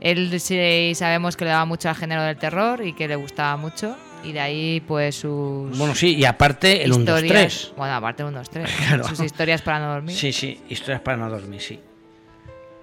Él 0.00 0.38
sí 0.40 0.92
sabemos 0.94 1.36
que 1.36 1.44
le 1.44 1.50
daba 1.50 1.64
mucho 1.64 1.88
al 1.88 1.94
género 1.96 2.22
del 2.22 2.36
terror 2.36 2.84
y 2.84 2.92
que 2.92 3.08
le 3.08 3.16
gustaba 3.16 3.56
mucho 3.56 3.96
y 4.22 4.32
de 4.32 4.40
ahí 4.40 4.80
pues 4.86 5.14
sus 5.16 5.76
Bueno, 5.78 5.94
sí, 5.94 6.14
y 6.16 6.24
aparte 6.24 6.84
el 6.84 6.92
1, 6.92 7.04
2, 7.04 7.22
historias- 7.22 7.60
3. 7.62 7.72
Bueno, 7.76 7.94
aparte 7.94 8.22
el 8.22 8.28
1, 8.28 8.38
2, 8.38 8.50
3. 8.50 8.70
Claro. 8.88 9.04
Sus 9.08 9.20
historias 9.20 9.62
para 9.62 9.78
no 9.80 9.92
dormir. 9.92 10.14
Sí, 10.16 10.32
sí, 10.32 10.62
historias 10.68 11.00
para 11.00 11.16
no 11.16 11.30
dormir, 11.30 11.60
sí. 11.60 11.80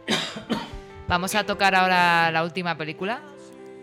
Vamos 1.07 1.35
a 1.35 1.43
tocar 1.45 1.75
ahora 1.75 2.31
la 2.31 2.43
última 2.43 2.77
película 2.77 3.21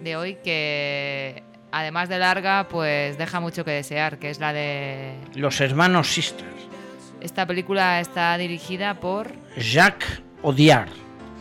de 0.02 0.16
hoy 0.16 0.38
que 0.42 1.42
además 1.70 2.08
de 2.08 2.18
larga 2.18 2.66
pues 2.68 3.18
deja 3.18 3.40
mucho 3.40 3.64
que 3.64 3.70
desear, 3.72 4.18
que 4.18 4.30
es 4.30 4.40
la 4.40 4.52
de... 4.52 5.14
Los 5.34 5.60
hermanos 5.60 6.12
Sisters. 6.12 6.48
Esta 7.20 7.46
película 7.46 8.00
está 8.00 8.36
dirigida 8.38 8.94
por 8.98 9.30
Jacques 9.56 10.22
Audiard. 10.42 10.88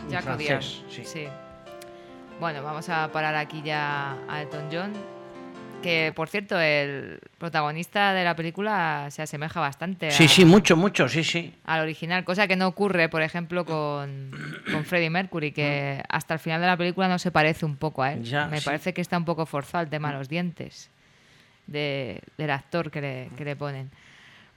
Audiard. 0.08 0.62
sí. 0.62 1.04
Sí. 1.04 1.26
Bueno, 2.38 2.62
vamos 2.62 2.88
a 2.88 3.10
parar 3.12 3.34
aquí 3.34 3.62
ya 3.62 4.16
a 4.28 4.42
Elton 4.42 4.68
John. 4.72 4.92
Que 5.82 6.12
por 6.14 6.28
cierto, 6.28 6.60
el 6.60 7.20
protagonista 7.38 8.12
de 8.12 8.22
la 8.22 8.36
película 8.36 9.06
se 9.10 9.22
asemeja 9.22 9.60
bastante 9.60 10.10
Sí, 10.10 10.24
a- 10.24 10.28
sí, 10.28 10.44
mucho, 10.44 10.76
mucho, 10.76 11.08
sí, 11.08 11.24
sí. 11.24 11.54
al 11.64 11.80
original, 11.80 12.22
cosa 12.24 12.46
que 12.46 12.54
no 12.54 12.66
ocurre, 12.66 13.08
por 13.08 13.22
ejemplo, 13.22 13.64
con, 13.64 14.30
con 14.70 14.84
Freddie 14.84 15.08
Mercury, 15.08 15.52
que 15.52 16.02
hasta 16.10 16.34
el 16.34 16.40
final 16.40 16.60
de 16.60 16.66
la 16.66 16.76
película 16.76 17.08
no 17.08 17.18
se 17.18 17.30
parece 17.30 17.64
un 17.64 17.76
poco 17.76 18.02
a 18.02 18.12
él. 18.12 18.24
Ya, 18.24 18.46
Me 18.46 18.58
sí. 18.58 18.64
parece 18.66 18.92
que 18.92 19.00
está 19.00 19.16
un 19.16 19.24
poco 19.24 19.46
forzado 19.46 19.82
el 19.82 19.88
tema 19.88 20.12
de 20.12 20.18
los 20.18 20.28
dientes 20.28 20.90
de- 21.66 22.20
del 22.36 22.50
actor 22.50 22.90
que 22.90 23.00
le, 23.00 23.30
que 23.38 23.44
le 23.46 23.56
ponen. 23.56 23.90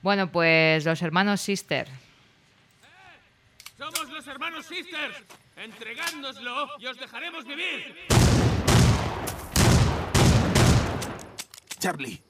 Bueno, 0.01 0.29
pues 0.29 0.83
los 0.83 1.01
hermanos 1.01 1.39
Sister. 1.39 1.87
Somos 3.83 4.09
los 4.13 4.27
hermanos 4.27 4.65
Sisters. 4.65 5.25
Entregádnoslo 5.57 6.69
y 6.79 6.85
os 6.85 6.97
dejaremos 6.97 7.43
vivir. 7.43 8.07
Charlie, 11.79 12.23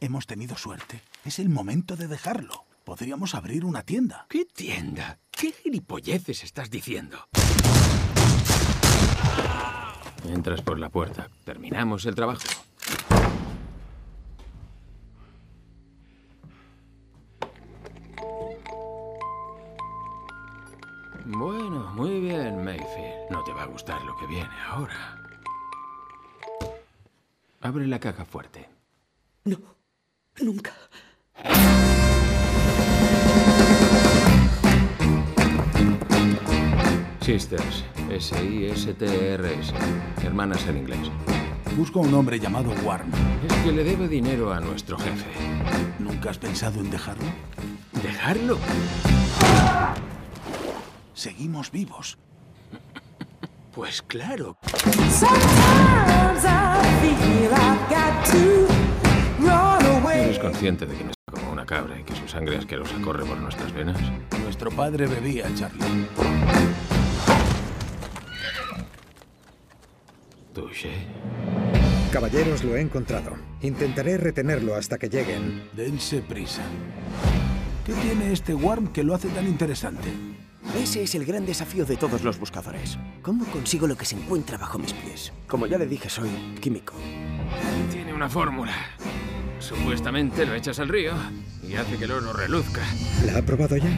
hemos 0.00 0.26
tenido 0.26 0.56
suerte. 0.56 1.00
Es 1.24 1.38
el 1.38 1.48
momento 1.48 1.94
de 1.94 2.08
dejarlo. 2.08 2.64
Podríamos 2.82 3.36
abrir 3.36 3.64
una 3.64 3.84
tienda. 3.84 4.26
¿Qué 4.28 4.46
tienda? 4.46 5.20
¿Qué 5.30 5.52
gilipolleces 5.52 6.42
estás 6.42 6.70
diciendo? 6.70 7.28
Entras 10.28 10.60
por 10.60 10.80
la 10.80 10.88
puerta. 10.88 11.28
Terminamos 11.44 12.04
el 12.04 12.16
trabajo. 12.16 12.42
Bueno, 21.32 21.92
muy 21.94 22.20
bien, 22.20 22.64
Mayfield. 22.64 23.30
No 23.30 23.44
te 23.44 23.52
va 23.52 23.62
a 23.62 23.66
gustar 23.66 24.02
lo 24.02 24.16
que 24.16 24.26
viene 24.26 24.50
ahora. 24.68 25.16
Abre 27.60 27.86
la 27.86 28.00
caja 28.00 28.24
fuerte. 28.24 28.68
Nunca. 30.40 30.72
Sisters. 37.20 37.84
S-I-S-T-R-S. 38.10 39.72
Hermanas 40.24 40.66
en 40.66 40.78
inglés. 40.78 41.10
Busco 41.76 42.00
a 42.00 42.02
un 42.02 42.14
hombre 42.14 42.40
llamado 42.40 42.72
Warren. 42.84 43.12
Es 43.46 43.54
que 43.62 43.70
le 43.70 43.84
debe 43.84 44.08
dinero 44.08 44.52
a 44.52 44.58
nuestro 44.58 44.98
jefe. 44.98 45.30
¿Nunca 46.00 46.30
has 46.30 46.38
pensado 46.38 46.80
en 46.80 46.90
dejarlo? 46.90 47.28
¿Dejarlo? 48.02 48.58
Seguimos 51.20 51.70
vivos. 51.70 52.16
Pues 53.74 54.02
claro. 54.02 54.56
¿Eres 60.12 60.38
consciente 60.40 60.86
de 60.86 60.96
que 60.96 61.04
no 61.04 61.10
es 61.10 61.16
como 61.30 61.52
una 61.52 61.64
cabra 61.64 62.00
y 62.00 62.02
que 62.02 62.16
su 62.16 62.26
sangre 62.26 62.56
asquerosa 62.56 63.00
corre 63.00 63.24
por 63.24 63.36
nuestras 63.36 63.72
venas? 63.72 63.96
Nuestro 64.42 64.72
padre 64.72 65.06
bebía, 65.06 65.44
Charlie. 65.54 66.08
Touché. 70.52 71.06
Caballeros, 72.10 72.64
lo 72.64 72.76
he 72.76 72.80
encontrado. 72.80 73.36
Intentaré 73.60 74.16
retenerlo 74.16 74.74
hasta 74.74 74.98
que 74.98 75.08
lleguen. 75.08 75.68
Dense 75.74 76.22
prisa. 76.22 76.62
¿Qué 77.86 77.92
tiene 77.92 78.32
este 78.32 78.52
Worm 78.52 78.92
que 78.92 79.04
lo 79.04 79.14
hace 79.14 79.28
tan 79.28 79.46
interesante? 79.46 80.10
Ese 80.76 81.02
es 81.02 81.14
el 81.14 81.24
gran 81.24 81.44
desafío 81.44 81.84
de 81.84 81.96
todos 81.96 82.22
los 82.22 82.38
buscadores. 82.38 82.96
¿Cómo 83.22 83.44
consigo 83.46 83.86
lo 83.86 83.96
que 83.96 84.04
se 84.04 84.16
encuentra 84.16 84.56
bajo 84.56 84.78
mis 84.78 84.92
pies? 84.92 85.32
Como 85.46 85.66
ya 85.66 85.78
le 85.78 85.86
dije, 85.86 86.08
soy 86.08 86.30
químico. 86.60 86.94
Tiene 87.90 88.14
una 88.14 88.28
fórmula. 88.28 88.72
Supuestamente 89.58 90.46
lo 90.46 90.54
echas 90.54 90.78
al 90.78 90.88
río 90.88 91.12
y 91.62 91.74
hace 91.74 91.96
que 91.96 92.04
el 92.04 92.12
oro 92.12 92.32
reluzca. 92.32 92.82
¿La 93.26 93.38
ha 93.38 93.42
probado 93.42 93.76
ya? 93.76 93.90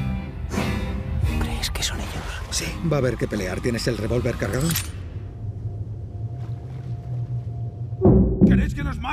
¿Crees 1.41 1.71
que 1.71 1.83
son 1.83 2.01
ellos? 2.01 2.11
Sí. 2.51 2.65
Va 2.91 2.97
a 2.97 3.01
haber 3.01 3.17
que 3.17 3.29
pelear. 3.29 3.61
¿Tienes 3.61 3.87
el 3.87 3.99
revólver 3.99 4.37
cargado? 4.37 4.69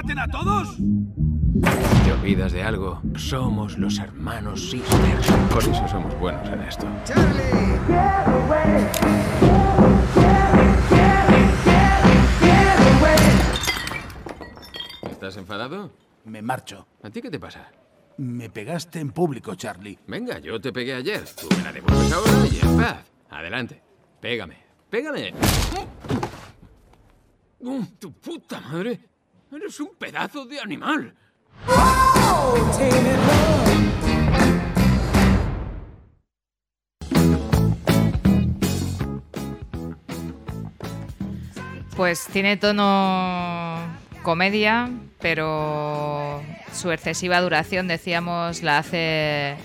Maten 0.02 0.20
a 0.20 0.28
todos? 0.28 0.78
Te 2.06 2.12
olvidas 2.14 2.54
de 2.54 2.64
algo. 2.64 3.02
Somos 3.18 3.78
los 3.78 4.00
hermanos 4.00 4.70
Sisters. 4.70 5.28
Por 5.52 5.62
eso 5.62 5.88
somos 5.89 6.18
buenos 6.20 6.47
en 6.47 6.62
esto. 6.62 6.88
¿Estás 15.10 15.36
enfadado? 15.36 15.91
Me 16.24 16.41
marcho. 16.41 16.88
¿A 17.04 17.10
ti 17.10 17.22
qué 17.22 17.30
te 17.30 17.39
pasa? 17.39 17.70
Me 18.18 18.50
pegaste 18.50 19.00
en 19.00 19.12
público, 19.12 19.56
Charlie. 19.56 20.00
Venga, 20.08 20.39
yo 20.39 20.62
te 20.62 20.72
pegué 20.72 20.93
ayer. 20.93 21.26
Tú 21.36 21.47
me 21.58 21.64
la 21.64 21.74
devuelves 21.74 22.12
ahora 22.14 22.47
y 22.50 22.60
en 22.60 22.78
paz. 22.78 23.06
Adelante. 23.30 23.82
Pégame. 24.22 24.58
Pégame. 24.89 25.34
¡Oh, 27.62 27.86
¡Tu 28.00 28.14
puta 28.14 28.62
madre! 28.62 29.09
¡Eres 29.52 29.80
un 29.80 29.89
pedazo 29.97 30.45
de 30.45 30.60
animal! 30.60 31.16
Pues 41.95 42.28
tiene 42.32 42.58
tono 42.58 43.80
comedia, 44.22 44.91
pero 45.20 46.43
su 46.72 46.91
excesiva 46.91 47.41
duración, 47.41 47.88
decíamos, 47.88 48.62
la 48.62 48.78
hace 48.78 49.58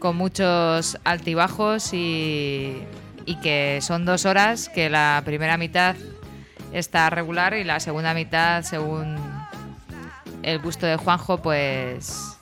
con 0.00 0.16
muchos 0.16 0.98
altibajos 1.04 1.94
y, 1.94 2.76
y 3.24 3.40
que 3.40 3.78
son 3.82 4.04
dos 4.04 4.26
horas, 4.26 4.68
que 4.68 4.90
la 4.90 5.22
primera 5.24 5.56
mitad 5.56 5.94
está 6.72 7.10
regular 7.10 7.54
y 7.54 7.64
la 7.64 7.80
segunda 7.80 8.14
mitad, 8.14 8.62
según 8.62 9.16
el 10.42 10.58
gusto 10.58 10.86
de 10.86 10.96
Juanjo, 10.96 11.38
pues 11.42 12.36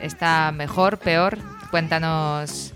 está 0.00 0.52
mejor, 0.52 0.98
peor. 0.98 1.38
Cuéntanos 1.70 2.72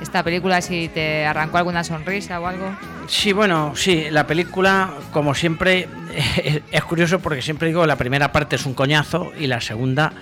esta 0.00 0.22
película 0.22 0.60
si 0.60 0.88
te 0.88 1.24
arrancó 1.26 1.58
alguna 1.58 1.84
sonrisa 1.84 2.40
o 2.40 2.46
algo. 2.46 2.76
Sí, 3.06 3.32
bueno, 3.32 3.72
sí, 3.76 4.06
la 4.10 4.26
película, 4.26 4.90
como 5.12 5.34
siempre, 5.34 5.88
es 6.72 6.84
curioso 6.84 7.20
porque 7.20 7.42
siempre 7.42 7.68
digo 7.68 7.86
la 7.86 7.96
primera 7.96 8.32
parte 8.32 8.56
es 8.56 8.66
un 8.66 8.74
coñazo 8.74 9.32
y 9.38 9.46
la 9.46 9.60
segunda 9.60 10.12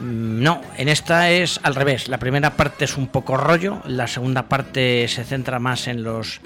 mm, 0.00 0.42
no. 0.42 0.60
En 0.76 0.88
esta 0.88 1.30
es 1.30 1.58
al 1.62 1.74
revés. 1.74 2.08
La 2.08 2.18
primera 2.18 2.50
parte 2.50 2.84
es 2.84 2.96
un 2.96 3.08
poco 3.08 3.36
rollo, 3.36 3.82
la 3.86 4.06
segunda 4.06 4.44
parte 4.48 5.06
se 5.08 5.24
centra 5.24 5.58
más 5.58 5.86
en 5.88 6.02
los 6.02 6.40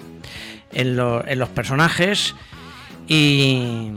en, 0.72 0.96
lo- 0.96 1.26
en 1.26 1.38
los 1.38 1.48
personajes 1.50 2.34
y, 3.08 3.92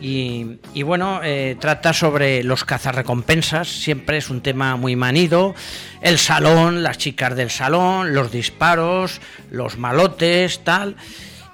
y, 0.00 0.58
y 0.72 0.82
bueno, 0.82 1.20
eh, 1.22 1.56
trata 1.60 1.92
sobre 1.92 2.42
los 2.42 2.64
cazarrecompensas, 2.64 3.68
siempre 3.68 4.16
es 4.16 4.30
un 4.30 4.40
tema 4.40 4.76
muy 4.76 4.96
manido, 4.96 5.54
el 6.00 6.18
salón, 6.18 6.82
las 6.82 6.98
chicas 6.98 7.36
del 7.36 7.50
salón, 7.50 8.14
los 8.14 8.32
disparos, 8.32 9.20
los 9.50 9.76
malotes, 9.76 10.64
tal. 10.64 10.96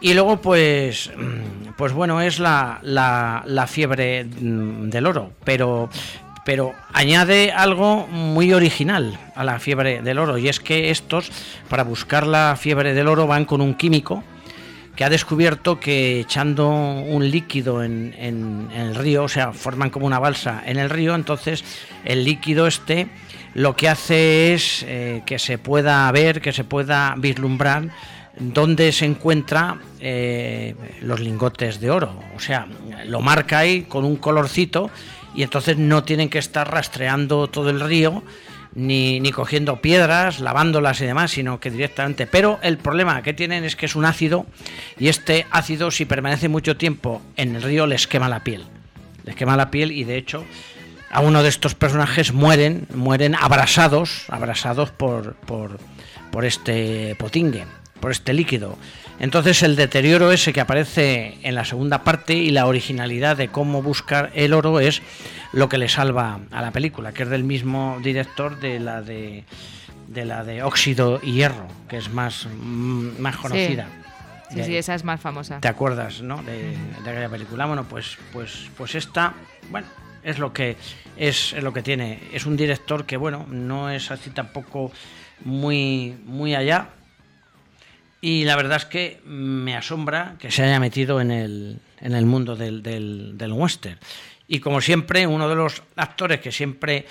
Y 0.00 0.14
luego 0.14 0.40
pues, 0.40 1.10
mm, 1.16 1.72
pues 1.76 1.92
bueno, 1.92 2.20
es 2.20 2.38
la, 2.38 2.78
la, 2.82 3.42
la 3.46 3.66
fiebre 3.66 4.24
mm, 4.24 4.90
del 4.90 5.06
oro, 5.06 5.32
pero, 5.42 5.88
pero 6.44 6.74
añade 6.92 7.50
algo 7.50 8.06
muy 8.06 8.52
original 8.52 9.18
a 9.34 9.42
la 9.42 9.58
fiebre 9.58 10.02
del 10.02 10.18
oro, 10.18 10.38
y 10.38 10.48
es 10.48 10.60
que 10.60 10.90
estos, 10.90 11.32
para 11.68 11.82
buscar 11.82 12.26
la 12.26 12.56
fiebre 12.56 12.94
del 12.94 13.08
oro, 13.08 13.26
van 13.26 13.44
con 13.46 13.60
un 13.60 13.74
químico 13.74 14.22
que 14.96 15.04
ha 15.04 15.10
descubierto 15.10 15.78
que 15.78 16.20
echando 16.20 16.68
un 16.68 17.30
líquido 17.30 17.84
en, 17.84 18.14
el 18.74 18.94
río, 18.94 19.24
o 19.24 19.28
sea, 19.28 19.52
forman 19.52 19.90
como 19.90 20.06
una 20.06 20.18
balsa 20.18 20.62
en 20.64 20.78
el 20.78 20.88
río, 20.88 21.14
entonces 21.14 21.62
el 22.04 22.24
líquido 22.24 22.66
este 22.66 23.08
lo 23.54 23.76
que 23.76 23.88
hace 23.88 24.54
es 24.54 24.84
eh, 24.86 25.22
que 25.24 25.38
se 25.38 25.58
pueda 25.58 26.10
ver, 26.12 26.40
que 26.40 26.52
se 26.52 26.64
pueda 26.64 27.14
vislumbrar 27.16 27.88
dónde 28.38 28.92
se 28.92 29.06
encuentra 29.06 29.78
eh, 29.98 30.74
los 31.00 31.20
lingotes 31.20 31.80
de 31.80 31.90
oro. 31.90 32.20
O 32.36 32.40
sea, 32.40 32.66
lo 33.06 33.22
marca 33.22 33.60
ahí 33.60 33.82
con 33.82 34.04
un 34.04 34.16
colorcito 34.16 34.90
y 35.34 35.42
entonces 35.42 35.78
no 35.78 36.04
tienen 36.04 36.28
que 36.28 36.38
estar 36.38 36.70
rastreando 36.70 37.48
todo 37.48 37.70
el 37.70 37.80
río 37.80 38.22
ni, 38.76 39.20
ni 39.20 39.32
cogiendo 39.32 39.80
piedras, 39.80 40.38
lavándolas 40.38 41.00
y 41.00 41.06
demás, 41.06 41.32
sino 41.32 41.58
que 41.58 41.70
directamente. 41.70 42.26
Pero 42.26 42.60
el 42.62 42.76
problema 42.76 43.22
que 43.22 43.32
tienen 43.32 43.64
es 43.64 43.74
que 43.74 43.86
es 43.86 43.96
un 43.96 44.04
ácido 44.04 44.46
y 44.98 45.08
este 45.08 45.46
ácido 45.50 45.90
si 45.90 46.04
permanece 46.04 46.48
mucho 46.48 46.76
tiempo 46.76 47.22
en 47.36 47.56
el 47.56 47.62
río 47.62 47.86
les 47.86 48.06
quema 48.06 48.28
la 48.28 48.44
piel. 48.44 48.64
Les 49.24 49.34
quema 49.34 49.56
la 49.56 49.70
piel 49.70 49.90
y 49.90 50.04
de 50.04 50.18
hecho 50.18 50.44
a 51.10 51.20
uno 51.20 51.42
de 51.42 51.48
estos 51.48 51.74
personajes 51.74 52.32
mueren, 52.32 52.86
mueren 52.94 53.34
abrasados, 53.34 54.24
abrasados 54.28 54.90
por, 54.90 55.34
por, 55.34 55.78
por 56.30 56.44
este 56.44 57.14
potingue, 57.18 57.64
por 58.00 58.10
este 58.10 58.32
líquido. 58.32 58.76
Entonces 59.18 59.62
el 59.62 59.76
deterioro 59.76 60.30
ese 60.32 60.52
que 60.52 60.60
aparece 60.60 61.38
en 61.42 61.54
la 61.54 61.64
segunda 61.64 62.04
parte 62.04 62.34
y 62.34 62.50
la 62.50 62.66
originalidad 62.66 63.36
de 63.36 63.48
cómo 63.48 63.82
buscar 63.82 64.30
el 64.34 64.52
oro 64.52 64.78
es 64.80 65.00
lo 65.52 65.68
que 65.68 65.78
le 65.78 65.88
salva 65.88 66.40
a 66.50 66.62
la 66.62 66.70
película, 66.70 67.12
que 67.12 67.22
es 67.22 67.28
del 67.30 67.44
mismo 67.44 67.98
director 68.02 68.60
de 68.60 68.78
la 68.78 69.00
de, 69.00 69.44
de 70.08 70.24
la 70.24 70.44
de 70.44 70.62
óxido 70.62 71.20
y 71.22 71.32
hierro, 71.32 71.66
que 71.88 71.96
es 71.96 72.10
más, 72.10 72.46
mm, 72.46 73.18
más 73.18 73.36
conocida. 73.36 73.88
Sí, 74.50 74.62
sí, 74.62 74.76
esa 74.76 74.94
es 74.94 75.02
más 75.02 75.20
famosa. 75.20 75.60
¿Te 75.60 75.68
acuerdas, 75.68 76.22
no? 76.22 76.42
De, 76.42 76.76
de 77.04 77.10
aquella 77.10 77.28
película. 77.28 77.66
Bueno, 77.66 77.84
pues, 77.84 78.16
pues, 78.32 78.70
pues 78.76 78.94
esta, 78.94 79.34
bueno, 79.70 79.88
es 80.22 80.38
lo 80.38 80.52
que 80.52 80.76
es, 81.16 81.52
es 81.52 81.62
lo 81.62 81.72
que 81.72 81.82
tiene. 81.82 82.20
Es 82.32 82.46
un 82.46 82.56
director 82.56 83.06
que, 83.06 83.16
bueno, 83.16 83.46
no 83.48 83.90
es 83.90 84.10
así 84.10 84.30
tampoco 84.30 84.92
muy, 85.44 86.16
muy 86.26 86.54
allá. 86.54 86.90
Y 88.26 88.42
la 88.42 88.56
verdad 88.56 88.78
es 88.78 88.86
que 88.86 89.20
me 89.24 89.76
asombra 89.76 90.34
que 90.40 90.50
se 90.50 90.64
haya 90.64 90.80
metido 90.80 91.20
en 91.20 91.30
el, 91.30 91.78
en 92.00 92.12
el 92.12 92.26
mundo 92.26 92.56
del, 92.56 92.82
del, 92.82 93.38
del 93.38 93.52
western. 93.52 94.00
Y 94.48 94.58
como 94.58 94.80
siempre, 94.80 95.28
uno 95.28 95.48
de 95.48 95.54
los 95.54 95.80
actores 95.94 96.40
que 96.40 96.50
siempre 96.50 97.06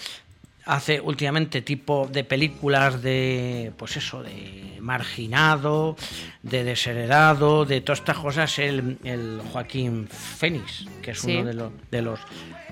hace 0.66 0.99
últimamente 0.99 1.61
tipo 1.61 2.09
de 2.11 2.26
películas 2.26 3.01
de 3.01 3.72
pues 3.78 3.95
eso 3.95 4.24
de 4.24 4.75
marginado 4.86 5.96
de 6.44 6.64
desheredado 6.64 7.66
de 7.66 7.82
todas 7.82 8.00
estas 8.00 8.18
cosas 8.18 8.60
el, 8.60 8.98
el 9.04 9.42
Joaquín 9.52 10.08
Fénix 10.08 10.86
que 11.02 11.12
es 11.12 11.20
Sí. 11.20 11.36
uno 11.38 11.46
de 11.46 11.54
los 11.54 11.72
de 11.92 12.02
los 12.02 12.20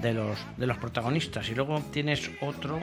de 0.02 0.14
los 0.14 0.38
de 0.58 0.68
los 0.68 0.78
protagonistas 0.78 1.50
y 1.50 1.56
luego 1.56 1.82
tienes 1.92 2.30
otro 2.42 2.80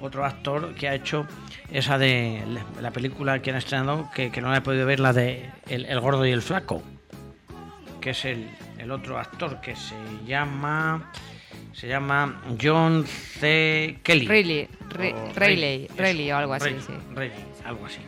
otro 0.00 0.24
actor 0.24 0.74
que 0.74 0.88
ha 0.88 0.94
hecho 0.94 1.26
esa 1.70 1.98
de 1.98 2.42
la- 2.48 2.82
la 2.82 2.90
película 2.90 3.40
que 3.40 3.50
han 3.50 3.56
estrenado 3.56 4.10
que, 4.14 4.30
que 4.30 4.40
no 4.40 4.50
la 4.50 4.58
he 4.58 4.60
podido 4.60 4.86
ver 4.86 5.00
la 5.00 5.12
de 5.12 5.50
el, 5.68 5.86
el 5.86 6.00
gordo 6.00 6.26
y 6.26 6.30
el 6.32 6.42
flaco 6.42 6.82
que 8.00 8.10
es 8.10 8.24
el, 8.24 8.50
el 8.78 8.90
otro 8.90 9.18
actor 9.18 9.60
que 9.60 9.76
se 9.76 9.94
llama 10.26 11.10
se 11.72 11.88
llama 11.88 12.40
John 12.60 13.04
C. 13.06 13.98
Kelly. 14.04 14.26
Riley, 14.28 14.68
Ri- 15.96 16.32
O 16.32 16.36
algo 16.36 16.54
así, 16.54 16.70
sí. 16.86 16.92
Algo 17.64 17.86
así. 17.86 17.98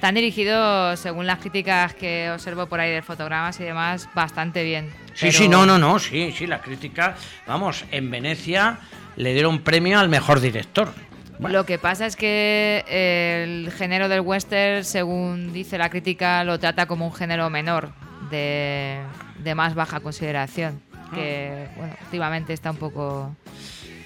Están 0.00 0.14
dirigidos, 0.14 0.98
según 0.98 1.26
las 1.26 1.40
críticas 1.40 1.92
que 1.92 2.30
observo 2.30 2.64
por 2.64 2.80
ahí 2.80 2.90
de 2.90 3.02
fotogramas 3.02 3.60
y 3.60 3.64
demás, 3.64 4.08
bastante 4.14 4.64
bien. 4.64 4.88
Sí, 5.08 5.26
Pero 5.26 5.32
sí, 5.32 5.46
no, 5.46 5.66
no, 5.66 5.76
no, 5.76 5.98
sí, 5.98 6.32
sí, 6.32 6.46
la 6.46 6.62
crítica, 6.62 7.16
vamos, 7.46 7.84
en 7.90 8.10
Venecia 8.10 8.78
le 9.16 9.34
dieron 9.34 9.58
premio 9.58 10.00
al 10.00 10.08
mejor 10.08 10.40
director. 10.40 10.90
Lo 11.38 11.66
que 11.66 11.76
pasa 11.76 12.06
es 12.06 12.16
que 12.16 12.82
el 12.88 13.70
género 13.72 14.08
del 14.08 14.22
western, 14.22 14.84
según 14.84 15.52
dice 15.52 15.76
la 15.76 15.90
crítica, 15.90 16.44
lo 16.44 16.58
trata 16.58 16.86
como 16.86 17.04
un 17.04 17.12
género 17.12 17.50
menor, 17.50 17.90
de, 18.30 19.00
de 19.40 19.54
más 19.54 19.74
baja 19.74 20.00
consideración. 20.00 20.80
Que, 21.14 21.66
bueno, 21.76 21.94
últimamente 22.04 22.54
está 22.54 22.70
un 22.70 22.78
poco. 22.78 23.36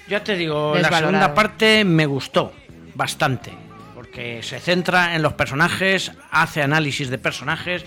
Ya 0.09 0.21
te 0.21 0.35
digo, 0.35 0.75
la 0.75 0.89
segunda 0.89 1.33
parte 1.33 1.85
me 1.85 2.05
gustó 2.05 2.51
bastante, 2.95 3.53
porque 4.15 4.41
se 4.43 4.61
centra 4.61 5.13
en 5.13 5.21
los 5.21 5.33
personajes, 5.33 6.09
hace 6.31 6.61
análisis 6.61 7.09
de 7.09 7.17
personajes, 7.17 7.83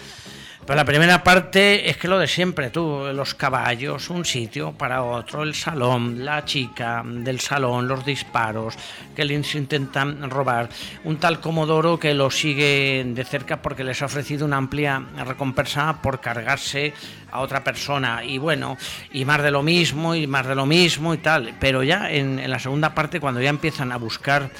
Pero 0.66 0.76
la 0.76 0.84
primera 0.84 1.24
parte 1.24 1.88
es 1.88 1.96
que 1.96 2.06
lo 2.08 2.18
de 2.18 2.26
siempre, 2.26 2.68
tú, 2.68 3.06
los 3.14 3.32
caballos, 3.32 4.10
un 4.10 4.26
sitio 4.26 4.72
para 4.72 5.02
otro, 5.02 5.42
el 5.42 5.54
salón, 5.54 6.22
la 6.22 6.44
chica 6.44 7.02
del 7.02 7.40
salón, 7.40 7.88
los 7.88 8.04
disparos, 8.04 8.74
que 9.16 9.24
les 9.24 9.54
intentan 9.54 10.28
robar, 10.28 10.68
un 11.04 11.16
tal 11.16 11.40
Comodoro 11.40 11.98
que 11.98 12.12
lo 12.12 12.30
sigue 12.30 13.02
de 13.06 13.24
cerca 13.24 13.62
porque 13.62 13.82
les 13.82 14.02
ha 14.02 14.04
ofrecido 14.04 14.44
una 14.44 14.58
amplia 14.58 15.02
recompensa 15.24 16.02
por 16.02 16.20
cargarse 16.20 16.92
a 17.30 17.40
otra 17.40 17.64
persona 17.64 18.22
y 18.22 18.36
bueno, 18.36 18.76
y 19.12 19.24
más 19.24 19.42
de 19.42 19.50
lo 19.50 19.62
mismo 19.62 20.14
y 20.14 20.26
más 20.26 20.46
de 20.46 20.54
lo 20.54 20.66
mismo 20.66 21.14
y 21.14 21.18
tal. 21.18 21.54
Pero 21.58 21.82
ya 21.82 22.10
en 22.10 22.50
la 22.50 22.58
segunda 22.58 22.94
parte, 22.94 23.20
cuando 23.20 23.40
ya 23.40 23.48
empiezan 23.48 23.90
a 23.90 23.96
buscar 23.96 24.50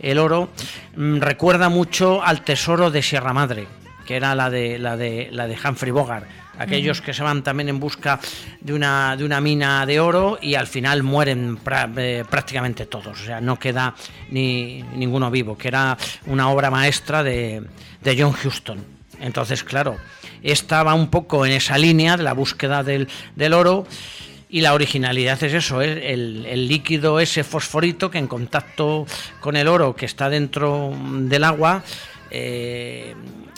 el 0.00 0.18
oro, 0.18 0.50
mm, 0.96 1.18
recuerda 1.18 1.68
mucho 1.68 2.22
al 2.22 2.42
tesoro 2.42 2.90
de 2.90 3.02
Sierra 3.02 3.32
Madre 3.32 3.66
que 4.06 4.16
era 4.16 4.34
la 4.34 4.48
de 4.48 4.78
la 4.78 4.96
de 4.96 5.28
la 5.32 5.46
de 5.46 5.54
Humphrey 5.62 5.90
Bogart, 5.92 6.24
aquellos 6.58 7.02
que 7.02 7.12
se 7.12 7.22
van 7.22 7.42
también 7.42 7.68
en 7.68 7.78
busca 7.78 8.18
de 8.58 8.72
una 8.72 9.14
de 9.18 9.24
una 9.24 9.38
mina 9.42 9.84
de 9.84 10.00
oro 10.00 10.38
y 10.40 10.54
al 10.54 10.66
final 10.66 11.02
mueren 11.02 11.58
pra- 11.62 11.92
eh, 11.98 12.24
prácticamente 12.28 12.86
todos, 12.86 13.20
o 13.20 13.24
sea, 13.24 13.42
no 13.42 13.58
queda 13.58 13.94
ni 14.30 14.82
ninguno 14.94 15.30
vivo, 15.30 15.58
que 15.58 15.68
era 15.68 15.98
una 16.24 16.48
obra 16.48 16.70
maestra 16.70 17.22
de, 17.22 17.62
de 18.00 18.16
John 18.22 18.34
Huston. 18.42 18.82
Entonces, 19.20 19.62
claro, 19.62 19.96
esta 20.42 20.82
va 20.84 20.94
un 20.94 21.08
poco 21.10 21.44
en 21.44 21.52
esa 21.52 21.76
línea 21.76 22.16
de 22.16 22.22
la 22.22 22.32
búsqueda 22.32 22.82
del, 22.82 23.08
del 23.36 23.52
oro. 23.52 23.86
Y 24.50 24.62
la 24.62 24.72
originalidad 24.72 25.42
es 25.42 25.52
eso, 25.52 25.82
es 25.82 25.98
el, 26.04 26.46
el 26.46 26.68
líquido 26.68 27.20
ese 27.20 27.44
fosforito 27.44 28.10
que 28.10 28.18
en 28.18 28.26
contacto 28.26 29.06
con 29.40 29.56
el 29.56 29.68
oro 29.68 29.94
que 29.94 30.06
está 30.06 30.30
dentro 30.30 30.92
del 30.96 31.44
agua, 31.44 31.82
eh, 32.30 33.14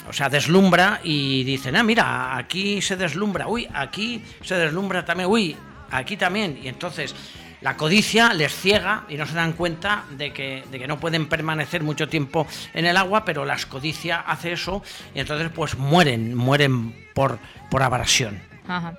o 0.09 0.13
sea, 0.13 0.29
deslumbra 0.29 1.01
y 1.05 1.45
dicen, 1.45 1.77
ah, 1.77 1.85
mira, 1.85 2.37
aquí 2.37 2.83
se 2.83 2.97
deslumbra, 2.97 3.47
uy, 3.47 3.69
aquí 3.73 4.23
se 4.43 4.57
deslumbra 4.57 5.05
también, 5.05 5.29
uy, 5.31 5.57
aquí 5.91 6.17
también. 6.17 6.59
Y 6.61 6.67
entonces 6.67 7.15
la 7.61 7.77
codicia 7.77 8.33
les 8.33 8.53
ciega 8.53 9.05
y 9.09 9.17
no 9.17 9.27
se 9.27 9.35
dan 9.35 9.53
cuenta 9.53 10.05
de 10.11 10.33
que, 10.33 10.65
de 10.71 10.79
que 10.81 10.89
no 10.89 10.99
pueden 10.99 11.29
permanecer 11.29 11.85
mucho 11.85 12.09
tiempo 12.09 12.47
en 12.75 12.87
el 12.87 12.97
agua, 12.97 13.25
pero 13.25 13.45
la 13.45 13.57
codicia 13.69 14.21
hace 14.21 14.53
eso 14.53 14.83
y 15.15 15.21
entonces 15.21 15.51
pues 15.55 15.77
mueren, 15.77 16.35
mueren 16.35 16.95
por, 17.15 17.39
por 17.71 17.83
abrasión. 17.83 18.43
Ajá. 18.67 18.95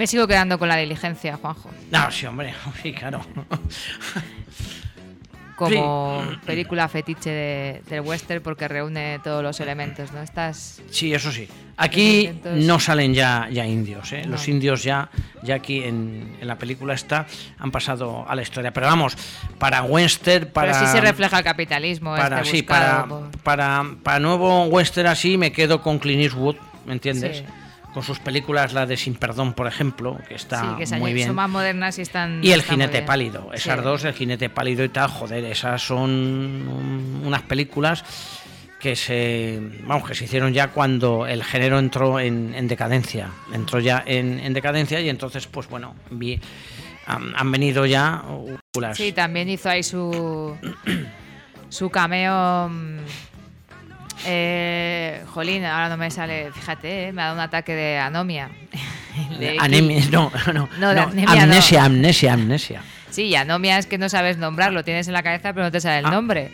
Me 0.00 0.06
sigo 0.06 0.26
quedando 0.26 0.58
con 0.58 0.66
la 0.66 0.76
diligencia, 0.78 1.36
Juanjo. 1.36 1.70
No, 1.90 2.10
sí, 2.10 2.24
hombre, 2.24 2.54
sí, 2.82 2.94
claro. 2.94 3.20
Como 5.56 6.24
película 6.46 6.88
fetiche 6.88 7.28
de- 7.28 7.82
del 7.86 8.00
western 8.00 8.42
porque 8.42 8.66
reúne 8.66 9.18
todos 9.22 9.42
los 9.42 9.60
elementos, 9.60 10.10
¿no? 10.12 10.22
Estás. 10.22 10.80
Sí, 10.90 11.12
eso 11.12 11.30
sí. 11.30 11.46
Aquí 11.76 12.28
intentos- 12.28 12.64
no 12.64 12.80
salen 12.80 13.12
ya, 13.12 13.46
ya 13.52 13.66
indios, 13.66 14.10
¿eh? 14.14 14.22
No. 14.24 14.30
Los 14.32 14.48
indios 14.48 14.82
ya, 14.82 15.10
ya 15.42 15.56
aquí 15.56 15.84
en, 15.84 16.34
en 16.40 16.48
la 16.48 16.56
película 16.56 16.94
esta 16.94 17.26
han 17.58 17.70
pasado 17.70 18.24
a 18.26 18.34
la 18.34 18.40
historia. 18.40 18.72
Pero 18.72 18.86
vamos, 18.86 19.18
para 19.58 19.82
western, 19.82 20.46
para... 20.50 20.72
Pero 20.72 20.86
sí 20.86 20.92
se 20.92 21.00
refleja 21.02 21.36
el 21.36 21.44
capitalismo. 21.44 22.16
para, 22.16 22.38
este 22.40 22.50
sí, 22.56 22.62
para, 22.62 23.04
por- 23.04 23.30
para, 23.42 23.84
para 24.02 24.18
nuevo 24.18 24.64
western 24.64 25.08
así 25.08 25.36
me 25.36 25.52
quedo 25.52 25.82
con 25.82 25.98
Clint 25.98 26.22
Eastwood, 26.22 26.56
¿me 26.86 26.94
entiendes? 26.94 27.36
Sí. 27.36 27.44
Con 27.92 28.02
sus 28.04 28.20
películas, 28.20 28.72
la 28.72 28.86
de 28.86 28.96
Sin 28.96 29.14
Perdón, 29.14 29.52
por 29.52 29.66
ejemplo, 29.66 30.18
que 30.28 30.34
está 30.34 30.60
sí, 30.78 30.90
que 30.92 30.96
muy 30.98 31.12
bien. 31.12 31.26
son 31.26 31.36
más 31.36 31.50
modernas 31.50 31.98
y 31.98 32.02
están. 32.02 32.38
Y 32.42 32.52
el 32.52 32.60
están 32.60 32.76
jinete 32.78 33.02
pálido, 33.02 33.50
esas 33.52 33.78
Sí. 33.78 33.84
dos, 33.84 34.04
el 34.04 34.14
jinete 34.14 34.48
pálido 34.48 34.84
y 34.84 34.88
tal, 34.90 35.08
joder, 35.10 35.44
esas 35.44 35.82
son 35.82 36.10
un- 36.10 37.22
unas 37.26 37.42
películas 37.42 38.04
que 38.78 38.94
se 38.96 39.60
vamos 39.82 40.08
que 40.08 40.14
se 40.14 40.24
hicieron 40.24 40.52
ya 40.54 40.68
cuando 40.68 41.26
el 41.26 41.42
género 41.44 41.78
entró 41.78 42.18
en, 42.20 42.54
en 42.54 42.66
decadencia, 42.68 43.28
entró 43.52 43.78
ya 43.80 44.02
en, 44.06 44.38
en 44.38 44.52
decadencia 44.54 45.00
y 45.00 45.08
entonces 45.08 45.46
pues 45.48 45.68
bueno, 45.68 45.94
vi- 46.10 46.40
han, 47.06 47.32
han 47.36 47.50
venido 47.52 47.84
ya 47.86 48.22
películas. 48.72 48.96
Sí, 48.96 49.12
también 49.12 49.48
hizo 49.50 49.68
ahí 49.68 49.82
su. 49.82 50.56
su 51.68 51.90
cameo. 51.90 52.70
Eh, 54.26 55.22
jolín, 55.32 55.64
ahora 55.64 55.88
no 55.88 55.96
me 55.96 56.10
sale. 56.10 56.50
Fíjate, 56.52 57.08
eh, 57.08 57.12
me 57.12 57.22
ha 57.22 57.26
dado 57.26 57.36
un 57.36 57.40
ataque 57.42 57.74
de 57.74 57.98
anomia. 57.98 58.50
De 59.38 59.56
Anemia, 59.58 60.04
no, 60.12 60.30
no, 60.52 60.68
No, 60.78 60.88
de 60.90 60.94
no, 60.94 61.02
anemia 61.08 61.24
no. 61.34 61.42
amnesia, 61.42 61.84
amnesia, 61.84 62.32
amnesia. 62.32 62.82
Sí, 63.10 63.24
y 63.24 63.34
anomia 63.34 63.76
es 63.78 63.86
que 63.86 63.98
no 63.98 64.08
sabes 64.08 64.38
nombrar, 64.38 64.72
lo 64.72 64.84
tienes 64.84 65.08
en 65.08 65.14
la 65.14 65.22
cabeza 65.24 65.52
pero 65.52 65.64
no 65.64 65.72
te 65.72 65.80
sale 65.80 65.98
el 65.98 66.06
Ah. 66.06 66.10
nombre. 66.12 66.52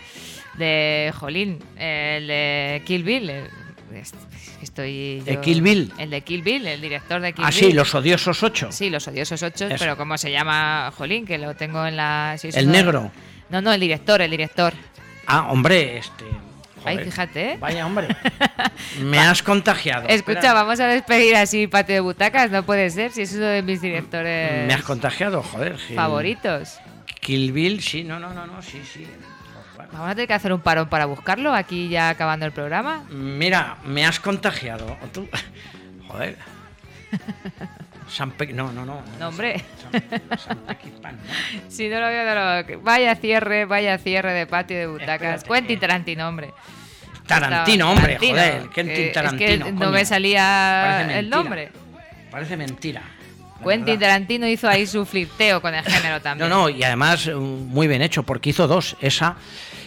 De 0.55 1.13
Jolín, 1.17 1.59
el 1.79 2.27
de 2.27 2.83
Kill 2.87 3.03
Bill. 3.05 3.29
el- 3.31 3.51
Estoy 4.63 5.21
¿De 5.21 5.35
yo- 5.35 5.41
Kill 5.43 5.61
Bill? 5.63 5.93
El 5.99 6.11
de 6.11 6.23
Kill 6.23 6.43
Bill, 6.43 6.67
el 6.67 6.81
director 6.81 7.21
de 7.21 7.33
Kill 7.35 7.45
Ah, 7.45 7.51
Bill. 7.51 7.59
sí, 7.59 7.73
los 7.73 7.95
odiosos 7.95 8.43
ocho. 8.43 8.73
Sí, 8.73 8.89
los 8.91 9.07
odiosos 9.07 9.43
ocho, 9.43 9.67
Eso. 9.67 9.77
pero 9.79 9.97
¿cómo 9.99 10.17
se 10.19 10.31
llama 10.33 10.91
Jolín? 10.97 11.27
Que 11.27 11.37
lo 11.39 11.55
tengo 11.55 11.87
en 11.87 11.97
la... 11.97 12.37
¿El 12.43 12.71
negro? 12.71 13.13
No, 13.51 13.61
no, 13.61 13.73
el 13.73 13.81
director, 13.81 14.23
el 14.23 14.31
director. 14.31 14.73
Ah, 15.27 15.49
hombre, 15.51 15.99
este. 15.99 16.25
Ay, 16.87 16.99
fíjate. 17.05 17.53
¿eh? 17.53 17.57
Vaya, 17.61 17.87
hombre. 17.87 18.09
Me 19.01 19.19
has 19.19 19.43
contagiado. 19.43 20.09
Escucha, 20.09 20.39
espera. 20.39 20.53
vamos 20.55 20.79
a 20.81 20.87
despedir 20.87 21.37
así 21.37 21.67
Patio 21.67 21.95
de 21.97 22.01
Butacas, 22.01 22.51
no 22.51 22.63
puede 22.65 22.91
ser, 22.91 23.13
si 23.13 23.23
es 23.23 23.35
uno 23.35 23.47
de 23.47 23.63
mis 23.63 23.81
directores 23.81 24.67
Me 24.67 24.75
has 24.75 24.83
contagiado, 24.83 25.43
joder. 25.43 25.77
Gil. 25.79 25.97
favoritos. 25.97 26.79
Kill 27.21 27.53
Bill, 27.53 27.81
sí, 27.83 28.05
no, 28.05 28.19
no, 28.21 28.33
no, 28.33 28.47
no, 28.47 28.63
sí, 28.63 28.81
sí. 28.93 29.07
Vamos 29.93 30.11
a 30.11 30.15
tener 30.15 30.27
que 30.29 30.35
hacer 30.35 30.53
un 30.53 30.61
parón 30.61 30.89
para 30.89 31.07
buscarlo, 31.07 31.55
aquí 31.55 31.89
ya 31.89 32.09
acabando 32.11 32.45
el 32.47 32.53
programa. 32.53 33.05
Mira, 33.11 33.77
me 33.85 34.05
has 34.05 34.19
contagiado. 34.21 34.97
O 35.03 35.07
tú- 35.09 35.29
Joder. 36.09 36.37
San 38.09 38.31
Pe- 38.33 38.53
No, 38.53 38.73
no, 38.73 38.85
no. 38.85 39.03
No, 39.19 39.29
hombre. 39.29 39.63
¿no? 39.93 40.01
Si 41.69 41.89
no 41.89 42.01
lo 42.01 42.07
veo, 42.09 42.25
no 42.35 42.35
lo... 42.35 42.81
Vaya 42.83 43.15
cierre, 43.17 43.65
vaya 43.65 43.99
cierre 43.99 44.33
de 44.33 44.47
patio 44.47 44.77
de 44.79 44.87
butacas. 44.87 45.45
Quentin 45.45 45.79
Tarantino, 45.79 46.29
hombre. 46.29 46.53
Tarantino, 47.27 47.91
hombre, 47.91 48.19
joder. 48.19 48.63
que- 48.63 48.69
Quentin 48.71 49.13
Tarantino. 49.13 49.51
Es 49.51 49.63
que 49.65 49.73
no 49.73 49.91
me 49.91 50.05
salía 50.05 51.19
el 51.19 51.29
nombre. 51.29 51.71
Parece 52.31 52.57
mentira. 52.57 53.03
Quentin. 53.65 53.99
Tarantino 53.99 54.47
hizo 54.47 54.69
ahí 54.69 54.87
su 54.87 55.05
flirteo 55.07 55.61
con 55.63 55.75
el 55.75 55.83
género 55.85 56.17
No, 56.17 56.21
también. 56.21 56.51
no, 56.51 56.69
y 56.69 56.83
además 56.85 57.27
eh, 57.27 57.35
muy 57.35 57.89
bien 57.89 58.03
hecho, 58.03 58.23
porque 58.23 58.51
hizo 58.51 58.67
dos, 58.69 58.97
esa 59.01 59.37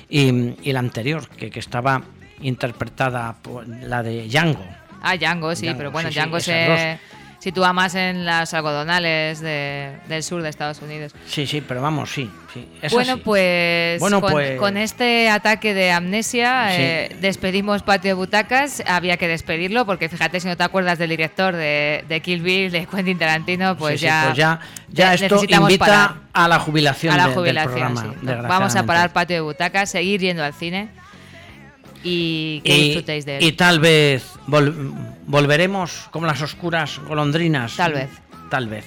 y, 0.10 0.56
y 0.68 0.74
la 0.74 0.80
anterior, 0.80 1.30
que, 1.30 1.50
que 1.52 1.60
estaba 1.60 2.02
interpretada 2.42 3.36
por 3.42 3.68
la 3.68 4.02
de 4.02 4.28
Django. 4.28 4.66
Ah, 5.02 5.16
Django, 5.16 5.56
sí, 5.56 5.66
Django, 5.68 5.78
pero 5.78 5.92
bueno, 5.92 6.10
sí, 6.10 6.14
sí, 6.16 6.20
Django 6.20 6.40
se 6.40 7.00
sitúa 7.40 7.72
más 7.74 7.96
en 7.96 8.26
las 8.26 8.54
algodonales 8.54 9.40
de- 9.40 9.96
del 10.08 10.24
sur 10.24 10.42
de 10.42 10.50
Estados 10.50 10.82
Unidos. 10.82 11.14
Sí, 11.26 11.48
sí, 11.48 11.62
pero 11.62 11.82
vamos, 11.82 12.12
sí. 12.12 12.30
Bueno, 12.92 13.18
pues, 13.20 14.00
Bueno, 14.00 14.22
con, 14.22 14.32
pues- 14.32 14.60
con 14.60 14.76
este 14.76 15.30
ataque 15.30 15.74
de 15.74 15.92
amnesia 15.92 16.70
Sí. 16.70 16.76
eh, 16.80 17.16
despedimos 17.22 17.84
Patio 17.84 18.10
de 18.10 18.14
Butacas. 18.16 18.84
Había 18.88 19.18
que 19.18 19.28
despedirlo 19.28 19.86
porque 19.86 20.10
fíjate, 20.10 20.40
si 20.40 20.48
no 20.48 20.58
te 20.58 20.64
acuerdas 20.64 20.98
del 20.98 21.10
director 21.12 21.56
de, 21.56 22.04
de 22.10 22.22
Kill 22.22 22.42
Bill, 22.42 22.72
de 22.72 22.86
Quentin 22.88 23.18
Tarantino, 23.20 23.78
pues 23.78 24.00
Sí, 24.00 24.06
ya, 24.08 24.24
pues 24.26 24.38
ya, 24.38 24.60
ya 24.90 25.10
ne- 25.10 25.16
esto 25.16 25.42
invita 25.48 25.86
parar. 25.86 26.12
a 26.34 26.48
la 26.48 26.60
jubilación, 26.60 27.14
a 27.14 27.18
la 27.18 27.28
de- 27.28 27.34
jubilación. 27.36 27.96
del 27.96 28.14
programa. 28.24 28.48
Vamos 28.48 28.76
a 28.76 28.84
parar 28.86 29.14
Patio 29.14 29.36
de 29.38 29.42
Butacas, 29.42 29.90
seguir 29.92 30.20
yendo 30.20 30.44
al 30.44 30.54
cine 30.54 30.90
y 32.04 32.62
disfrutéis 32.64 33.26
de 33.26 33.38
él. 33.38 33.44
Y 33.44 33.52
tal 33.54 33.80
vez 33.80 34.24
volveremos 34.48 36.08
como 36.12 36.26
las 36.28 36.42
oscuras 36.42 37.00
golondrinas. 37.08 37.76
Tal 37.76 37.94
vez. 37.94 38.10
Tal 38.50 38.68
vez. 38.68 38.86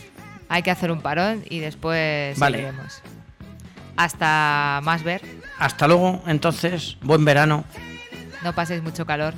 Hay 0.48 0.62
que 0.62 0.70
hacer 0.70 0.90
un 0.90 1.00
parón 1.00 1.44
y 1.48 1.60
después 1.60 2.38
vale. 2.38 2.72
Hasta 3.96 4.80
más 4.82 5.02
ver. 5.02 5.22
Hasta 5.58 5.86
luego, 5.86 6.22
entonces. 6.26 6.96
Buen 7.02 7.24
verano. 7.24 7.64
No 8.42 8.54
paséis 8.54 8.82
mucho 8.82 9.06
calor. 9.06 9.34